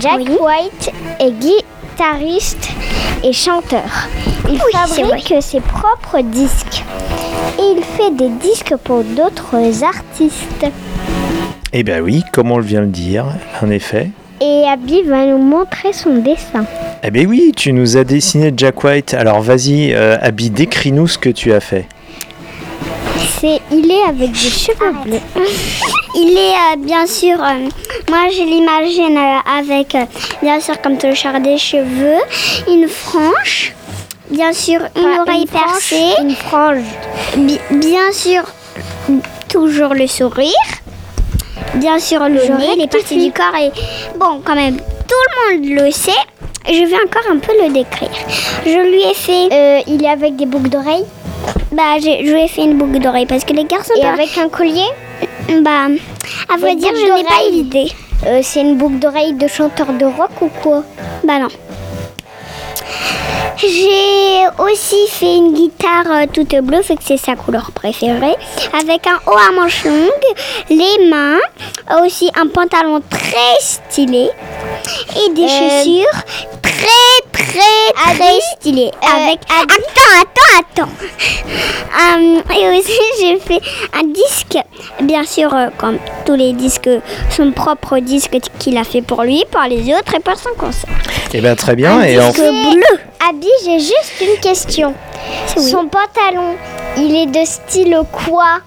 Jack 0.00 0.20
White 0.40 0.92
est 1.20 1.32
guitariste 1.32 2.70
et 3.22 3.32
chanteur. 3.32 4.08
Il 4.48 4.58
fabrique 4.58 5.34
ses 5.40 5.60
propres 5.60 6.20
disques. 6.20 6.84
Et 7.58 7.76
il 7.76 7.82
fait 7.82 8.10
des 8.10 8.28
disques 8.28 8.76
pour 8.82 9.04
d'autres 9.04 9.84
artistes. 9.84 10.66
Eh 11.72 11.82
bien 11.82 12.00
oui, 12.00 12.22
comme 12.32 12.50
on 12.50 12.60
vient 12.60 12.80
de 12.80 12.86
le 12.86 12.90
dire, 12.90 13.26
en 13.62 13.70
effet. 13.70 14.10
Et 14.40 14.64
Abby 14.68 15.02
va 15.02 15.24
nous 15.26 15.38
montrer 15.38 15.92
son 15.92 16.16
dessin. 16.16 16.66
Eh 17.02 17.10
bien 17.10 17.24
oui, 17.26 17.52
tu 17.56 17.72
nous 17.72 17.96
as 17.96 18.04
dessiné 18.04 18.52
Jack 18.56 18.82
White. 18.82 19.14
Alors 19.14 19.40
vas-y, 19.40 19.92
euh, 19.94 20.16
Abby, 20.20 20.50
décris-nous 20.50 21.06
ce 21.06 21.18
que 21.18 21.30
tu 21.30 21.52
as 21.52 21.60
fait. 21.60 21.86
C'est, 23.40 23.60
il 23.70 23.90
est 23.90 24.04
avec 24.08 24.32
des 24.32 24.38
cheveux 24.38 24.92
bleus. 25.04 25.20
Il 26.16 26.38
est 26.38 26.52
euh, 26.52 26.76
bien 26.78 27.06
sûr, 27.08 27.42
euh, 27.42 27.68
moi 28.08 28.28
je 28.30 28.44
l'imagine 28.44 29.18
euh, 29.18 29.58
avec, 29.58 29.96
euh, 29.96 30.04
bien 30.40 30.60
sûr 30.60 30.80
comme 30.80 30.96
toujours 30.96 31.40
des 31.40 31.58
cheveux, 31.58 32.20
une 32.68 32.86
frange, 32.86 33.74
bien 34.30 34.52
sûr 34.52 34.80
une 34.96 35.18
oreille 35.18 35.46
percée, 35.46 36.12
une 36.20 36.36
frange, 36.36 36.84
bien 37.72 38.12
sûr 38.12 38.44
toujours 39.48 39.94
le 39.94 40.06
sourire, 40.06 40.52
bien 41.74 41.98
sûr 41.98 42.20
le, 42.28 42.34
nez, 42.58 42.76
les 42.78 42.86
parties 42.86 43.24
du 43.24 43.32
corps 43.32 43.54
et 43.60 43.70
bon 44.18 44.40
quand 44.44 44.54
même 44.54 44.76
tout 44.76 45.22
le 45.52 45.58
monde 45.58 45.84
le 45.84 45.90
sait. 45.90 46.12
Je 46.66 46.82
vais 46.86 46.96
encore 46.96 47.30
un 47.30 47.36
peu 47.38 47.52
le 47.62 47.70
décrire. 47.74 48.08
Je 48.64 48.88
lui 48.88 49.02
ai 49.02 49.12
fait, 49.12 49.52
euh, 49.52 49.80
il 49.86 50.02
est 50.02 50.08
avec 50.08 50.34
des 50.36 50.46
boucles 50.46 50.70
d'oreilles. 50.70 51.04
Bah, 51.72 51.98
je 52.00 52.22
lui 52.22 52.40
ai 52.42 52.48
fait 52.48 52.62
une 52.62 52.78
boucle 52.78 52.98
d'oreille 53.00 53.26
parce 53.26 53.44
que 53.44 53.52
les 53.52 53.64
garçons. 53.64 53.92
Et 54.00 54.02
avec 54.06 54.38
un 54.38 54.48
collier 54.48 54.86
Bah, 55.60 55.88
à 56.52 56.56
vrai 56.56 56.74
dire, 56.76 56.88
je 56.94 57.02
n'ai 57.02 57.22
pas 57.22 57.28
d'oreilles. 57.30 57.58
idée. 57.58 57.92
Euh, 58.26 58.40
c'est 58.42 58.62
une 58.62 58.76
boucle 58.76 58.98
d'oreille 58.98 59.34
de 59.34 59.46
chanteur 59.46 59.88
de 59.92 60.06
rock 60.06 60.30
ou 60.40 60.48
quoi? 60.62 60.82
Bah 61.22 61.38
non. 61.38 61.48
J'ai 63.56 64.44
aussi 64.58 65.06
fait 65.08 65.36
une 65.36 65.54
guitare 65.54 66.04
euh, 66.10 66.26
toute 66.32 66.54
bleue, 66.56 66.82
fait 66.82 66.96
que 66.96 67.02
c'est 67.06 67.16
sa 67.16 67.36
couleur 67.36 67.70
préférée, 67.72 68.34
avec 68.78 69.06
un 69.06 69.18
haut 69.30 69.36
à 69.38 69.52
manches 69.52 69.84
longues, 69.84 70.10
les 70.70 71.06
mains, 71.08 71.38
euh, 71.90 72.04
aussi 72.04 72.30
un 72.36 72.48
pantalon 72.48 73.00
très 73.08 73.56
stylé 73.60 74.28
et 75.16 75.30
des 75.32 75.48
chaussures 75.48 76.20
très 76.62 77.22
très 77.32 78.14
très 78.16 78.40
stylées. 78.58 78.90
Avec 79.02 79.40
attends 79.48 80.20
attends 80.20 80.58
attends. 80.82 80.92
Euh, 81.46 82.40
et 82.58 82.78
aussi 82.78 83.00
j'ai 83.20 83.38
fait 83.38 83.60
un 83.98 84.04
disque, 84.08 84.58
bien 85.00 85.24
sûr 85.24 85.54
euh, 85.54 85.68
comme 85.78 85.98
tous 86.26 86.34
les 86.34 86.52
disques, 86.52 86.90
son 87.30 87.52
propre 87.52 87.98
disque 88.00 88.36
qu'il 88.58 88.76
a 88.76 88.84
fait 88.84 89.02
pour 89.02 89.22
lui, 89.22 89.44
par 89.50 89.68
les 89.68 89.94
autres 89.94 90.14
et 90.16 90.20
par 90.20 90.36
son 90.36 90.50
concert. 90.58 90.90
Eh 91.36 91.40
bien, 91.40 91.56
très 91.56 91.74
bien. 91.74 92.00
Et 92.02 92.16
en- 92.20 92.30
bleu. 92.30 92.83
Abby, 93.28 93.48
j'ai 93.64 93.78
juste 93.80 94.12
une 94.20 94.38
question. 94.40 94.94
Son 95.56 95.86
pantalon, 95.88 96.56
il 96.96 97.14
est 97.16 97.26
de 97.26 97.44
style 97.46 97.98
quoi? 98.12 98.58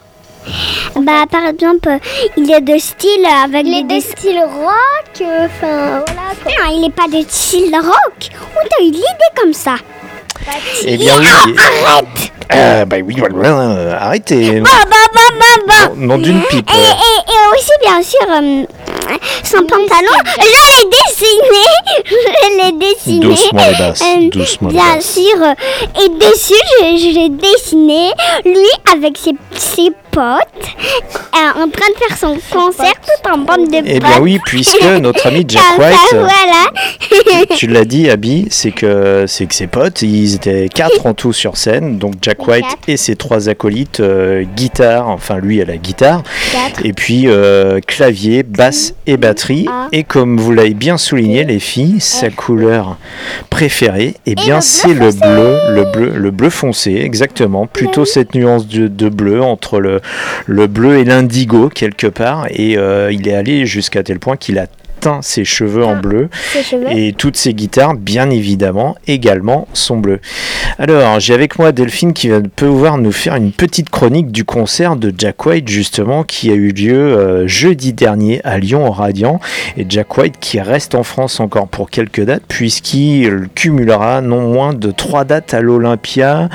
Bah 0.96 1.26
par 1.30 1.46
exemple, 1.48 1.90
il 2.38 2.52
est 2.52 2.62
de 2.62 2.78
style 2.78 3.26
avec 3.44 3.66
Il 3.68 3.78
est 3.80 3.84
des 3.84 3.96
de 3.98 4.02
style 4.02 4.40
rock, 4.40 5.22
euh, 5.22 5.46
enfin 5.46 6.04
voilà. 6.08 6.32
quoi. 6.42 6.52
Non, 6.52 6.72
il 6.74 6.82
n'est 6.82 6.90
pas 6.90 7.08
de 7.08 7.24
style 7.30 7.76
rock. 7.76 8.30
Où 8.56 8.68
t'as 8.70 8.84
eu 8.84 8.92
l'idée 8.92 9.32
comme 9.40 9.54
ça 9.54 9.76
Eh 10.86 10.98
bien, 10.98 11.14
oui. 11.20 11.28
Arrête 11.86 12.32
Euh, 12.56 12.86
bah 12.86 12.96
oui, 13.06 13.16
voilà, 13.18 13.98
arrêtez. 14.00 14.62
Bah 14.62 14.70
bah 14.90 14.96
bah 15.14 15.20
bah 15.38 15.64
bah 15.68 15.90
Nom 15.98 16.08
nom 16.08 16.18
d'une 16.18 16.42
pipe. 16.44 16.70
Et, 16.74 16.78
et, 16.80 17.34
et 17.34 17.56
aussi, 17.58 17.72
bien 17.82 18.02
sûr, 18.02 18.26
euh, 18.30 18.64
son 19.44 19.60
pantalon, 19.60 20.18
je 20.40 20.44
l'ai 20.44 20.90
dessiné. 20.90 21.64
Je 22.06 22.58
l'ai 22.66 22.72
dessiné. 22.74 23.20
Doucement 23.20 23.62
les 23.70 23.76
basses, 23.78 24.02
Euh, 24.02 24.20
les 24.20 24.30
Bien 24.30 24.96
basses. 24.96 25.14
sûr. 25.14 25.42
euh, 25.42 26.04
Et 26.04 26.10
dessus, 26.10 26.54
je, 26.82 26.98
je 26.98 27.20
l'ai 27.20 27.30
dessiné, 27.30 28.12
lui 28.46 28.70
avec 28.94 29.18
ses, 29.18 29.34
ses 29.54 29.92
potes, 30.18 30.68
euh, 31.36 31.62
en 31.64 31.70
train 31.70 31.90
de 31.92 31.98
faire 32.08 32.18
son 32.18 32.38
concert 32.52 32.94
tout 32.96 33.30
en 33.30 33.38
bande 33.38 33.68
de 33.68 33.78
potes. 33.78 33.84
Eh 33.86 34.00
bien 34.00 34.20
oui, 34.20 34.40
puisque 34.44 34.84
notre 35.00 35.28
ami 35.28 35.46
Jack 35.48 35.62
ça, 35.62 35.78
White, 35.78 36.00
euh, 36.14 36.24
voilà. 36.24 37.46
tu 37.56 37.68
l'as 37.68 37.86
dit, 37.86 38.10
Abby, 38.10 38.48
c'est 38.50 38.72
que 38.72 39.26
c'est 39.28 39.46
que 39.46 39.54
ses 39.54 39.68
potes, 39.68 40.02
ils 40.02 40.34
étaient 40.34 40.70
quatre 40.74 41.06
en 41.06 41.14
tout 41.14 41.34
sur 41.34 41.56
scène, 41.56 42.00
donc 42.00 42.16
Jack 42.24 42.48
White 42.48 42.66
et 42.88 42.98
ses 42.98 43.16
trois 43.16 43.48
acolytes, 43.48 44.00
euh, 44.00 44.44
guitare, 44.56 45.08
enfin 45.08 45.38
lui 45.38 45.62
à 45.62 45.66
la 45.66 45.78
guitare, 45.78 46.24
Quatre. 46.52 46.84
et 46.84 46.94
puis 46.94 47.26
euh, 47.28 47.80
clavier, 47.86 48.42
basse 48.42 48.96
et 49.06 49.18
batterie. 49.18 49.68
Et 49.92 50.04
comme 50.04 50.40
vous 50.40 50.52
l'avez 50.52 50.74
bien 50.74 50.98
souligné, 50.98 51.44
les 51.44 51.60
filles, 51.60 52.02
sa 52.02 52.32
couleur 52.32 52.98
préférée, 53.52 54.16
eh 54.26 54.34
bien 54.34 54.62
c'est 54.62 54.96
le 54.96 55.12
bleu, 55.12 55.58
le 55.76 55.92
bleu, 55.92 56.12
le 56.16 56.32
bleu 56.32 56.50
foncé, 56.50 56.96
exactement, 56.96 57.68
plutôt 57.68 58.04
cette 58.04 58.34
nuance 58.34 58.68
de, 58.68 58.88
de 58.88 59.10
bleu 59.10 59.44
entre 59.44 59.80
le, 59.80 60.02
le 60.46 60.68
bleu 60.68 60.98
et 60.98 61.04
l'indigo 61.04 61.70
quelque 61.70 62.08
part, 62.08 62.48
et 62.50 62.78
euh, 62.78 63.12
il 63.12 63.28
est 63.28 63.36
allé 63.36 63.66
jusqu'à 63.66 64.04
tel 64.04 64.20
point 64.20 64.38
qu'il 64.38 64.60
a 64.60 64.68
teint 65.08 65.22
ses 65.22 65.46
cheveux 65.46 65.86
en 65.86 65.96
bleu 65.96 66.30
Ses 66.52 66.64
cheveux. 66.64 66.92
et 66.92 67.14
toutes 67.14 67.38
ses 67.38 67.54
guitares, 67.54 67.94
bien 67.96 68.30
évidemment, 68.30 68.96
également 69.08 69.68
sont 69.74 69.98
bleues. 69.98 70.20
Alors, 70.78 71.20
j'ai 71.20 71.34
avec 71.34 71.58
moi 71.58 71.72
Delphine 71.72 72.14
qui 72.14 72.28
va 72.28 72.42
pouvoir 72.42 72.98
nous 72.98 73.12
faire 73.12 73.36
une 73.36 73.52
petite 73.52 73.90
chronique 73.90 74.32
du 74.32 74.44
concert 74.44 74.96
de 74.96 75.14
Jack 75.18 75.46
White, 75.46 75.70
justement, 75.70 76.24
qui 76.24 76.52
a 76.52 76.54
eu 76.56 76.72
lieu 76.72 76.98
euh, 77.18 77.48
jeudi 77.48 77.94
dernier 77.94 78.42
à 78.44 78.60
Lyon, 78.60 78.88
au 78.88 78.92
Radiant. 78.92 79.40
Et 79.78 79.86
Jack 79.88 80.18
White 80.18 80.36
qui 80.40 80.60
reste 80.60 80.94
en 80.94 81.04
France 81.04 81.40
encore 81.40 81.68
pour 81.68 81.90
quelques 81.90 82.22
dates, 82.22 82.44
puisqu'il 82.48 83.48
cumulera 83.56 84.22
non 84.22 84.42
moins 84.42 84.74
de 84.74 84.92
trois 84.92 85.24
dates 85.24 85.54
à 85.54 85.62
l'Olympia, 85.62 86.50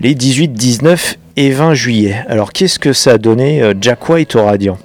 les 0.00 0.14
18, 0.14 0.48
19 0.52 1.18
et 1.36 1.50
20 1.50 1.74
juillet. 1.74 2.16
Alors, 2.28 2.52
qu'est-ce 2.52 2.78
que 2.78 2.92
ça 2.92 3.12
a 3.12 3.18
donné 3.18 3.62
euh, 3.62 3.74
Jack 3.80 4.08
White 4.08 4.34
au 4.34 4.44
Radiant? 4.44 4.78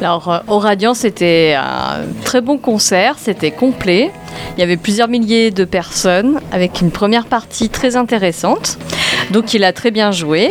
Alors, 0.00 0.30
euh, 0.30 0.38
au 0.48 0.58
Radiant, 0.58 0.94
c'était 0.94 1.56
un 1.58 2.02
très 2.24 2.40
bon 2.40 2.58
concert, 2.58 3.16
c'était 3.18 3.50
complet. 3.50 4.10
Il 4.56 4.60
y 4.60 4.62
avait 4.62 4.76
plusieurs 4.76 5.08
milliers 5.08 5.50
de 5.50 5.64
personnes 5.64 6.40
avec 6.52 6.80
une 6.80 6.90
première 6.90 7.26
partie 7.26 7.68
très 7.68 7.96
intéressante. 7.96 8.78
Donc, 9.30 9.54
il 9.54 9.64
a 9.64 9.72
très 9.72 9.90
bien 9.90 10.10
joué 10.10 10.50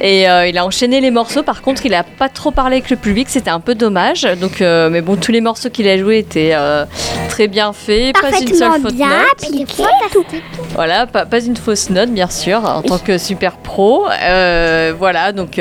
et 0.00 0.28
euh, 0.28 0.46
il 0.46 0.58
a 0.58 0.64
enchaîné 0.64 1.00
les 1.00 1.10
morceaux. 1.10 1.42
Par 1.42 1.62
contre, 1.62 1.86
il 1.86 1.92
n'a 1.92 2.02
pas 2.02 2.28
trop 2.28 2.50
parlé 2.50 2.76
avec 2.76 2.90
le 2.90 2.96
public, 2.96 3.28
c'était 3.28 3.50
un 3.50 3.60
peu 3.60 3.74
dommage. 3.74 4.26
Donc, 4.40 4.60
euh, 4.60 4.90
mais 4.90 5.00
bon, 5.00 5.16
tous 5.16 5.32
les 5.32 5.40
morceaux 5.40 5.70
qu'il 5.70 5.88
a 5.88 5.96
joués 5.96 6.18
étaient 6.18 6.52
euh, 6.52 6.84
très 7.28 7.48
bien 7.48 7.72
faits, 7.72 8.14
pas 8.20 8.38
une 8.38 8.54
seule 8.54 8.80
faute 8.82 8.94
bien 8.94 9.08
note. 9.08 9.50
tout. 10.12 10.24
Voilà, 10.74 11.06
pas, 11.06 11.24
pas 11.24 11.40
une 11.40 11.56
fausse 11.56 11.90
note, 11.90 12.10
bien 12.10 12.28
sûr, 12.28 12.64
en 12.64 12.82
tant 12.82 12.98
que 12.98 13.18
super 13.18 13.52
pro. 13.56 14.04
Voilà, 14.98 15.32
donc 15.32 15.60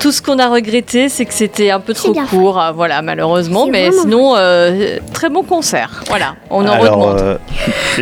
tout 0.00 0.12
ce 0.12 0.22
qu'on 0.22 0.38
a 0.38 0.48
regretté, 0.48 1.08
c'est 1.08 1.24
que 1.24 1.34
c'était 1.34 1.70
un 1.70 1.80
peu 1.80 1.94
trop 1.94 2.12
bien 2.22 2.38
court, 2.38 2.60
euh, 2.60 2.72
voilà, 2.72 3.02
malheureusement. 3.02 3.66
Mais 3.66 3.90
sinon, 3.92 4.34
euh, 4.36 4.98
très 5.12 5.28
bon 5.28 5.42
concert. 5.42 6.02
Voilà, 6.08 6.36
on 6.50 6.66
en 6.66 6.72
Alors, 6.72 7.12
redemande. 7.12 7.20
euh, 7.20 7.36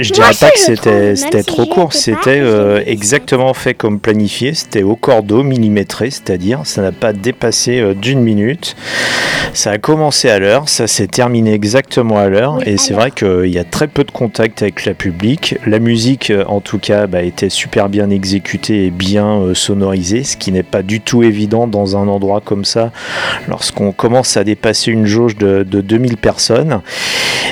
je 0.00 0.12
dirais 0.12 0.32
pas 0.38 0.50
que 0.50 0.58
c'était 0.58 1.16
si 1.16 1.28
trop 1.44 1.66
court, 1.66 1.92
c'était 1.92 2.40
euh, 2.40 2.82
exactement 2.86 3.54
fait 3.54 3.74
comme 3.74 4.00
planifié, 4.00 4.54
c'était 4.54 4.82
au 4.82 4.96
cordeau, 4.96 5.42
millimétré, 5.42 6.10
c'est-à-dire 6.10 6.60
ça 6.64 6.82
n'a 6.82 6.92
pas 6.92 7.12
dépassé 7.12 7.80
euh, 7.80 7.94
d'une 7.94 8.20
minute. 8.20 8.76
Ça 9.52 9.72
a 9.72 9.78
commencé 9.78 10.28
à 10.30 10.38
l'heure, 10.38 10.68
ça 10.68 10.86
s'est 10.86 11.08
terminé 11.08 11.54
exactement 11.54 12.18
à 12.18 12.28
l'heure, 12.28 12.56
Oui, 12.58 12.64
et 12.66 12.76
c'est 12.76 12.94
vrai 12.94 13.10
qu'il 13.10 13.46
y 13.46 13.58
a 13.58 13.64
très 13.64 13.88
peu 13.88 14.04
de 14.04 14.10
contact 14.12 14.62
avec 14.62 14.84
la 14.84 14.94
public. 14.94 15.56
La 15.66 15.78
musique, 15.80 16.32
en 16.46 16.60
tout 16.60 16.78
cas, 16.78 17.06
bah, 17.08 17.22
était 17.22 17.48
super 17.48 17.88
bien 17.88 18.10
exécutée 18.10 18.86
et 18.86 18.90
bien 18.90 19.40
euh, 19.40 19.54
sonorisée, 19.54 20.22
ce 20.22 20.36
qui 20.36 20.52
n'est 20.52 20.62
pas 20.62 20.82
du 20.82 21.00
tout 21.00 21.22
évident 21.22 21.66
dans 21.66 21.96
un 21.96 22.06
endroit 22.06 22.40
comme 22.44 22.64
ça, 22.64 22.92
lorsqu'on 23.48 23.92
commence 23.92 24.09
à 24.36 24.44
dépasser 24.44 24.90
une 24.90 25.06
jauge 25.06 25.36
de, 25.36 25.62
de 25.62 25.80
2000 25.80 26.16
personnes. 26.16 26.80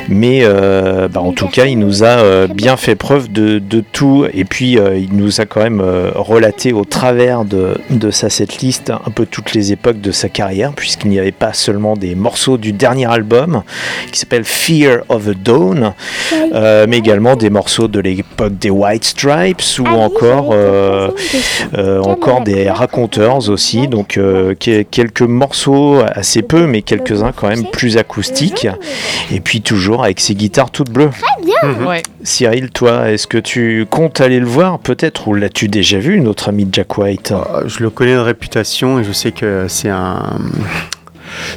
Mais 0.08 0.40
euh, 0.42 1.08
bah, 1.08 1.20
en 1.20 1.32
tout 1.32 1.48
cas, 1.48 1.66
il 1.66 1.78
nous 1.78 2.02
a 2.02 2.06
euh, 2.06 2.46
bien 2.46 2.76
fait 2.76 2.94
preuve 2.94 3.30
de, 3.30 3.58
de 3.58 3.82
tout. 3.92 4.26
Et 4.32 4.44
puis, 4.44 4.78
euh, 4.78 4.96
il 4.96 5.14
nous 5.14 5.40
a 5.40 5.46
quand 5.46 5.60
même 5.62 5.82
relaté 6.14 6.72
au 6.72 6.84
travers 6.84 7.44
de, 7.44 7.74
de 7.90 8.10
sa 8.10 8.30
setlist 8.30 8.90
un 8.90 9.10
peu 9.10 9.26
toutes 9.26 9.52
les 9.54 9.72
époques 9.72 10.00
de 10.00 10.10
sa 10.10 10.28
carrière, 10.28 10.72
puisqu'il 10.72 11.10
n'y 11.10 11.18
avait 11.18 11.32
pas 11.32 11.52
seulement 11.52 11.94
des 11.96 12.14
morceaux 12.14 12.56
du 12.58 12.72
dernier 12.72 13.10
album 13.10 13.62
qui 14.12 14.18
s'appelle 14.18 14.44
Fear 14.44 15.00
of 15.08 15.26
the 15.26 15.36
Dawn, 15.42 15.92
euh, 16.54 16.86
mais 16.88 16.98
également 16.98 17.36
des 17.36 17.50
morceaux 17.50 17.88
de 17.88 18.00
l'époque 18.00 18.56
des 18.58 18.70
White 18.70 19.04
Stripes 19.04 19.62
ou 19.80 19.86
encore, 19.88 20.50
euh, 20.52 21.08
euh, 21.76 22.00
encore 22.02 22.42
des 22.42 22.70
raconteurs 22.70 23.48
aussi. 23.50 23.88
Donc, 23.88 24.08
que- 24.18 24.82
quelques 24.82 25.20
morceaux 25.22 26.00
assez 26.14 26.42
peu, 26.48 26.66
mais 26.66 26.82
quelques-uns 26.82 27.32
quand 27.32 27.48
même 27.48 27.66
plus 27.70 27.96
acoustiques. 27.98 28.66
Et 29.30 29.40
puis 29.40 29.60
toujours 29.60 30.02
avec 30.04 30.18
ses 30.20 30.34
guitares 30.34 30.70
toutes 30.70 30.90
bleues. 30.90 31.10
Très 31.10 31.44
bien. 31.44 31.86
Ouais. 31.86 32.02
Cyril, 32.24 32.70
toi, 32.70 33.10
est-ce 33.10 33.26
que 33.26 33.38
tu 33.38 33.86
comptes 33.88 34.20
aller 34.20 34.40
le 34.40 34.46
voir 34.46 34.78
peut-être 34.78 35.28
ou 35.28 35.34
l'as-tu 35.34 35.68
déjà 35.68 35.98
vu, 35.98 36.18
notre 36.20 36.48
ami 36.48 36.66
Jack 36.72 36.98
White? 36.98 37.32
Euh, 37.32 37.62
Je 37.66 37.80
le 37.82 37.90
connais 37.90 38.14
de 38.14 38.18
réputation 38.20 38.98
et 38.98 39.04
je 39.04 39.12
sais 39.12 39.32
que 39.32 39.66
c'est 39.68 39.88
un. 39.90 40.38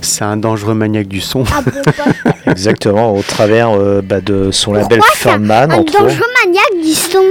C'est 0.02 0.26
un 0.26 0.36
dangereux 0.38 0.74
maniaque 0.74 1.08
du 1.08 1.22
son. 1.22 1.44
Ah, 1.52 1.62
Exactement, 2.52 3.16
au 3.16 3.22
travers 3.22 3.72
euh, 3.72 4.02
bah, 4.04 4.20
de 4.20 4.52
son 4.52 4.74
label 4.74 5.00
Furman, 5.16 5.72
Un 5.72 5.76
entre 5.76 5.94
dangereux 5.94 6.26
maniaque 6.46 6.84
du 6.84 6.92
son. 6.94 7.24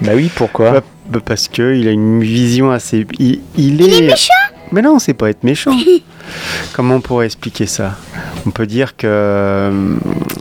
Bah 0.00 0.12
oui, 0.14 0.30
pourquoi? 0.34 0.70
Bah, 0.70 0.80
bah, 1.10 1.18
parce 1.24 1.48
que 1.48 1.74
il 1.76 1.86
a 1.88 1.90
une 1.90 2.22
vision 2.22 2.70
assez. 2.70 3.06
Il, 3.18 3.40
il 3.58 3.80
Il 3.82 3.82
est 3.82 3.98
est. 3.98 4.06
méchant 4.06 4.32
Mais 4.72 4.82
non, 4.82 4.98
c'est 4.98 5.14
pas 5.14 5.28
être 5.30 5.44
méchant. 5.44 5.76
Comment 6.72 6.96
on 6.96 7.00
pourrait 7.00 7.26
expliquer 7.26 7.66
ça? 7.66 7.96
On 8.46 8.50
peut 8.50 8.66
dire 8.66 8.96
que. 8.96 9.06
euh, 9.06 9.94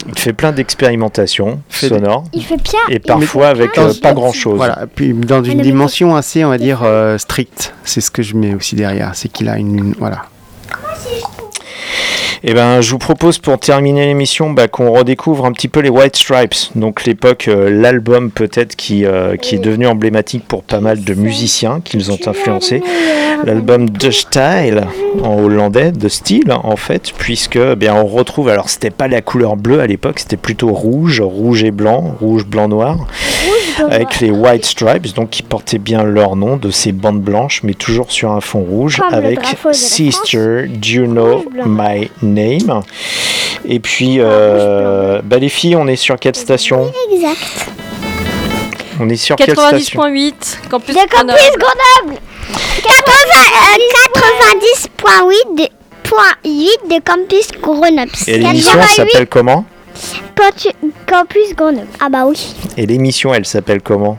Il 0.08 0.18
fait 0.20 0.34
plein 0.34 0.52
d'expérimentations 0.52 1.62
sonores 1.70 2.24
Il 2.34 2.44
fait 2.44 2.58
bien. 2.58 2.80
et 2.90 3.00
parfois 3.00 3.48
avec 3.48 3.78
euh, 3.78 3.94
pas 4.02 4.14
grand-chose. 4.14 4.56
Voilà, 4.58 4.86
puis 4.94 5.14
dans 5.14 5.44
une 5.44 5.62
dimension 5.62 6.16
assez, 6.16 6.46
on 6.46 6.50
va 6.50 6.58
dire, 6.58 6.82
euh, 6.84 7.18
stricte. 7.18 7.74
C'est 7.84 8.02
ce 8.02 8.10
que 8.12 8.24
je 8.24 8.36
mets 8.36 8.56
aussi 8.56 8.76
derrière. 8.76 9.12
C'est 9.16 9.30
qu'il 9.30 9.50
a 9.50 9.58
une, 9.58 9.78
une- 9.78 9.96
Voilà. 10.00 10.24
Eh 12.44 12.56
ben, 12.56 12.82
je 12.82 12.90
vous 12.90 12.98
propose 12.98 13.38
pour 13.38 13.60
terminer 13.60 14.08
l'émission 14.08 14.50
bah, 14.50 14.68
qu'on 14.68 14.92
redécouvre 14.92 15.46
un 15.46 15.52
petit 15.52 15.68
peu 15.68 15.80
les 15.80 15.90
White 15.90 16.16
Stripes, 16.16 16.56
donc 16.74 17.06
l'époque, 17.06 17.48
euh, 17.48 17.70
l'album 17.70 18.32
peut-être 18.32 18.76
qui, 18.76 19.06
euh, 19.06 19.36
qui 19.36 19.54
est 19.54 19.60
devenu 19.60 19.86
emblématique 19.86 20.48
pour 20.48 20.64
pas 20.64 20.80
mal 20.80 21.04
de 21.04 21.14
musiciens 21.14 21.82
qu'ils 21.82 22.12
ont 22.12 22.18
influencé. 22.26 22.82
L'album 23.46 23.92
The 23.92 24.10
Style 24.10 24.88
en 25.22 25.38
hollandais, 25.38 25.92
de 25.92 26.10
style 26.10 26.52
en 26.52 26.76
fait, 26.78 27.14
puisque 27.16 27.58
eh 27.58 27.76
bien 27.76 27.94
on 27.94 28.08
retrouve, 28.08 28.50
alors 28.50 28.70
c'était 28.70 28.90
pas 28.90 29.08
la 29.08 29.22
couleur 29.22 29.56
bleue 29.56 29.80
à 29.80 29.86
l'époque, 29.86 30.18
c'était 30.18 30.38
plutôt 30.38 30.70
rouge, 30.70 31.22
rouge 31.22 31.64
et 31.64 31.72
blanc, 31.72 32.16
rouge, 32.22 32.46
blanc, 32.46 32.68
noir, 32.68 33.06
avec 33.90 34.20
les 34.20 34.32
White 34.32 34.66
Stripes, 34.66 35.14
donc 35.14 35.30
qui 35.30 35.44
portaient 35.44 35.78
bien 35.78 36.04
leur 36.04 36.36
nom 36.36 36.58
de 36.58 36.70
ces 36.72 36.92
bandes 36.92 37.22
blanches, 37.22 37.62
mais 37.64 37.74
toujours 37.74 38.12
sur 38.12 38.32
un 38.32 38.42
fond 38.42 38.62
rouge, 38.62 38.98
Comme 38.98 39.12
le 39.12 39.18
avec 39.18 39.40
Sister, 39.72 40.68
Do 40.68 40.88
You 40.88 41.06
Know 41.06 41.46
My 41.66 42.10
Name. 42.22 42.82
Et 43.66 43.80
puis, 43.80 44.16
euh, 44.20 45.22
bah, 45.24 45.38
les 45.38 45.50
filles, 45.50 45.76
on 45.76 45.88
est 45.88 45.96
sur 45.96 46.18
quelle 46.18 46.36
station 46.36 46.92
Exact. 47.12 47.70
On 49.00 49.10
est 49.10 49.16
sur 49.16 49.36
quelle 49.36 49.56
station 49.56 50.02
90.8, 50.02 50.34
Campus 50.70 50.96
De 50.96 51.08
Grenoble. 51.10 51.40
Campus 51.40 51.58
Grenoble 51.58 52.22
80, 52.84 53.12
euh, 53.56 53.82
90.8 55.00 55.58
de, 55.58 55.70
point 56.04 56.24
8 56.46 56.68
de 56.90 57.02
Campus 57.04 57.48
Grenoble. 57.62 58.12
Et 58.28 58.38
l'émission 58.38 58.80
88, 58.80 58.96
s'appelle 58.96 59.28
comment? 59.28 59.66
Campus 61.08 61.56
Grenoble. 61.56 61.88
Ah 62.00 62.10
bah 62.10 62.26
oui. 62.26 62.56
Et 62.78 62.86
l'émission, 62.86 63.34
elle 63.34 63.46
s'appelle 63.46 63.82
comment? 63.82 64.18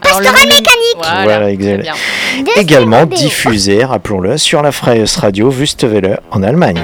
Pastoral 0.00 0.46
mécanique. 0.46 0.96
Voilà, 0.96 1.50
Voilà. 1.54 1.94
Également 2.56 3.06
diffusée, 3.06 3.84
rappelons-le, 3.84 4.36
sur 4.38 4.62
la 4.62 4.72
Freies 4.72 5.04
Radio 5.16 5.50
Wüstewelle 5.50 6.20
en 6.30 6.42
Allemagne. 6.42 6.80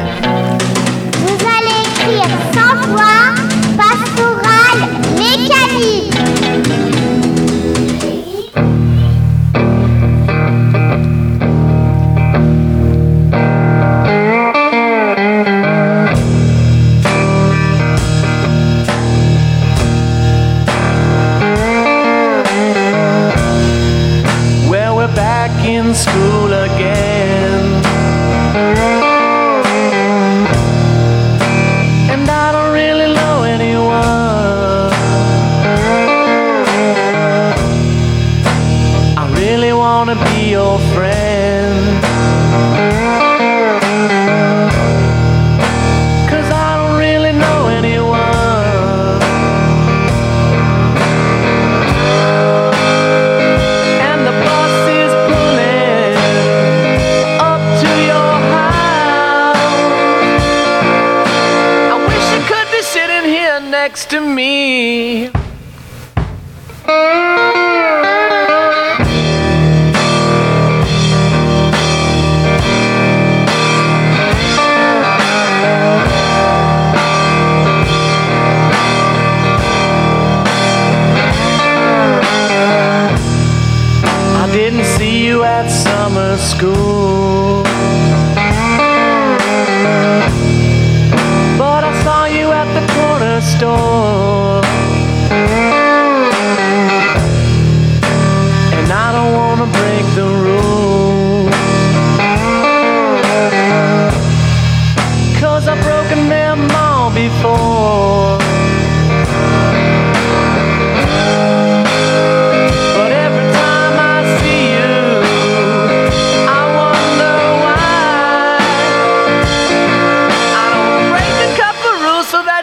Vous 1.12 1.36
allez 1.46 2.16
écrire 2.16 2.26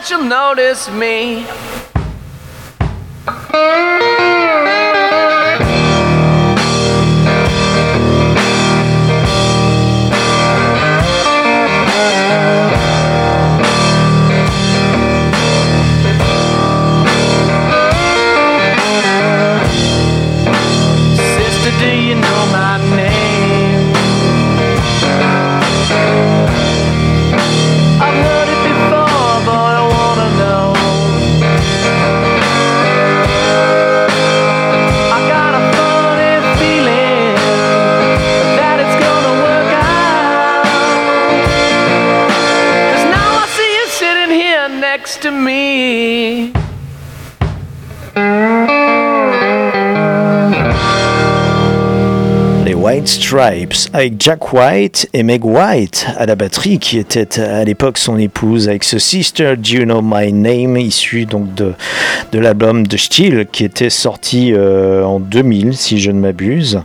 you'll 0.09 0.23
notice 0.23 0.89
me. 0.89 1.45
Avec 53.37 54.13
Jack 54.17 54.53
White 54.53 55.09
et 55.11 55.21
Meg 55.21 55.43
White 55.43 56.07
à 56.15 56.25
la 56.25 56.37
batterie 56.37 56.79
qui 56.79 56.97
était 56.97 57.41
à 57.41 57.65
l'époque 57.65 57.97
son 57.97 58.17
épouse 58.17 58.69
avec 58.69 58.85
ce 58.85 58.97
Sister 58.97 59.55
Do 59.57 59.71
You 59.71 59.83
Know 59.83 60.01
My 60.01 60.31
Name 60.31 60.77
issu 60.77 61.25
donc 61.25 61.53
de, 61.53 61.73
de 62.31 62.39
l'album 62.39 62.87
de 62.87 62.95
Steel 62.95 63.45
qui 63.51 63.65
était 63.65 63.89
sorti 63.89 64.53
euh, 64.53 65.03
en 65.03 65.19
2000 65.19 65.75
si 65.75 65.99
je 65.99 66.11
ne 66.11 66.19
m'abuse. 66.21 66.79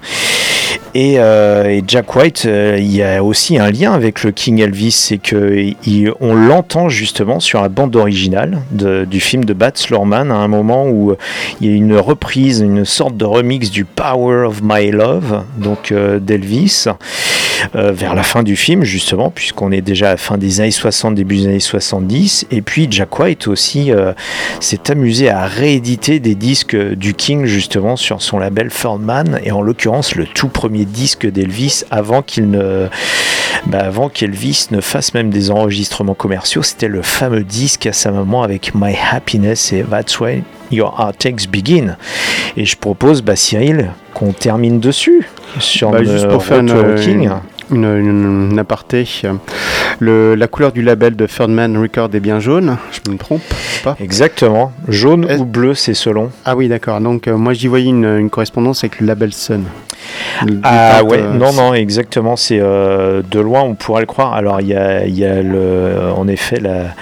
Et, 0.93 1.20
euh, 1.20 1.66
et 1.68 1.84
Jack 1.86 2.16
White, 2.16 2.43
euh, 2.47 2.76
il 2.78 2.93
y 2.93 3.01
a 3.05 3.22
aussi 3.22 3.59
un 3.59 3.70
lien 3.70 3.93
avec 3.93 4.24
le 4.24 4.32
King 4.32 4.59
Elvis, 4.61 4.91
c'est 4.91 5.18
que 5.18 5.55
il- 5.86 6.12
on 6.20 6.34
l'entend 6.34 6.88
justement 6.88 7.38
sur 7.38 7.62
la 7.62 7.68
bande 7.68 7.95
originale 7.95 8.59
du 8.72 9.20
film 9.20 9.45
de 9.45 9.53
Baz 9.53 9.88
Luhrmann 9.88 10.32
à 10.32 10.34
un 10.34 10.49
moment 10.49 10.88
où 10.88 11.12
euh, 11.12 11.16
il 11.61 11.70
y 11.70 11.72
a 11.72 11.76
une 11.76 11.97
reprise, 11.97 12.59
une 12.61 12.84
sorte 12.84 13.16
de 13.16 13.24
remix 13.24 13.70
du 13.70 13.84
Power 13.84 14.47
of 14.47 14.62
My 14.64 14.91
Love, 14.91 15.45
donc 15.59 15.93
d'Elvis, 16.20 16.86
euh, 17.74 17.92
vers 17.92 18.14
la 18.14 18.22
fin 18.22 18.42
du 18.42 18.56
film 18.56 18.84
justement, 18.84 19.30
puisqu'on 19.30 19.72
est 19.72 19.80
déjà 19.80 20.08
à 20.08 20.11
la 20.12 20.16
fin 20.16 20.38
des 20.38 20.61
années 20.61 20.70
60, 20.70 21.14
début 21.14 21.36
des 21.38 21.46
années 21.46 21.61
70. 21.61 22.46
Et 22.50 22.62
puis 22.62 22.88
Jack 22.90 23.18
White 23.18 23.48
aussi 23.48 23.92
euh, 23.92 24.12
s'est 24.61 24.90
amusé 24.90 25.28
à 25.28 25.46
rééditer 25.46 26.20
des 26.20 26.34
disques 26.34 26.76
du 26.76 27.14
King 27.14 27.44
justement 27.44 27.96
sur 27.96 28.22
son 28.22 28.38
label 28.38 28.70
Ferdman, 28.70 29.40
et 29.44 29.52
en 29.52 29.62
l'occurrence 29.62 30.14
le 30.14 30.26
tout 30.26 30.48
premier 30.48 30.84
disque 30.84 31.26
d'Elvis 31.26 31.84
avant 31.90 32.22
qu'il 32.22 32.50
ne, 32.50 32.88
bah, 33.66 33.80
avant 33.80 34.08
qu'Elvis 34.08 34.68
ne 34.70 34.80
fasse 34.80 35.14
même 35.14 35.30
des 35.30 35.50
enregistrements 35.50 36.14
commerciaux, 36.14 36.62
c'était 36.62 36.88
le 36.88 37.02
fameux 37.02 37.44
disque 37.44 37.86
à 37.86 37.92
sa 37.92 38.11
maman 38.11 38.42
avec 38.42 38.74
My 38.74 38.94
Happiness 39.12 39.72
et 39.72 39.82
That's 39.82 40.18
Why 40.18 40.42
Your 40.70 40.94
Heartaches 40.98 41.48
Begin. 41.48 41.96
Et 42.56 42.64
je 42.64 42.76
propose, 42.76 43.22
bah, 43.22 43.36
Cyril, 43.36 43.90
qu'on 44.21 44.33
termine 44.33 44.81
dessus 44.81 45.27
sur 45.59 45.91
Bah, 45.91 46.01
le 46.01 46.05
juste 46.05 46.29
pour 46.29 46.45
faire 46.45 46.61
une, 46.61 46.71
retour 46.71 46.93
au 46.93 46.95
King. 46.97 47.31
Une, 47.71 47.85
une- 47.85 48.51
une 48.53 48.59
aparté, 48.59 49.07
le, 49.99 50.35
la 50.35 50.47
couleur 50.49 50.73
du 50.73 50.83
label 50.83 51.16
de 51.16 51.27
Ferdman 51.27 51.77
Record 51.79 52.11
est 52.14 52.21
bien 52.21 52.41
jaune, 52.41 52.77
je 52.93 53.11
me 53.11 53.16
trompe 53.16 53.43
pas 53.85 53.97
Exactement, 54.01 54.73
jaune 54.89 55.27
ou 55.39 55.45
bleu, 55.45 55.75
c'est 55.75 55.95
selon. 55.95 56.31
Ah 56.45 56.57
oui, 56.57 56.68
d'accord. 56.68 57.01
Donc 57.01 57.29
euh, 57.29 57.37
moi 57.37 57.53
j'y 57.53 57.66
voyais 57.68 57.89
une, 57.91 58.05
une 58.18 58.31
correspondance 58.31 58.83
avec 58.85 59.01
le 59.01 59.07
label 59.07 59.33
Sun. 59.33 59.64
Le- 60.47 60.59
Ah 60.62 61.05
ouais, 61.05 61.18
euh, 61.21 61.33
non, 61.35 61.53
non, 61.53 61.75
exactement. 61.75 62.35
C'est 62.37 62.59
euh, 62.61 63.23
de 63.31 63.39
loin, 63.41 63.61
on 63.62 63.75
pourrait 63.75 64.01
le 64.01 64.07
croire. 64.07 64.33
Alors 64.35 64.61
il 64.61 64.68
y 64.68 64.75
a, 64.75 65.07
y 65.07 65.25
a 65.25 65.43
le, 65.43 66.11
en 66.16 66.27
effet 66.27 66.59
la, 66.59 66.95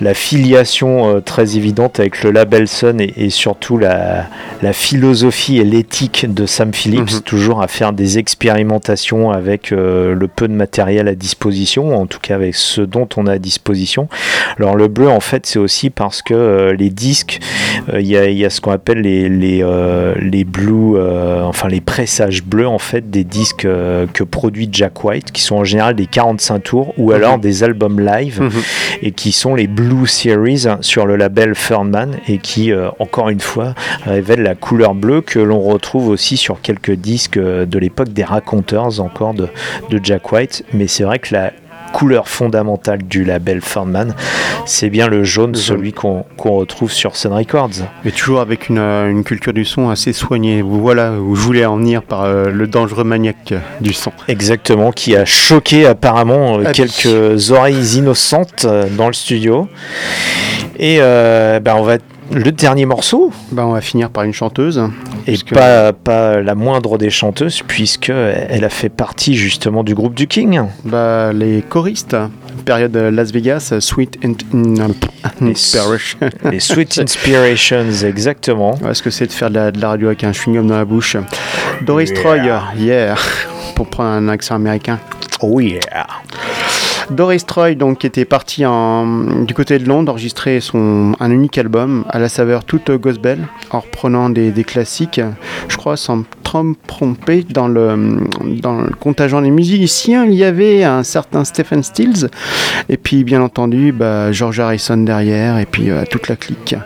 la 0.00 0.12
filiation 0.14 1.20
très 1.24 1.56
évidente 1.56 2.00
avec 2.00 2.22
le 2.24 2.30
label 2.32 2.66
Sun 2.68 3.00
et, 3.00 3.12
et 3.16 3.30
surtout 3.30 3.78
la, 3.78 4.26
la 4.60 4.72
philosophie 4.72 5.58
et 5.58 5.64
l'éthique 5.64 6.26
de 6.32 6.44
Sam 6.46 6.72
Phillips, 6.72 7.12
Mhm. 7.12 7.20
toujours 7.22 7.62
à 7.62 7.68
faire 7.68 7.92
des 7.92 8.18
expérimentations 8.18 9.30
avec 9.30 9.72
le, 10.02 10.14
le 10.14 10.28
peu 10.28 10.48
de 10.48 10.54
matériel 10.54 11.08
à 11.08 11.14
disposition, 11.14 11.96
en 11.96 12.06
tout 12.06 12.20
cas 12.20 12.34
avec 12.34 12.54
ce 12.54 12.80
dont 12.80 13.08
on 13.16 13.26
a 13.26 13.32
à 13.32 13.38
disposition. 13.38 14.08
Alors 14.58 14.76
le 14.76 14.88
bleu, 14.88 15.08
en 15.08 15.20
fait, 15.20 15.46
c'est 15.46 15.58
aussi 15.58 15.90
parce 15.90 16.22
que 16.22 16.34
euh, 16.34 16.72
les 16.74 16.90
disques, 16.90 17.40
euh, 17.92 18.00
il 18.00 18.06
y, 18.06 18.16
a, 18.16 18.26
il 18.26 18.36
y 18.36 18.44
a 18.44 18.50
ce 18.50 18.60
qu'on 18.60 18.72
appelle 18.72 19.00
les, 19.00 19.28
les, 19.28 19.62
euh, 19.62 20.14
les 20.20 20.44
blue, 20.44 20.96
euh, 20.96 21.42
enfin 21.42 21.68
les 21.68 21.80
pressages 21.80 22.42
bleus, 22.42 22.68
en 22.68 22.78
fait, 22.78 23.10
des 23.10 23.24
disques 23.24 23.64
euh, 23.64 24.06
que 24.12 24.24
produit 24.24 24.68
Jack 24.70 25.04
White, 25.04 25.32
qui 25.32 25.42
sont 25.42 25.56
en 25.56 25.64
général 25.64 25.94
des 25.94 26.06
45 26.06 26.58
tours 26.60 26.94
ou 26.98 27.12
alors 27.12 27.38
des 27.38 27.62
albums 27.62 28.00
live 28.00 28.42
et 29.02 29.12
qui 29.12 29.32
sont 29.32 29.54
les 29.54 29.66
Blue 29.66 30.06
Series 30.06 30.66
sur 30.80 31.06
le 31.06 31.16
label 31.16 31.54
Fernman 31.54 32.16
et 32.28 32.38
qui, 32.38 32.72
euh, 32.72 32.88
encore 32.98 33.28
une 33.28 33.40
fois, 33.40 33.74
révèlent 34.04 34.42
la 34.42 34.54
couleur 34.54 34.94
bleue 34.94 35.20
que 35.20 35.38
l'on 35.38 35.60
retrouve 35.60 36.08
aussi 36.08 36.36
sur 36.36 36.60
quelques 36.60 36.92
disques 36.92 37.36
euh, 37.36 37.66
de 37.66 37.78
l'époque 37.78 38.10
des 38.10 38.24
raconteurs 38.24 39.00
encore 39.00 39.34
de, 39.34 39.48
de 39.92 40.04
Jack 40.04 40.32
White. 40.32 40.64
Mais 40.72 40.86
c'est 40.86 41.04
vrai 41.04 41.18
que 41.18 41.34
la 41.34 41.52
couleur 41.92 42.28
fondamentale 42.28 43.02
du 43.02 43.22
label 43.22 43.60
Fernman, 43.60 44.14
c'est 44.64 44.90
bien 44.90 45.08
le 45.08 45.24
jaune, 45.24 45.54
celui 45.54 45.92
qu'on 45.92 46.24
retrouve 46.38 46.90
sur 46.90 47.14
Sun 47.16 47.32
Records. 47.32 47.86
Mais 48.04 48.10
toujours 48.10 48.40
avec 48.40 48.68
une, 48.68 48.78
euh, 48.78 49.10
une 49.10 49.24
culture 49.24 49.52
du 49.52 49.64
son 49.64 49.90
assez 49.90 50.12
soignée. 50.12 50.62
Voilà 50.62 51.12
où 51.12 51.36
je 51.36 51.40
voulais 51.42 51.64
en 51.64 51.76
venir 51.76 52.02
par 52.02 52.22
euh, 52.22 52.50
le 52.50 52.66
dangereux 52.66 53.04
maniaque 53.04 53.54
du 53.80 53.92
son. 53.92 54.12
Exactement, 54.28 54.90
qui 54.90 55.14
a 55.14 55.24
choqué 55.24 55.86
apparemment 55.86 56.58
euh, 56.58 56.64
Ah, 56.66 56.72
quelques 56.72 57.50
oreilles 57.50 57.96
innocentes 57.98 58.64
euh, 58.64 58.88
dans 58.88 59.06
le 59.06 59.12
studio. 59.12 59.68
Et 60.78 60.98
ben, 60.98 61.74
on 61.76 61.82
va 61.82 61.98
le 62.32 62.50
dernier 62.52 62.86
morceau. 62.86 63.32
Bah, 63.50 63.64
on 63.66 63.72
va 63.72 63.80
finir 63.80 64.10
par 64.10 64.24
une 64.24 64.32
chanteuse. 64.32 64.82
Et 65.26 65.36
que- 65.38 65.54
pas, 65.54 65.92
pas 65.92 66.40
la 66.40 66.54
moindre 66.54 66.98
des 66.98 67.10
chanteuses, 67.10 67.62
puisque 67.66 68.10
elle 68.10 68.64
a 68.64 68.68
fait 68.70 68.88
partie 68.88 69.34
justement 69.34 69.84
du 69.84 69.94
groupe 69.94 70.14
du 70.14 70.26
King. 70.26 70.62
Bah, 70.84 71.32
les 71.32 71.62
choristes, 71.62 72.16
période 72.64 72.96
Las 72.96 73.32
Vegas, 73.32 73.74
Sweet 73.80 74.18
and 74.24 74.34
Inspiration. 75.40 76.18
Les 76.50 76.60
Sweet 76.60 76.98
Inspirations, 76.98 77.90
exactement. 78.04 78.78
Est-ce 78.88 79.02
que 79.02 79.10
c'est 79.10 79.26
de 79.26 79.32
faire 79.32 79.50
de 79.50 79.54
la, 79.56 79.70
de 79.70 79.80
la 79.80 79.88
radio 79.90 80.08
avec 80.08 80.24
un 80.24 80.32
chewing-gum 80.32 80.66
dans 80.66 80.76
la 80.78 80.84
bouche? 80.84 81.16
Doris 81.82 82.10
Yeah. 82.10 82.20
Troy, 82.20 82.36
yeah, 82.78 83.14
pour 83.74 83.86
prendre 83.88 84.10
un 84.10 84.28
accent 84.28 84.54
américain. 84.56 84.98
Oh 85.40 85.60
yeah. 85.60 85.80
Doris 87.10 87.44
Troy, 87.46 87.74
donc, 87.74 87.98
qui 87.98 88.06
était 88.06 88.24
partie 88.24 88.64
en, 88.64 89.06
du 89.44 89.54
côté 89.54 89.78
de 89.78 89.86
Londres, 89.86 90.12
enregistrer 90.12 90.60
son, 90.60 91.12
un 91.20 91.30
unique 91.30 91.58
album 91.58 92.04
à 92.08 92.18
la 92.18 92.28
saveur 92.28 92.64
toute 92.64 92.90
gospel, 92.90 93.46
en 93.70 93.80
reprenant 93.80 94.30
des, 94.30 94.50
des 94.50 94.64
classiques, 94.64 95.20
je 95.68 95.76
crois, 95.76 95.96
sans 95.96 96.24
tromper, 96.86 97.44
dans 97.48 97.68
le, 97.68 98.20
dans 98.60 98.82
le 98.82 98.90
contingent 98.90 99.40
des 99.40 99.50
musiciens, 99.50 100.24
il 100.26 100.34
y 100.34 100.44
avait 100.44 100.84
un 100.84 101.02
certain 101.02 101.44
Stephen 101.44 101.82
Stills, 101.82 102.28
et 102.88 102.96
puis, 102.96 103.24
bien 103.24 103.42
entendu, 103.42 103.92
bah, 103.92 104.32
George 104.32 104.60
Harrison 104.60 104.98
derrière, 104.98 105.58
et 105.58 105.66
puis 105.66 105.90
euh, 105.90 106.04
toute 106.10 106.28
la 106.28 106.36
clique. 106.36 106.76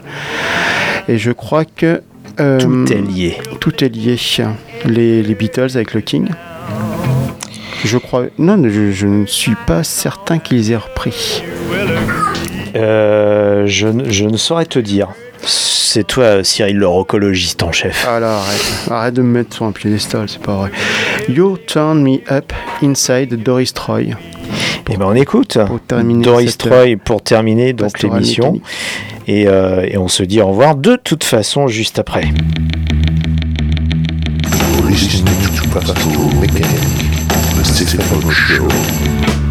Et 1.09 1.19
je 1.19 1.33
crois 1.33 1.65
que... 1.65 2.01
euh, 2.41 2.59
Tout 2.59 2.93
est 2.93 3.01
lié. 3.01 3.39
Tout 3.61 3.85
est 3.85 3.89
lié. 3.89 4.17
Les, 4.85 5.23
les 5.23 5.35
Beatles 5.35 5.71
avec 5.75 5.95
le 5.95 6.01
King. 6.01 6.29
Je 7.87 7.99
crois. 7.99 8.25
Non, 8.39 8.61
je, 8.69 8.91
je 8.91 9.07
ne 9.07 9.27
suis 9.27 9.55
pas 9.67 9.85
certain 9.85 10.39
qu'ils 10.41 10.73
aient 10.73 10.77
repris. 10.77 11.45
Euh, 12.75 13.63
je, 13.67 13.87
ne- 13.87 14.11
je 14.11 14.25
ne 14.25 14.37
saurais 14.37 14.67
te 14.67 14.81
dire. 14.81 15.09
C'est 15.43 16.05
toi, 16.05 16.43
Cyril, 16.43 16.79
le 16.79 16.89
rocologiste 16.89 17.63
en 17.63 17.71
chef. 17.71 18.07
Alors 18.09 18.43
arrête, 18.43 18.91
arrête 18.91 19.15
de 19.15 19.23
me 19.23 19.29
mettre 19.39 19.55
sur 19.55 19.65
un 19.67 19.73
piédestal, 19.73 20.29
c'est 20.29 20.43
pas 20.43 20.57
vrai. 20.57 20.71
You 21.29 21.57
Turn 21.67 22.03
Me 22.03 22.19
Up 22.31 22.53
Inside 22.83 23.41
Doris 23.43 23.73
Troy. 23.73 24.01
Et 24.91 24.97
ben 24.97 25.07
on 25.07 25.15
écoute 25.15 25.57
terminer 25.87 26.25
Doris 26.25 26.51
cette, 26.51 26.71
Troy 26.71 26.97
pour 27.03 27.23
terminer 27.23 27.73
donc 27.73 28.03
l'émission. 28.03 28.61
Et, 29.29 29.47
euh, 29.49 29.87
et 29.89 29.97
on 29.97 30.09
se 30.09 30.23
dit 30.25 30.41
au 30.41 30.49
revoir 30.49 30.75
de 30.75 30.97
toute 30.97 31.25
façon 31.25 31.69
juste 31.69 31.99
après. 32.01 32.25
Steve 37.67 38.31
Show. 38.31 39.46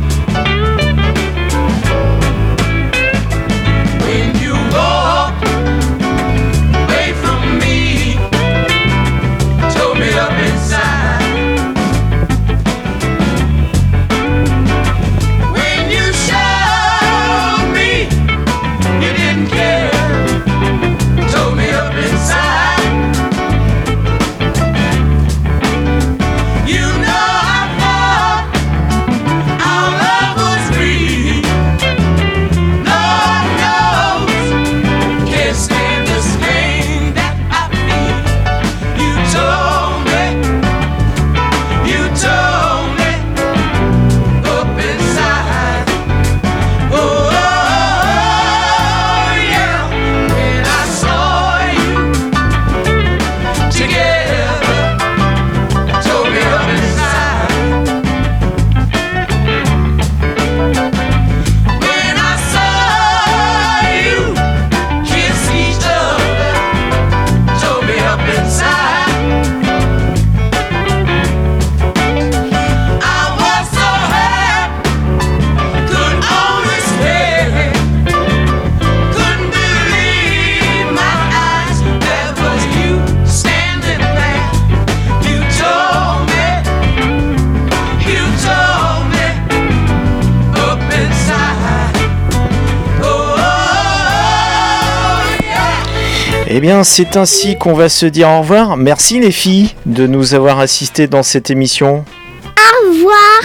Eh 96.58 96.62
bien, 96.62 96.86
c'est 96.86 97.18
ainsi 97.18 97.58
qu'on 97.58 97.74
va 97.74 97.90
se 97.90 98.06
dire 98.06 98.30
au 98.30 98.40
revoir. 98.40 98.78
Merci 98.78 99.20
les 99.20 99.34
filles 99.34 99.76
de 99.86 100.08
nous 100.08 100.34
avoir 100.36 100.58
assistés 100.62 101.06
dans 101.06 101.22
cette 101.22 101.50
émission. 101.50 102.06
Au 102.46 102.94
revoir. 102.94 103.42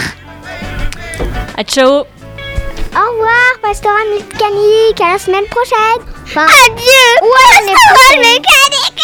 À 1.57 1.63
ciao 1.65 1.89
Au 1.89 3.11
revoir, 3.11 3.59
Pastoral 3.61 4.07
Mécanique. 4.13 5.01
À 5.01 5.11
la 5.11 5.19
semaine 5.19 5.43
prochaine. 5.49 6.05
Adieu. 6.37 7.03
Ouais, 7.21 7.73
Pastoral 7.73 8.19
Mécanique. 8.19 9.01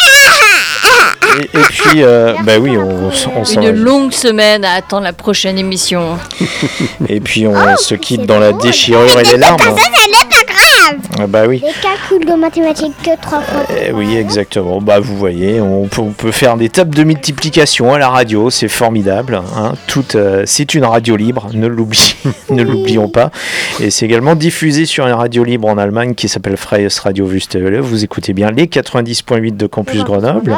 Et, 1.36 1.58
et 1.58 1.62
puis, 1.64 2.02
euh, 2.02 2.32
bah 2.44 2.58
oui, 2.58 2.78
on, 2.78 3.10
on 3.36 3.44
s'en 3.44 3.60
Une 3.60 3.72
longue 3.72 4.12
semaine 4.12 4.64
à 4.64 4.76
attendre 4.76 5.02
la 5.04 5.12
prochaine 5.12 5.58
émission. 5.58 6.18
Et 7.10 7.20
puis 7.20 7.46
on 7.46 7.76
se 7.76 7.94
quitte 7.94 8.24
dans 8.24 8.38
la 8.38 8.52
déchirure 8.52 9.18
et 9.20 9.24
les 9.24 9.36
larmes. 9.36 9.58
Grave. 10.92 11.00
Ah 11.20 11.26
bah 11.26 11.44
oui. 11.48 11.62
Les 11.64 11.72
calculs 11.82 12.26
de 12.28 12.34
mathématiques 12.34 12.94
que 13.02 13.20
trois 13.20 13.40
fois. 13.40 13.62
Eh 13.86 13.92
oui, 13.92 14.16
exactement. 14.16 14.80
Bah, 14.80 15.00
vous 15.00 15.16
voyez, 15.16 15.60
on 15.60 15.86
peut, 15.88 16.00
on 16.02 16.10
peut 16.12 16.30
faire 16.32 16.56
des 16.56 16.68
tables 16.68 16.94
de 16.94 17.04
multiplication 17.04 17.92
à 17.92 17.98
la 17.98 18.08
radio, 18.08 18.50
c'est 18.50 18.68
formidable. 18.68 19.40
hein. 19.56 19.72
Euh, 20.14 20.42
c'est 20.46 20.74
une 20.74 20.84
radio 20.84 21.16
libre, 21.16 21.48
ne 21.54 21.66
l'oublions 22.62 23.08
pas. 23.08 23.30
Et 23.80 23.90
c'est 23.90 24.06
également 24.06 24.34
diffusé 24.34 24.86
sur 24.86 25.06
une 25.06 25.12
radio 25.14 25.44
libre 25.44 25.68
en 25.68 25.78
Allemagne 25.78 26.14
qui 26.14 26.28
s'appelle 26.28 26.56
Freies 26.56 26.88
Radio 27.02 27.26
Wüstewelle. 27.26 27.80
Vous 27.80 28.04
écoutez 28.04 28.32
bien 28.32 28.50
les 28.50 28.66
90.8 28.66 29.56
de 29.56 29.66
Campus 29.66 30.02
Grenoble. 30.04 30.56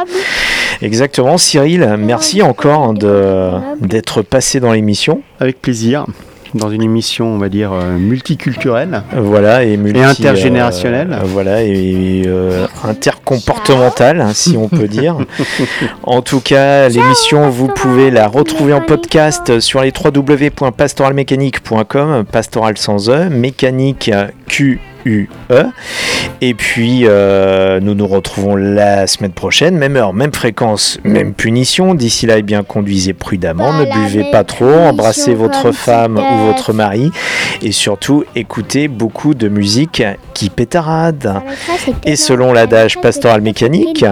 Exactement. 0.83 1.37
Cyril, 1.39 1.95
merci 1.99 2.43
encore 2.43 2.95
de- 2.95 3.51
d'être 3.81 4.23
passé 4.23 4.61
dans 4.61 4.73
l'émission. 4.73 5.23
Avec 5.41 5.61
plaisir. 5.61 6.07
Dans 6.55 6.71
une 6.71 6.83
émission, 6.83 7.35
on 7.35 7.39
va 7.39 7.49
dire, 7.49 7.73
euh, 7.73 7.97
multiculturelle. 7.99 9.03
Voilà, 9.13 9.65
et, 9.65 9.77
multi, 9.77 10.01
Et 10.01 10.05
intergénérationnelle. 10.05 11.13
euh, 11.13 11.19
voilà, 11.25 11.63
et 11.63 12.23
euh, 12.27 12.67
intercomportementale, 12.85 14.21
hein, 14.21 14.33
si 14.35 14.57
on 14.57 14.69
peut 14.69 14.89
dire. 14.89 15.17
En 16.03 16.23
tout 16.23 16.41
cas, 16.41 16.89
l'émission, 16.89 17.51
vous 17.51 17.69
pouvez 17.69 18.11
la 18.11 18.27
retrouver 18.27 18.73
en 18.73 18.81
podcast 18.81 19.61
sur 19.61 19.83
les 19.83 19.93
www.pastoralmécanique.com, 19.93 22.25
pastoral 22.31 22.79
sans 22.79 23.11
E, 23.11 23.29
mécanique 23.29 24.11
Q. 24.47 24.81
U 25.05 25.29
E. 25.51 25.65
Et 26.41 26.55
puis, 26.55 27.03
euh, 27.05 27.81
nous 27.81 27.95
nous 27.95 28.07
retrouvons 28.07 28.57
la 28.57 29.07
semaine 29.07 29.33
prochaine, 29.33 29.77
même 29.77 29.97
heure, 29.97 30.13
même 30.13 30.33
fréquence, 30.33 30.99
même 31.05 31.35
punition. 31.35 31.95
D'ici 31.95 32.27
là, 32.27 32.39
eh 32.39 32.43
bien, 32.43 32.63
conduisez 32.63 33.13
prudemment, 33.13 33.73
ne 33.73 33.85
buvez 33.85 34.31
pas 34.31 34.45
trop, 34.45 34.73
embrassez 34.73 35.35
votre 35.35 35.73
femme 35.73 36.19
ou 36.19 36.47
votre 36.47 36.73
mari, 36.73 37.11
et 37.63 37.73
surtout, 37.73 38.25
écoutez 38.35 38.89
beaucoup 38.89 39.35
de 39.35 39.49
musique 39.49 40.03
qui 40.35 40.51
pétarade. 40.51 41.43
Et 42.05 42.17
selon 42.17 42.53
l'adage 42.53 43.01
pastoral 43.01 43.43
mécanique, 43.43 44.05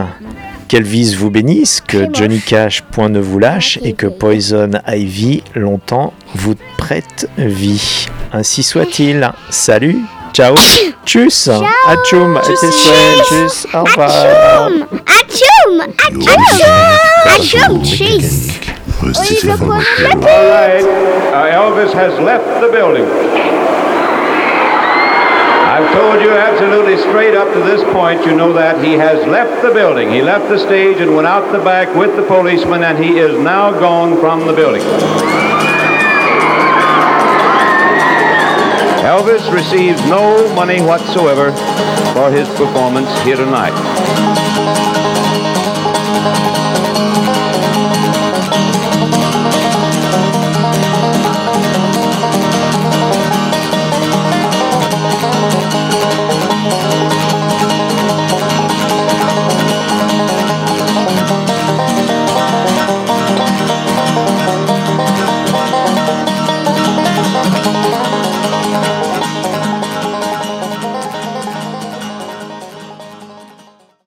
qu'Elvis 0.69 1.15
vous 1.15 1.31
bénisse, 1.31 1.81
que 1.81 2.09
Johnny 2.13 2.41
Cash 2.41 2.83
point 2.83 3.09
ne 3.09 3.21
vous 3.21 3.39
lâche 3.39 3.79
et 3.83 3.95
que 3.95 4.07
Poison 4.07 4.71
Ivy 4.87 5.43
longtemps 5.55 6.13
vous 6.35 6.57
prête 6.77 7.29
vie. 7.39 8.07
Ainsi 8.33 8.63
soit-il. 8.63 9.31
Salut, 9.49 9.97
ciao, 10.33 10.55
tchuss, 11.05 11.49
atchoum, 11.87 12.37
à 12.37 12.41
tes 12.41 12.57
souhaits, 12.57 13.29
tchuss, 13.29 13.67
Stephen 19.13 19.63
All 19.63 19.69
right, 19.71 20.85
uh, 21.33 21.55
Elvis 21.55 21.93
has 21.93 22.19
left 22.21 22.61
the 22.61 22.69
building. 22.71 23.05
I've 25.79 25.93
told 25.95 26.21
you 26.21 26.33
absolutely 26.33 26.97
straight 26.99 27.35
up 27.37 27.53
to 27.55 27.61
this 27.61 27.85
point, 27.93 28.27
you 28.27 28.35
know 28.35 28.53
that 28.53 28.85
he 28.85 28.95
has 28.95 29.25
left 29.29 29.63
the 29.63 29.73
building. 29.73 30.11
He 30.11 30.23
left 30.23 30.49
the 30.49 30.59
stage 30.59 30.99
and 30.99 31.15
went 31.15 31.29
out 31.29 31.53
the 31.53 31.61
back 31.61 31.95
with 31.95 32.17
the 32.17 32.25
policeman, 32.25 32.83
and 32.83 33.03
he 33.03 33.19
is 33.19 33.39
now 33.39 33.71
gone 33.71 34.19
from 34.19 34.47
the 34.47 34.53
building. 34.53 34.83
Elvis 39.09 39.51
receives 39.51 39.99
no 40.05 40.53
money 40.55 40.83
whatsoever 40.83 41.51
for 42.13 42.31
his 42.31 42.47
performance 42.51 43.09
here 43.23 43.37
tonight. 43.37 44.38